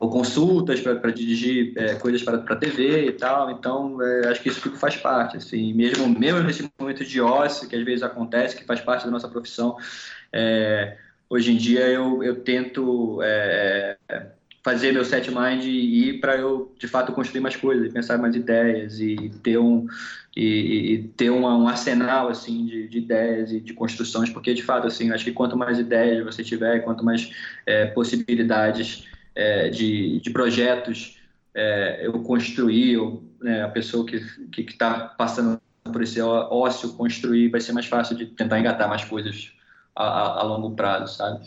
ou 0.05 0.11
consultas 0.11 0.81
para 0.83 1.11
dirigir 1.11 1.73
é, 1.77 1.95
coisas 1.95 2.23
para 2.23 2.37
a 2.37 2.57
TV 2.57 3.07
e 3.07 3.13
tal. 3.13 3.51
Então, 3.51 4.03
é, 4.03 4.29
acho 4.29 4.43
que 4.43 4.51
isso 4.51 4.61
tudo 4.61 4.77
faz 4.77 4.97
parte. 4.97 5.39
Assim, 5.39 5.73
mesmo, 5.73 6.07
mesmo 6.07 6.41
nesse 6.43 6.71
momento 6.79 7.05
de 7.05 7.21
ócio 7.23 7.67
que 7.67 7.75
às 7.75 7.83
vezes 7.83 8.03
acontece, 8.03 8.55
que 8.55 8.65
faz 8.65 8.83
parte 8.83 9.07
da 9.07 9.11
nossa 9.11 9.29
profissão, 9.29 9.79
é, 10.31 10.99
hoje 11.29 11.53
em 11.53 11.57
dia 11.57 11.87
eu, 11.89 12.23
eu 12.23 12.37
tento 12.37 13.19
é, 13.23 13.97
fazer 14.63 14.93
meu 14.93 15.07
set 15.07 15.31
mind 15.31 15.65
e 15.65 16.09
ir 16.09 16.21
para 16.21 16.37
eu, 16.37 16.75
de 16.79 16.87
fato, 16.87 17.11
construir 17.13 17.41
mais 17.41 17.57
coisas, 17.57 17.91
pensar 17.91 18.19
mais 18.19 18.37
ideias 18.37 19.01
e 19.01 19.31
ter 19.43 19.57
um, 19.57 19.87
e, 20.37 20.93
e 20.93 21.03
ter 21.17 21.31
uma, 21.31 21.57
um 21.57 21.67
arsenal 21.67 22.29
assim 22.29 22.67
de, 22.67 22.89
de, 22.89 22.99
ideias 22.99 23.53
e 23.53 23.59
de 23.59 23.73
construções, 23.73 24.29
porque, 24.29 24.53
de 24.53 24.63
fato, 24.63 24.87
assim, 24.87 25.11
acho 25.13 25.25
que 25.25 25.33
quanto 25.33 25.57
mais 25.57 25.79
ideias 25.79 26.23
você 26.23 26.45
tiver, 26.45 26.81
quanto 26.81 27.03
mais 27.03 27.31
é, 27.65 27.87
possibilidades 27.87 29.14
é, 29.35 29.69
de, 29.69 30.21
de 30.21 30.31
projetos 30.31 31.19
é, 31.55 32.07
eu 32.07 32.13
construir, 32.23 32.93
eu, 32.93 33.23
né, 33.41 33.63
a 33.63 33.69
pessoa 33.69 34.05
que 34.05 34.21
está 34.63 35.01
passando 35.01 35.61
por 35.85 36.03
esse 36.03 36.21
ócio 36.21 36.95
construir, 36.95 37.49
vai 37.51 37.61
ser 37.61 37.73
mais 37.73 37.87
fácil 37.87 38.17
de 38.17 38.27
tentar 38.27 38.59
engatar 38.59 38.89
mais 38.89 39.05
coisas 39.05 39.53
a, 39.95 40.05
a, 40.05 40.41
a 40.41 40.43
longo 40.43 40.75
prazo, 40.75 41.17
sabe? 41.17 41.47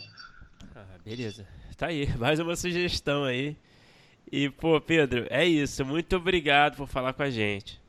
Ah, 0.74 0.84
beleza. 1.04 1.46
Tá 1.76 1.88
aí, 1.88 2.08
mais 2.16 2.38
uma 2.38 2.56
sugestão 2.56 3.24
aí. 3.24 3.56
E, 4.30 4.48
pô, 4.50 4.80
Pedro, 4.80 5.26
é 5.30 5.44
isso. 5.44 5.84
Muito 5.84 6.16
obrigado 6.16 6.76
por 6.76 6.86
falar 6.86 7.12
com 7.12 7.22
a 7.22 7.30
gente. 7.30 7.80